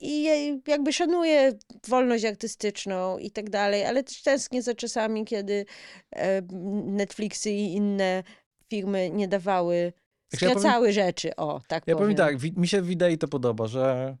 i 0.00 0.22
ja 0.22 0.32
jakby 0.66 0.92
szanuję 0.92 1.52
wolność 1.88 2.24
artystyczną 2.24 3.18
i 3.18 3.30
tak 3.30 3.50
dalej, 3.50 3.84
ale 3.84 4.02
też 4.04 4.22
tęsknię 4.22 4.62
za 4.62 4.74
czasami, 4.74 5.24
kiedy 5.24 5.64
e, 6.10 6.42
Netflixy 6.84 7.50
i 7.50 7.72
inne 7.74 8.22
firmy 8.70 9.10
nie 9.10 9.28
dawały, 9.28 9.92
Znaczy, 10.30 10.44
ja 10.44 10.50
powiem- 10.50 10.60
skracały 10.62 10.92
rzeczy, 10.92 11.36
o, 11.36 11.60
tak 11.68 11.84
Ja 11.86 11.94
powiem. 11.96 12.16
powiem 12.16 12.40
tak, 12.40 12.56
mi 12.56 12.68
się 12.68 12.82
w 12.82 12.90
idei 12.90 13.18
to 13.18 13.28
podoba, 13.28 13.66
że 13.66 14.16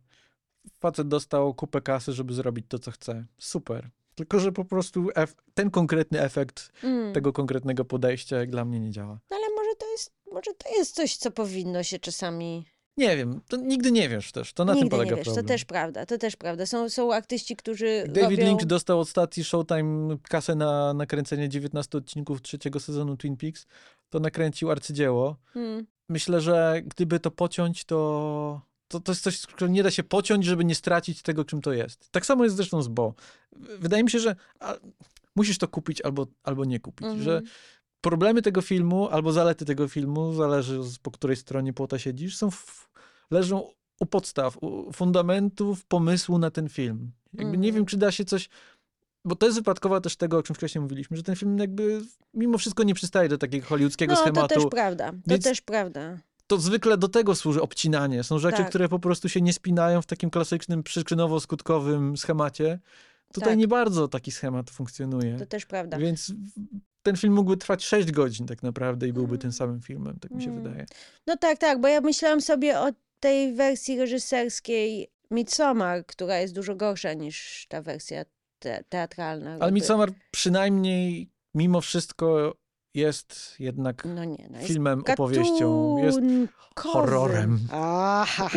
facet 0.80 1.08
dostał 1.08 1.54
kupę 1.54 1.80
kasy, 1.80 2.12
żeby 2.12 2.34
zrobić 2.34 2.66
to, 2.68 2.78
co 2.78 2.90
chce. 2.90 3.24
Super. 3.38 3.90
Tylko, 4.14 4.40
że 4.40 4.52
po 4.52 4.64
prostu 4.64 5.08
ten 5.54 5.70
konkretny 5.70 6.20
efekt 6.20 6.72
Mm. 6.82 7.12
tego 7.12 7.32
konkretnego 7.32 7.84
podejścia 7.84 8.36
jak 8.36 8.50
dla 8.50 8.64
mnie 8.64 8.80
nie 8.80 8.90
działa. 8.90 9.18
No 9.30 9.36
ale 9.36 9.46
może 9.56 9.76
to 9.78 9.90
jest, 9.92 10.12
może 10.32 10.54
to 10.58 10.78
jest 10.78 10.94
coś, 10.94 11.16
co 11.16 11.30
powinno 11.30 11.82
się 11.82 11.98
czasami 11.98 12.66
Nie 12.96 13.16
wiem, 13.16 13.40
to 13.48 13.56
nigdy 13.56 13.92
nie 13.92 14.08
wiesz 14.08 14.32
też. 14.32 14.52
To 14.52 14.64
na 14.64 14.72
tym 14.72 14.82
Nigdy 14.82 14.90
polega 14.90 15.10
nie 15.10 15.16
wiesz, 15.16 15.24
problem. 15.24 15.44
to 15.44 15.48
też 15.48 15.64
prawda, 15.64 16.06
to 16.06 16.18
też 16.18 16.36
prawda. 16.36 16.66
Są, 16.66 16.88
są 16.88 17.12
artyści, 17.12 17.56
którzy 17.56 18.04
David 18.08 18.38
robią... 18.38 18.50
Lynch 18.50 18.64
dostał 18.64 19.00
od 19.00 19.08
stacji 19.08 19.44
Showtime 19.44 20.16
kasę 20.28 20.54
na 20.54 20.94
nakręcenie 20.94 21.48
19 21.48 21.98
odcinków 21.98 22.42
trzeciego 22.42 22.80
sezonu 22.80 23.16
Twin 23.16 23.36
Peaks. 23.36 23.66
To 24.10 24.20
nakręcił 24.20 24.70
arcydzieło. 24.70 25.36
Hmm. 25.54 25.86
Myślę, 26.08 26.40
że 26.40 26.82
gdyby 26.84 27.20
to 27.20 27.30
pociąć, 27.30 27.84
to, 27.84 28.60
to, 28.92 29.00
to 29.00 29.12
jest 29.12 29.22
coś, 29.22 29.40
czego 29.40 29.72
nie 29.72 29.82
da 29.82 29.90
się 29.90 30.02
pociąć, 30.02 30.44
żeby 30.44 30.64
nie 30.64 30.74
stracić 30.74 31.22
tego, 31.22 31.44
czym 31.44 31.60
to 31.60 31.72
jest. 31.72 32.10
Tak 32.10 32.26
samo 32.26 32.44
jest 32.44 32.56
zresztą 32.56 32.82
z 32.82 32.88
Bo. 32.88 33.14
Wydaje 33.78 34.04
mi 34.04 34.10
się, 34.10 34.18
że 34.18 34.36
a, 34.60 34.74
musisz 35.36 35.58
to 35.58 35.68
kupić 35.68 36.00
albo, 36.00 36.26
albo 36.42 36.64
nie 36.64 36.80
kupić. 36.80 37.06
Mhm. 37.06 37.22
Że 37.22 37.42
problemy 38.00 38.42
tego 38.42 38.62
filmu 38.62 39.08
albo 39.08 39.32
zalety 39.32 39.64
tego 39.64 39.88
filmu, 39.88 40.34
zależy 40.34 40.82
z, 40.82 40.98
po 40.98 41.10
której 41.10 41.36
stronie 41.36 41.72
płota 41.72 41.98
siedzisz, 41.98 42.36
są 42.36 42.50
w, 42.50 42.88
leżą 43.30 43.70
u 44.00 44.06
podstaw, 44.06 44.56
u 44.62 44.92
fundamentów 44.92 45.84
pomysłu 45.84 46.38
na 46.38 46.50
ten 46.50 46.68
film. 46.68 47.12
Jakby 47.32 47.58
nie 47.58 47.68
Mhm. 47.68 47.74
wiem, 47.74 47.86
czy 47.86 47.96
da 47.96 48.12
się 48.12 48.24
coś... 48.24 48.48
Bo 49.24 49.36
to 49.36 49.46
jest 49.46 49.58
wypadkowa 49.58 50.00
też 50.00 50.16
tego, 50.16 50.38
o 50.38 50.42
czym 50.42 50.56
wcześniej 50.56 50.82
mówiliśmy, 50.82 51.16
że 51.16 51.22
ten 51.22 51.36
film 51.36 51.58
jakby 51.58 52.00
mimo 52.34 52.58
wszystko 52.58 52.82
nie 52.82 52.94
przystaje 52.94 53.28
do 53.28 53.38
takiego 53.38 53.66
hollywoodzkiego 53.66 54.12
No, 54.12 54.16
to 54.16 54.22
schematu 54.22 54.54
też 54.54 54.64
prawda, 54.70 55.10
to 55.12 55.18
Więc- 55.26 55.44
też 55.44 55.60
prawda. 55.60 56.18
To 56.56 56.60
zwykle 56.62 56.98
do 56.98 57.08
tego 57.08 57.34
służy 57.34 57.62
obcinanie. 57.62 58.24
Są 58.24 58.38
rzeczy, 58.38 58.56
Tak. 58.56 58.68
które 58.68 58.88
po 58.88 58.98
prostu 58.98 59.28
się 59.28 59.40
nie 59.40 59.52
spinają 59.52 60.02
w 60.02 60.06
takim 60.06 60.30
klasycznym, 60.30 60.82
przyczynowo-skutkowym 60.82 62.16
schemacie. 62.16 62.78
Tutaj 63.32 63.48
Tak. 63.50 63.58
nie 63.58 63.68
bardzo 63.68 64.08
taki 64.08 64.30
schemat 64.32 64.70
funkcjonuje. 64.70 65.38
To 65.38 65.46
też 65.46 65.66
prawda. 65.66 65.98
Więc 65.98 66.32
ten 67.02 67.16
film 67.16 67.34
mógłby 67.34 67.56
trwać 67.56 67.84
6 67.84 68.10
godzin 68.10 68.46
tak 68.46 68.62
naprawdę 68.62 69.08
i 69.08 69.12
byłby 69.12 69.38
tym 69.38 69.52
samym 69.52 69.80
filmem, 69.80 70.18
tak 70.20 70.30
mi 70.30 70.42
się 70.42 70.50
Mm. 70.50 70.62
wydaje. 70.62 70.86
No 71.26 71.36
tak, 71.36 71.58
tak, 71.58 71.80
bo 71.80 71.88
ja 71.88 72.00
myślałam 72.00 72.40
sobie 72.40 72.80
o 72.80 72.88
tej 73.20 73.54
wersji 73.54 73.98
reżyserskiej 73.98 75.10
Midsommar, 75.30 76.06
która 76.06 76.38
jest 76.38 76.54
dużo 76.54 76.74
gorsza 76.74 77.12
niż 77.14 77.66
ta 77.68 77.82
wersja 77.82 78.24
te 78.58 78.84
teatralna. 78.88 79.56
Ale. 79.60 79.72
Midsommar 79.72 80.12
przynajmniej 80.30 81.30
mimo 81.54 81.80
wszystko 81.80 82.54
jest 82.94 83.54
jednak 83.58 84.04
No 84.04 84.24
nie, 84.24 84.46
no 84.50 84.56
jest 84.58 84.68
filmem, 84.68 85.02
opowieścią. 85.12 85.98
Jest 85.98 86.18
horrorem. 86.76 87.58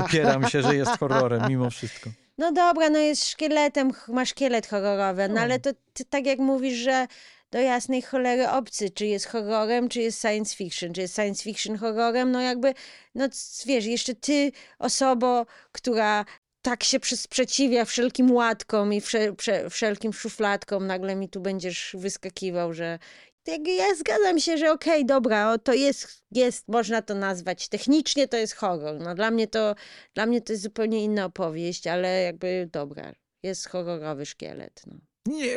Upieram 0.05 0.49
się, 0.49 0.61
że 0.61 0.75
jest 0.75 0.91
horrorem 0.99 1.49
mimo 1.49 1.69
wszystko. 1.69 2.09
No 2.37 2.51
dobra, 2.51 2.89
no 2.89 2.99
jest 2.99 3.29
szkieletem, 3.29 3.91
ma 4.07 4.25
szkielet 4.25 4.67
horrorowy, 4.67 5.27
no 5.27 5.35
No. 5.35 5.41
ale 5.41 5.59
to 5.59 5.69
ty, 5.93 6.05
tak 6.05 6.25
jak 6.25 6.39
mówisz, 6.39 6.73
że 6.77 7.07
do 7.51 7.59
jasnej 7.59 8.01
cholery 8.01 8.49
obcy, 8.49 8.89
czy 8.89 9.05
jest 9.05 9.25
horrorem, 9.25 9.89
czy 9.89 10.01
jest 10.01 10.21
science 10.21 10.55
fiction, 10.55 10.93
czy 10.93 11.01
jest 11.01 11.15
science 11.15 11.43
fiction 11.43 11.77
horrorem, 11.77 12.31
no 12.31 12.41
jakby, 12.41 12.73
no 13.15 13.27
wiesz, 13.65 13.85
jeszcze 13.85 14.15
ty, 14.15 14.51
osobo, 14.79 15.45
która 15.71 16.25
tak 16.61 16.83
się 16.83 16.99
sprzeciwia 17.03 17.85
wszelkim 17.85 18.31
łatkom 18.31 18.93
i 18.93 19.01
wsze, 19.01 19.33
prze, 19.33 19.69
wszelkim 19.69 20.13
szufladkom, 20.13 20.87
nagle 20.87 21.15
mi 21.15 21.29
tu 21.29 21.39
będziesz 21.41 21.95
wyskakiwał, 21.99 22.73
że 22.73 22.99
ja 23.47 23.95
zgadzam 23.95 24.39
się, 24.39 24.57
że 24.57 24.71
okej, 24.71 25.05
dobra, 25.05 25.51
o, 25.51 25.57
to 25.57 25.73
jest, 25.73 26.23
jest, 26.31 26.67
można 26.67 27.01
to 27.01 27.15
nazwać, 27.15 27.69
technicznie 27.69 28.27
to 28.27 28.37
jest 28.37 28.53
horror, 28.53 28.99
no 28.99 29.15
dla 29.15 29.31
mnie 29.31 29.47
to, 29.47 29.75
dla 30.13 30.25
mnie 30.25 30.41
to 30.41 30.53
jest 30.53 30.63
zupełnie 30.63 31.03
inna 31.03 31.25
opowieść, 31.25 31.87
ale 31.87 32.21
jakby 32.21 32.69
dobra, 32.71 33.13
jest 33.43 33.69
horrorowy 33.69 34.25
szkielet, 34.25 34.81
no. 34.87 34.97
Nie, 35.27 35.55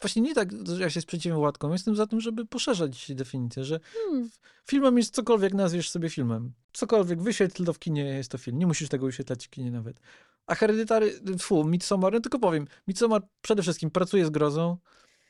właśnie 0.00 0.22
nie 0.22 0.34
tak, 0.34 0.66
że 0.66 0.82
ja 0.82 0.90
się 0.90 1.00
sprzeciwiam 1.00 1.38
łatkom. 1.38 1.72
Jestem 1.72 1.96
za 1.96 2.06
tym, 2.06 2.20
żeby 2.20 2.46
poszerzać 2.46 3.12
definicję, 3.14 3.64
że 3.64 3.80
Hmm. 3.94 4.30
filmem 4.68 4.98
jest 4.98 5.14
cokolwiek 5.14 5.54
nazwiesz 5.54 5.90
sobie 5.90 6.10
filmem. 6.10 6.52
Cokolwiek, 6.72 7.22
wyświetl 7.22 7.64
to 7.64 7.72
w 7.72 7.78
kinie, 7.78 8.04
jest 8.04 8.30
to 8.30 8.38
film. 8.38 8.58
Nie 8.58 8.66
musisz 8.66 8.88
tego 8.88 9.06
wyświetlać 9.06 9.46
w 9.46 9.50
kinie 9.50 9.70
nawet. 9.70 10.00
A 10.46 10.54
Hereditary, 10.54 11.20
fu, 11.38 11.64
Midsommar, 11.64 12.12
no 12.12 12.20
tylko 12.20 12.38
powiem, 12.38 12.66
Midsommar 12.88 13.22
przede 13.42 13.62
wszystkim 13.62 13.90
pracuje 13.90 14.26
z 14.26 14.30
grozą, 14.30 14.76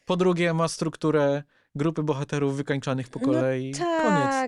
po 0.04 0.16
drugie 0.16 0.54
ma 0.54 0.68
strukturę 0.68 1.42
grupy 1.76 2.02
bohaterów 2.02 2.56
wykańczanych 2.56 3.08
po 3.08 3.18
No 3.20 3.26
kolei. 3.26 3.72
Tak, 3.74 4.02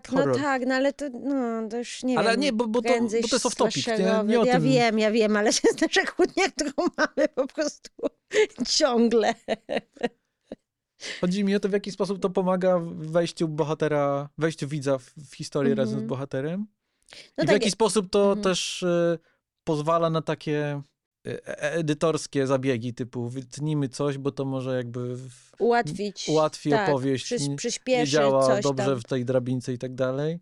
Koniec, 0.08 0.20
horror. 0.20 0.36
no 0.38 0.42
tak, 0.44 0.62
no 0.66 0.74
ale 0.74 0.92
to, 0.92 1.04
no, 1.24 1.68
to 1.68 1.78
już 1.78 2.02
nie 2.02 2.18
Ale 2.18 2.30
wiem. 2.30 2.40
nie, 2.40 2.52
bo, 2.52 2.66
bo, 2.68 2.82
to, 2.82 2.88
bo 3.00 3.08
to 3.08 3.16
jest 3.16 3.46
off-topic, 3.46 3.98
nie, 3.98 4.28
nie 4.32 4.40
o 4.40 4.44
Ja 4.44 4.52
tym. 4.52 4.62
wiem, 4.62 4.98
ja 4.98 5.10
wiem, 5.10 5.36
ale 5.36 5.52
to 5.52 5.60
jest 5.64 5.80
nasza 5.80 6.02
kłótnia, 6.06 6.50
którą 6.50 6.72
mamy 6.96 7.28
po 7.34 7.46
prostu 7.46 7.90
ciągle. 8.78 9.34
Chodzi 11.20 11.44
mi 11.44 11.54
o 11.56 11.60
to, 11.60 11.68
w 11.68 11.72
jaki 11.72 11.90
sposób 11.90 12.22
to 12.22 12.30
pomaga 12.30 12.78
w 12.78 13.10
wejściu 13.10 13.48
bohatera, 13.48 14.28
wejściu 14.38 14.68
widza 14.68 14.98
w, 14.98 15.04
w 15.04 15.34
historię 15.36 15.74
razem 15.74 16.00
z 16.00 16.02
bohaterem. 16.02 16.66
No 17.38 17.44
I 17.44 17.46
w 17.46 17.50
tak, 17.50 17.52
jaki 17.52 17.70
sposób 17.70 18.10
to 18.10 18.22
Mhm. 18.24 18.42
też 18.42 18.82
y, 18.82 19.18
pozwala 19.64 20.10
na 20.10 20.22
takie 20.22 20.82
edytorskie 21.56 22.46
zabiegi, 22.46 22.94
typu 22.94 23.28
wytnijmy 23.28 23.88
coś, 23.88 24.18
bo 24.18 24.32
to 24.32 24.44
może 24.44 24.76
jakby 24.76 25.16
w, 25.16 25.52
ułatwić. 25.58 26.28
ułatwi 26.28 26.70
tak, 26.70 26.88
opowieść, 26.88 27.24
Przyś, 27.24 27.42
przyspieszy 27.56 28.12
działa 28.12 28.60
dobrze 28.60 28.84
tam. 28.86 29.00
w 29.00 29.04
tej 29.04 29.24
drabince 29.24 29.72
i 29.72 29.78
tak 29.78 29.94
dalej, 29.94 30.40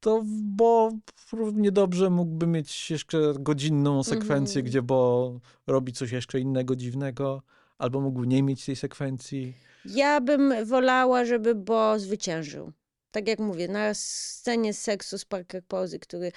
to 0.00 0.22
bo 0.42 0.92
równie 1.32 1.72
dobrze 1.72 2.10
mógłby 2.10 2.46
mieć 2.46 2.90
jeszcze 2.90 3.18
godzinną 3.40 4.02
sekwencję, 4.02 4.60
Mhm. 4.60 4.64
gdzie 4.66 4.82
bo 4.82 5.32
robi 5.66 5.92
coś 5.92 6.12
jeszcze 6.12 6.40
innego 6.40 6.76
dziwnego, 6.76 7.42
albo 7.78 8.00
mógł 8.00 8.24
nie 8.24 8.42
mieć 8.42 8.64
tej 8.64 8.76
sekwencji. 8.76 9.54
Ja 9.84 10.20
bym 10.20 10.66
wolała, 10.66 11.24
żeby 11.24 11.54
Bo 11.54 11.98
zwyciężył. 11.98 12.72
Tak 13.10 13.28
jak 13.28 13.38
mówię, 13.38 13.68
na 13.68 13.94
scenie 13.94 14.74
seksu 14.74 15.18
z 15.18 15.24
Parker 15.24 15.64
Posey, 15.64 16.00
który 16.00 16.32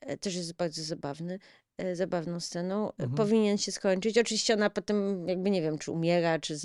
e, 0.00 0.16
też 0.16 0.34
jest 0.34 0.52
bardzo 0.52 0.82
zabawny, 0.82 1.34
e, 1.34 1.38
zabawną 1.92 2.40
sceną, 2.40 2.88
e, 2.88 2.92
Mhm. 2.98 3.14
powinien 3.14 3.58
się 3.58 3.72
skończyć. 3.72 4.18
Oczywiście 4.18 4.54
ona 4.54 4.70
potem 4.70 5.28
jakby 5.28 5.50
nie 5.50 5.62
wiem, 5.62 5.78
czy 5.78 5.92
umiera, 5.92 6.38
czy, 6.38 6.56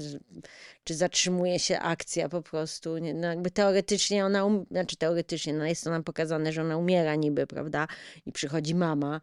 czy 0.83 0.95
zatrzymuje 0.95 1.59
się 1.59 1.79
akcja 1.79 2.29
po 2.29 2.41
prostu. 2.41 2.95
No 3.13 3.27
jakby 3.27 3.51
teoretycznie 3.51 4.25
ona, 4.25 4.45
um, 4.45 4.65
znaczy 4.71 4.95
teoretycznie, 4.97 5.53
no 5.53 5.65
jest 5.65 5.83
to 5.83 5.89
nam 5.89 6.03
pokazane, 6.03 6.53
że 6.53 6.61
ona 6.61 6.77
umiera 6.77 7.15
niby, 7.15 7.47
prawda? 7.47 7.87
I 8.25 8.31
przychodzi 8.31 8.75
mama. 8.75 9.21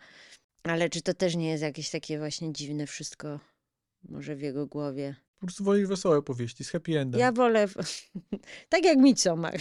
Ale 0.63 0.89
czy 0.89 1.03
to 1.03 1.15
też 1.15 1.37
nie 1.37 1.51
jest 1.51 1.63
jakieś 1.63 1.91
takie 1.91 2.19
właśnie 2.19 2.53
dziwne 2.53 2.87
wszystko 2.87 3.41
może 4.09 4.37
w 4.37 4.41
jego 4.41 4.67
głowie? 4.67 5.15
Po 5.41 5.47
prostu 5.47 5.65
woli 5.65 5.87
wesołe 5.87 6.23
powieści 6.23 6.65
z 6.65 6.71
happy 6.71 6.99
endem. 6.99 7.21
Ja 7.21 7.33
wolę, 7.33 7.67
tak 8.69 8.85
jak 8.85 8.99
Midsommar. 8.99 9.59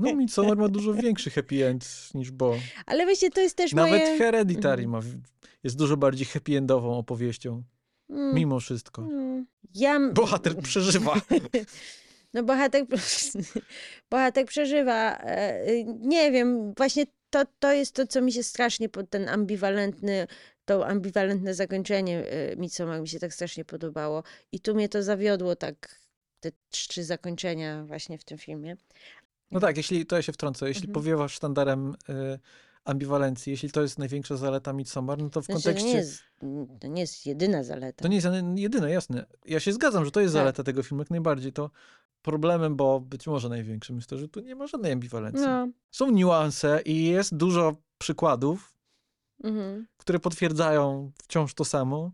No 0.00 0.14
Midsommar 0.14 0.56
ma 0.56 0.68
dużo 0.68 0.94
większy 0.94 1.30
happy 1.30 1.66
end 1.66 2.08
niż 2.14 2.30
Bo. 2.30 2.56
Ale 2.86 3.04
właśnie 3.04 3.30
to 3.30 3.40
jest 3.40 3.56
też 3.56 3.72
Nawet 3.72 4.00
moje... 4.02 4.18
Hereditary 4.18 4.82
Mhm. 4.82 4.90
ma, 4.90 5.00
w- 5.00 5.20
jest 5.64 5.76
dużo 5.76 5.96
bardziej 5.96 6.26
happy 6.26 6.56
endową 6.56 6.98
opowieścią, 6.98 7.62
Mm, 8.10 8.34
mimo 8.34 8.60
wszystko. 8.60 9.02
mm. 9.02 9.46
Ja... 9.74 10.00
Bohater 10.12 10.56
przeżywa. 10.68 11.20
No 12.34 12.42
bohater, 12.42 12.86
bohater 14.10 14.46
przeżywa. 14.46 15.16
e, 15.18 15.84
Nie 15.84 16.32
wiem, 16.32 16.74
właśnie 16.76 17.06
to, 17.30 17.42
to 17.58 17.72
jest 17.72 17.94
to, 17.94 18.06
co 18.06 18.20
mi 18.22 18.32
się 18.32 18.42
strasznie 18.42 18.88
pod 18.88 19.10
ten 19.10 19.28
ambiwalentny, 19.28 20.26
to 20.64 20.86
ambiwalentne 20.86 21.54
zakończenie 21.54 22.26
e, 22.26 22.56
Midsommar 22.56 23.00
mi 23.00 23.08
się 23.08 23.18
tak 23.18 23.34
strasznie 23.34 23.64
podobało. 23.64 24.22
I 24.52 24.60
tu 24.60 24.74
mnie 24.74 24.88
to 24.88 25.02
zawiodło 25.02 25.56
tak 25.56 26.00
te 26.40 26.50
trzy 26.70 27.04
zakończenia 27.04 27.84
właśnie 27.84 28.18
w 28.18 28.24
tym 28.24 28.38
filmie. 28.38 28.76
No 29.50 29.60
tak, 29.60 29.76
jeśli, 29.76 30.06
to 30.06 30.16
ja 30.16 30.22
się 30.22 30.32
wtrącę, 30.32 30.68
jeśli 30.68 30.82
Mhm. 30.88 30.94
powiewasz 30.94 31.32
sztandarem 31.34 31.94
y, 32.08 32.38
ambiwalencji, 32.84 33.50
jeśli 33.50 33.70
to 33.70 33.82
jest 33.82 33.98
największa 33.98 34.36
zaleta 34.36 34.72
Midsommar, 34.72 35.18
no 35.18 35.30
to 35.30 35.40
w 35.42 35.44
Znaczy, 35.44 35.62
to, 35.62 35.68
kontekście... 35.68 35.88
nie 35.92 35.96
jest, 35.98 36.22
to 36.80 36.86
nie 36.88 37.00
jest 37.00 37.26
jedyna 37.26 37.62
zaleta. 37.62 38.02
To 38.02 38.08
nie 38.08 38.16
jest 38.16 38.28
jedyne, 38.56 38.90
jasne. 38.90 39.26
Ja 39.44 39.60
się 39.60 39.72
zgadzam, 39.72 40.04
że 40.04 40.10
to 40.10 40.20
jest 40.20 40.34
Tak. 40.34 40.40
zaleta 40.40 40.62
tego 40.62 40.82
filmu, 40.82 41.02
jak 41.02 41.10
najbardziej. 41.10 41.52
To 41.52 41.70
problemem, 42.22 42.76
bo 42.76 43.00
być 43.00 43.26
może 43.26 43.48
największym 43.48 43.96
jest 43.96 44.08
to, 44.08 44.18
że 44.18 44.28
tu 44.28 44.40
nie 44.40 44.54
ma 44.54 44.66
żadnej 44.66 44.92
ambiwalencji. 44.92 45.46
No. 45.46 45.68
Są 45.90 46.10
niuanse 46.10 46.80
i 46.84 47.04
jest 47.04 47.36
dużo 47.36 47.76
przykładów, 47.98 48.74
Mhm. 49.44 49.86
które 49.96 50.18
potwierdzają 50.18 51.10
wciąż 51.22 51.54
to 51.54 51.64
samo. 51.64 52.12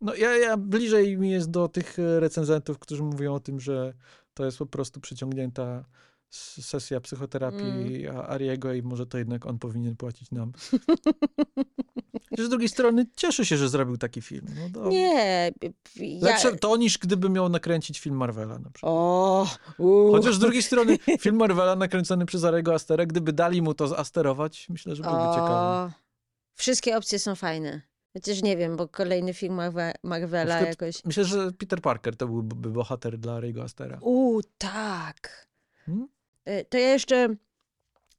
No 0.00 0.14
ja, 0.14 0.36
ja 0.36 0.56
bliżej 0.56 1.18
mi 1.18 1.30
jest 1.30 1.50
do 1.50 1.68
tych 1.68 1.96
recenzentów, 2.18 2.78
którzy 2.78 3.02
mówią 3.02 3.34
o 3.34 3.40
tym, 3.40 3.60
że 3.60 3.94
to 4.34 4.44
jest 4.44 4.58
po 4.58 4.66
prostu 4.66 5.00
przyciągnięta 5.00 5.84
sesja 6.30 7.00
psychoterapii 7.00 8.06
Mm. 8.06 8.20
Ariego 8.28 8.72
i 8.72 8.82
może 8.82 9.06
to 9.06 9.18
jednak 9.18 9.46
on 9.46 9.58
powinien 9.58 9.96
płacić 9.96 10.30
nam. 10.30 10.52
Z 12.38 12.48
drugiej 12.48 12.68
strony 12.68 13.06
cieszę 13.16 13.46
się, 13.46 13.56
że 13.56 13.68
zrobił 13.68 13.96
taki 13.96 14.22
film. 14.22 14.46
No. 14.74 14.88
Nie, 14.88 15.52
ja... 15.96 16.28
Lepsze 16.28 16.56
to 16.56 16.76
niż 16.76 16.98
gdyby 16.98 17.28
miał 17.30 17.48
nakręcić 17.48 18.00
film 18.00 18.16
Marvela 18.16 18.58
na 18.58 18.70
przykład. 18.70 18.92
O, 18.94 19.46
uu. 19.78 20.12
Chociaż 20.12 20.34
z 20.34 20.38
drugiej 20.38 20.62
strony 20.62 20.98
film 21.20 21.36
Marvela 21.36 21.76
nakręcony 21.76 22.26
przez 22.26 22.44
Ariego 22.44 22.74
Astera, 22.74 23.06
gdyby 23.06 23.32
dali 23.32 23.62
mu 23.62 23.74
to 23.74 23.98
asterować, 23.98 24.66
myślę, 24.68 24.96
że 24.96 25.02
byłby 25.02 25.18
ciekawy. 25.34 25.92
Wszystkie 26.54 26.96
opcje 26.96 27.18
są 27.18 27.34
fajne. 27.34 27.82
Chociaż 28.12 28.42
nie 28.42 28.56
wiem, 28.56 28.76
bo 28.76 28.88
kolejny 28.88 29.34
film 29.34 29.56
Marve- 29.56 29.94
Marvela 30.02 30.56
przykład- 30.56 30.80
jakoś... 30.82 31.04
Myślę, 31.04 31.24
że 31.24 31.52
Peter 31.52 31.80
Parker 31.80 32.16
to 32.16 32.26
byłby 32.26 32.70
bohater 32.70 33.18
dla 33.18 33.34
Ariego 33.34 33.62
Astera. 33.62 33.98
U, 34.02 34.40
tak. 34.58 35.48
Hmm? 35.86 36.08
Y, 36.48 36.64
To 36.68 36.78
ja 36.78 36.88
jeszcze 36.88 37.28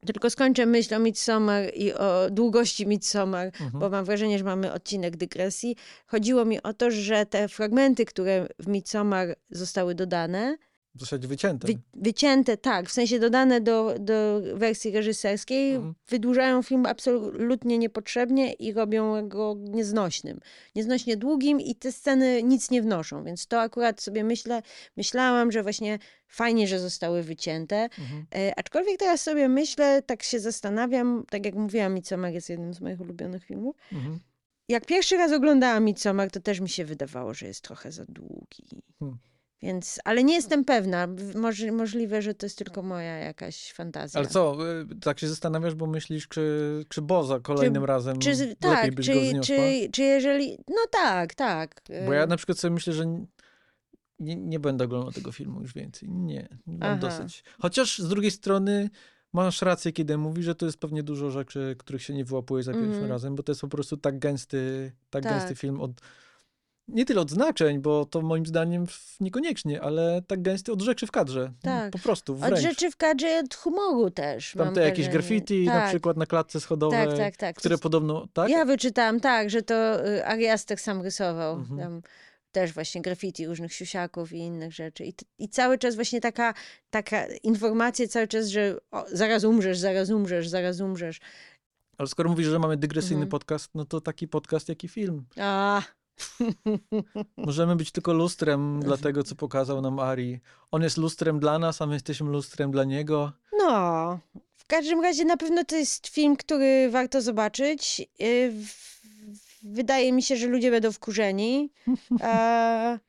tylko 0.05 0.30
skończę 0.30 0.65
myśl 0.65 0.95
o 0.95 0.99
Midsommar 0.99 1.63
i 1.73 1.93
o 1.93 2.30
długości 2.32 2.88
Midsommar, 2.88 3.45
Mhm. 3.47 3.71
bo 3.80 3.89
mam 3.89 4.05
wrażenie, 4.05 4.38
że 4.38 4.43
mamy 4.43 4.73
odcinek 4.73 5.17
dygresji. 5.17 5.76
Chodziło 6.07 6.45
mi 6.45 6.61
o 6.63 6.73
to, 6.73 6.91
że 6.91 7.26
te 7.26 7.47
fragmenty, 7.47 8.05
które 8.05 8.47
w 8.59 8.67
Midsommar 8.67 9.36
zostały 9.49 9.95
dodane, 9.95 10.57
W 10.95 10.99
zasadzie 10.99 11.27
wycięte. 11.27 11.67
wy, 11.67 11.73
wycięte, 11.93 12.57
tak, 12.57 12.89
w 12.89 12.91
sensie 12.91 13.19
dodane 13.19 13.61
do, 13.61 13.95
do 13.99 14.41
wersji 14.53 14.91
reżyserskiej, 14.91 15.75
Mhm. 15.75 15.93
wydłużają 16.07 16.61
film 16.61 16.85
absolutnie 16.85 17.77
niepotrzebnie 17.77 18.53
i 18.53 18.73
robią 18.73 19.29
go 19.29 19.55
nieznośnym. 19.59 20.39
Nieznośnie 20.75 21.17
długim 21.17 21.61
i 21.61 21.75
te 21.75 21.91
sceny 21.91 22.43
nic 22.43 22.71
nie 22.71 22.81
wnoszą, 22.81 23.23
więc 23.23 23.47
to 23.47 23.61
akurat 23.61 24.01
sobie 24.01 24.23
myślę, 24.23 24.61
myślałam, 24.97 25.51
że 25.51 25.63
właśnie 25.63 25.99
fajnie, 26.27 26.67
że 26.67 26.79
zostały 26.79 27.23
wycięte. 27.23 27.75
Mhm. 27.83 28.25
E, 28.35 28.59
aczkolwiek 28.59 28.99
teraz 28.99 29.21
sobie 29.21 29.49
myślę, 29.49 30.01
tak 30.01 30.23
się 30.23 30.39
zastanawiam, 30.39 31.23
tak 31.29 31.45
jak 31.45 31.55
mówiłam, 31.55 31.93
Midsommar 31.93 32.31
jest 32.33 32.49
jednym 32.49 32.73
z 32.73 32.81
moich 32.81 33.01
ulubionych 33.01 33.45
filmów. 33.45 33.75
Mhm. 33.93 34.19
Jak 34.69 34.85
pierwszy 34.85 35.17
raz 35.17 35.31
oglądałam 35.31 35.83
Midsommar, 35.83 36.31
to 36.31 36.39
też 36.39 36.59
mi 36.59 36.69
się 36.69 36.85
wydawało, 36.85 37.33
że 37.33 37.47
jest 37.47 37.61
trochę 37.61 37.91
za 37.91 38.05
długi. 38.09 38.81
Hmm. 38.99 39.17
Więc, 39.62 39.99
ale 40.06 40.24
nie 40.24 40.34
jestem 40.34 40.66
pewna. 40.66 41.08
Moż, 41.36 41.64
możliwe, 41.72 42.22
że 42.22 42.34
to 42.34 42.45
jest 42.45 42.58
tylko 42.58 42.82
moja 42.82 43.18
jakaś 43.18 43.74
fantazja. 43.74 44.20
Ale 44.20 44.28
co, 44.30 44.58
y, 44.82 44.99
tak 45.01 45.20
się 45.20 45.28
zastanawiasz, 45.28 45.76
bo 45.76 45.88
myślisz, 45.88 46.28
czy, 46.28 46.86
czy 46.89 47.01
Boza 47.01 47.39
kolejnym 47.39 47.84
razem 47.86 48.20
Czy, 48.20 48.30
lepiej 48.32 48.56
tak, 48.56 48.95
byś 48.95 49.08
go 49.08 49.14
czy, 49.14 49.30
zniosła? 49.30 49.56
czy, 49.56 49.89
czy 49.91 50.01
jeżeli. 50.03 50.58
No 50.68 50.82
tak, 50.91 51.36
tak. 51.36 51.82
Bo 52.06 52.14
ja 52.14 52.24
E, 52.24 52.28
na 52.28 52.38
przykład 52.38 52.58
sobie 52.60 52.74
myślę, 52.74 52.93
że 52.93 53.06
nie, 54.20 54.36
nie 54.36 54.60
będę 54.60 54.86
oglądał 54.86 55.12
tego 55.12 55.32
filmu 55.32 55.62
już 55.62 55.74
więcej. 55.74 56.10
Nie, 56.10 56.47
mam 56.66 56.80
Aha. 56.84 56.95
dosyć. 56.95 57.43
Chociaż 57.60 57.99
z 57.99 58.08
drugiej 58.08 58.32
strony 58.32 58.89
masz 59.34 59.62
rację, 59.62 59.91
kiedy 59.91 60.18
mówisz, 60.18 60.45
że 60.45 60.56
to 60.56 60.66
jest 60.66 60.78
pewnie 60.80 61.03
dużo 61.03 61.32
rzeczy, 61.32 61.76
których 61.80 62.03
się 62.03 62.14
nie 62.14 62.26
wyłapuje 62.26 62.64
za 62.64 62.72
pierwszym 62.72 62.91
Mhm. 62.91 63.10
razem, 63.12 63.36
bo 63.36 63.43
to 63.43 63.51
jest 63.51 63.62
po 63.62 63.68
prostu 63.68 63.97
tak 63.97 64.20
gęsty, 64.20 64.91
tak, 65.10 65.24
Tak. 65.24 65.34
gęsty 65.34 65.56
film 65.56 65.82
od... 65.82 65.91
Nie 66.88 67.05
tyle 67.05 67.21
od 67.21 67.31
znaczeń, 67.31 67.79
bo 67.79 68.05
to 68.05 68.21
moim 68.21 68.45
zdaniem 68.45 68.86
niekoniecznie, 69.19 69.81
ale 69.81 70.21
tak 70.27 70.41
gęsty 70.41 70.71
od 70.71 70.81
rzeczy 70.81 71.07
w 71.07 71.11
kadrze. 71.11 71.53
Tak. 71.61 71.91
Po 71.91 71.99
prostu, 71.99 72.33
Od 72.33 72.39
wręcz. 72.39 72.59
rzeczy 72.59 72.91
w 72.91 72.97
kadrze, 72.97 73.39
od 73.45 73.55
humoru 73.55 74.09
też. 74.11 74.53
Tam 74.57 74.73
te 74.73 74.81
jakieś 74.81 75.09
graffiti 75.09 75.65
na 75.65 75.71
Tak, 75.71 75.89
przykład 75.89 76.17
na 76.17 76.25
klatce 76.25 76.59
schodowej, 76.61 77.07
Tak, 77.07 77.17
tak, 77.17 77.38
tak. 77.38 77.55
które 77.55 77.75
To- 77.77 77.81
podobno... 77.81 78.27
Tak? 78.33 78.49
Ja 78.49 78.65
wyczytałam 78.65 79.19
tak, 79.19 79.49
że 79.49 79.61
to 79.61 80.07
y, 80.07 80.25
Ari 80.25 80.47
Aster 80.47 80.77
sam 80.79 81.01
rysował. 81.01 81.53
Mhm. 81.55 81.79
Tam 81.79 82.01
też 82.51 82.73
właśnie 82.73 83.01
graffiti 83.01 83.47
różnych 83.47 83.73
siusiaków 83.73 84.33
i 84.33 84.38
innych 84.38 84.73
rzeczy. 84.73 85.05
I, 85.05 85.13
i 85.39 85.49
cały 85.49 85.77
czas 85.77 85.95
właśnie 85.95 86.21
taka, 86.21 86.53
taka 86.89 87.25
informacja 87.43 88.07
cały 88.07 88.27
czas, 88.27 88.47
że 88.47 88.77
o, 88.91 89.05
zaraz 89.11 89.43
umrzesz, 89.43 89.77
zaraz 89.77 90.09
umrzesz, 90.09 90.47
zaraz 90.47 90.79
umrzesz. 90.79 91.19
Ale 91.97 92.07
skoro 92.07 92.29
mówisz, 92.29 92.47
że 92.47 92.59
mamy 92.59 92.77
dygresyjny 92.77 93.15
Mhm. 93.23 93.29
podcast, 93.29 93.69
no 93.75 93.86
to 93.86 94.01
taki 94.01 94.27
podcast, 94.27 94.69
jak 94.69 94.83
i 94.83 94.88
film. 94.88 95.25
A, 95.39 95.81
Możemy 97.38 97.76
być 97.76 97.91
tylko 97.91 98.13
lustrem 98.13 98.80
dla 98.80 98.97
tego, 98.97 99.24
co 99.24 99.36
pokazał 99.36 99.82
nam 99.82 99.99
Ari. 99.99 100.39
On 100.72 100.82
jest 100.82 100.97
lustrem 100.97 101.39
dla 101.39 101.59
nas, 101.59 101.82
a 101.82 101.86
my 101.86 101.93
jesteśmy 101.93 102.30
lustrem 102.30 102.72
dla 102.72 102.84
niego. 102.84 103.32
no. 103.57 104.20
W 104.55 104.68
każdym 104.68 105.01
razie 105.01 105.26
na 105.26 105.38
pewno 105.38 105.66
to 105.66 105.76
jest 105.76 106.07
film, 106.07 106.36
który 106.36 106.89
warto 106.89 107.22
zobaczyć. 107.22 108.01
Y, 108.22 108.53
Wydaje 109.63 110.11
mi 110.13 110.24
się, 110.24 110.38
że 110.38 110.47
ludzie 110.47 110.72
będą 110.72 110.91
wkurzeni. 110.91 111.70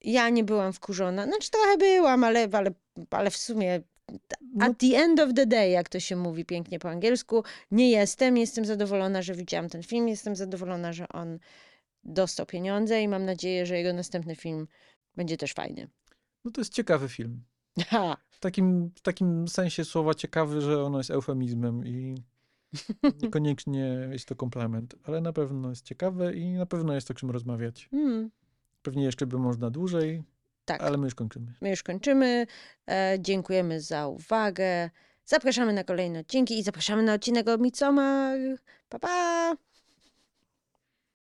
Ja 0.00 0.28
nie 0.28 0.44
byłam 0.44 0.72
wkurzona. 0.72 1.24
Znaczy 1.26 1.50
trochę 1.50 1.76
byłam, 1.78 2.24
ale, 2.24 2.48
ale, 2.52 2.70
ale 3.10 3.30
w 3.30 3.36
sumie 3.36 3.80
No, 4.54 4.66
At 4.66 4.78
the 4.78 4.96
end 4.96 5.20
of 5.20 5.34
the 5.34 5.46
day, 5.46 5.70
jak 5.70 5.88
to 5.88 6.00
się 6.00 6.16
mówi 6.16 6.44
pięknie 6.44 6.78
po 6.78 6.88
angielsku, 6.90 7.44
nie 7.70 7.90
jestem. 7.90 8.36
Jestem 8.36 8.64
zadowolona, 8.64 9.22
że 9.22 9.34
widziałam 9.34 9.68
ten 9.68 9.82
film. 9.82 10.08
Jestem 10.08 10.36
zadowolona, 10.36 10.92
że 10.92 11.08
on 11.08 11.38
dostał 12.04 12.46
pieniądze 12.46 13.02
i 13.02 13.08
mam 13.08 13.24
nadzieję, 13.24 13.66
że 13.66 13.76
jego 13.78 13.92
następny 13.92 14.36
film 14.36 14.68
będzie 15.16 15.36
też 15.36 15.52
fajny. 15.52 15.88
no 16.44 16.50
to 16.50 16.60
jest 16.60 16.72
ciekawy 16.72 17.08
film. 17.08 17.44
Ha, 17.86 18.16
W 18.30 18.38
takim, 18.40 18.90
w 18.94 19.00
takim 19.00 19.48
sensie 19.48 19.84
słowa 19.84 20.14
ciekawy, 20.14 20.60
że 20.60 20.82
ono 20.84 20.98
jest 20.98 21.10
eufemizmem 21.10 21.86
i 21.86 22.22
niekoniecznie 23.22 24.08
jest 24.12 24.28
to 24.28 24.36
komplement, 24.36 24.94
ale 25.04 25.20
na 25.20 25.32
pewno 25.32 25.70
jest 25.70 25.84
ciekawe 25.84 26.34
i 26.34 26.52
na 26.52 26.66
pewno 26.66 26.94
jest 26.94 27.10
o 27.10 27.14
czym 27.14 27.30
rozmawiać. 27.30 27.88
mm, 27.92 28.30
Pewnie 28.82 29.04
jeszcze 29.04 29.26
by 29.26 29.38
można 29.38 29.70
dłużej, 29.70 30.22
tak, 30.64 30.82
ale 30.82 30.98
my 30.98 31.04
już 31.04 31.14
kończymy. 31.14 31.54
my 31.60 31.70
już 31.70 31.82
kończymy. 31.82 32.46
E, 32.90 33.16
dziękujemy 33.20 33.80
za 33.80 34.06
uwagę. 34.08 34.90
Zapraszamy 35.24 35.72
na 35.72 35.84
kolejne 35.84 36.20
odcinki 36.20 36.58
i 36.58 36.62
zapraszamy 36.62 37.02
na 37.02 37.14
odcinek 37.14 37.48
o 37.48 37.58
Midsommar. 37.58 38.38
Pa, 38.88 38.98
pa! 38.98 39.56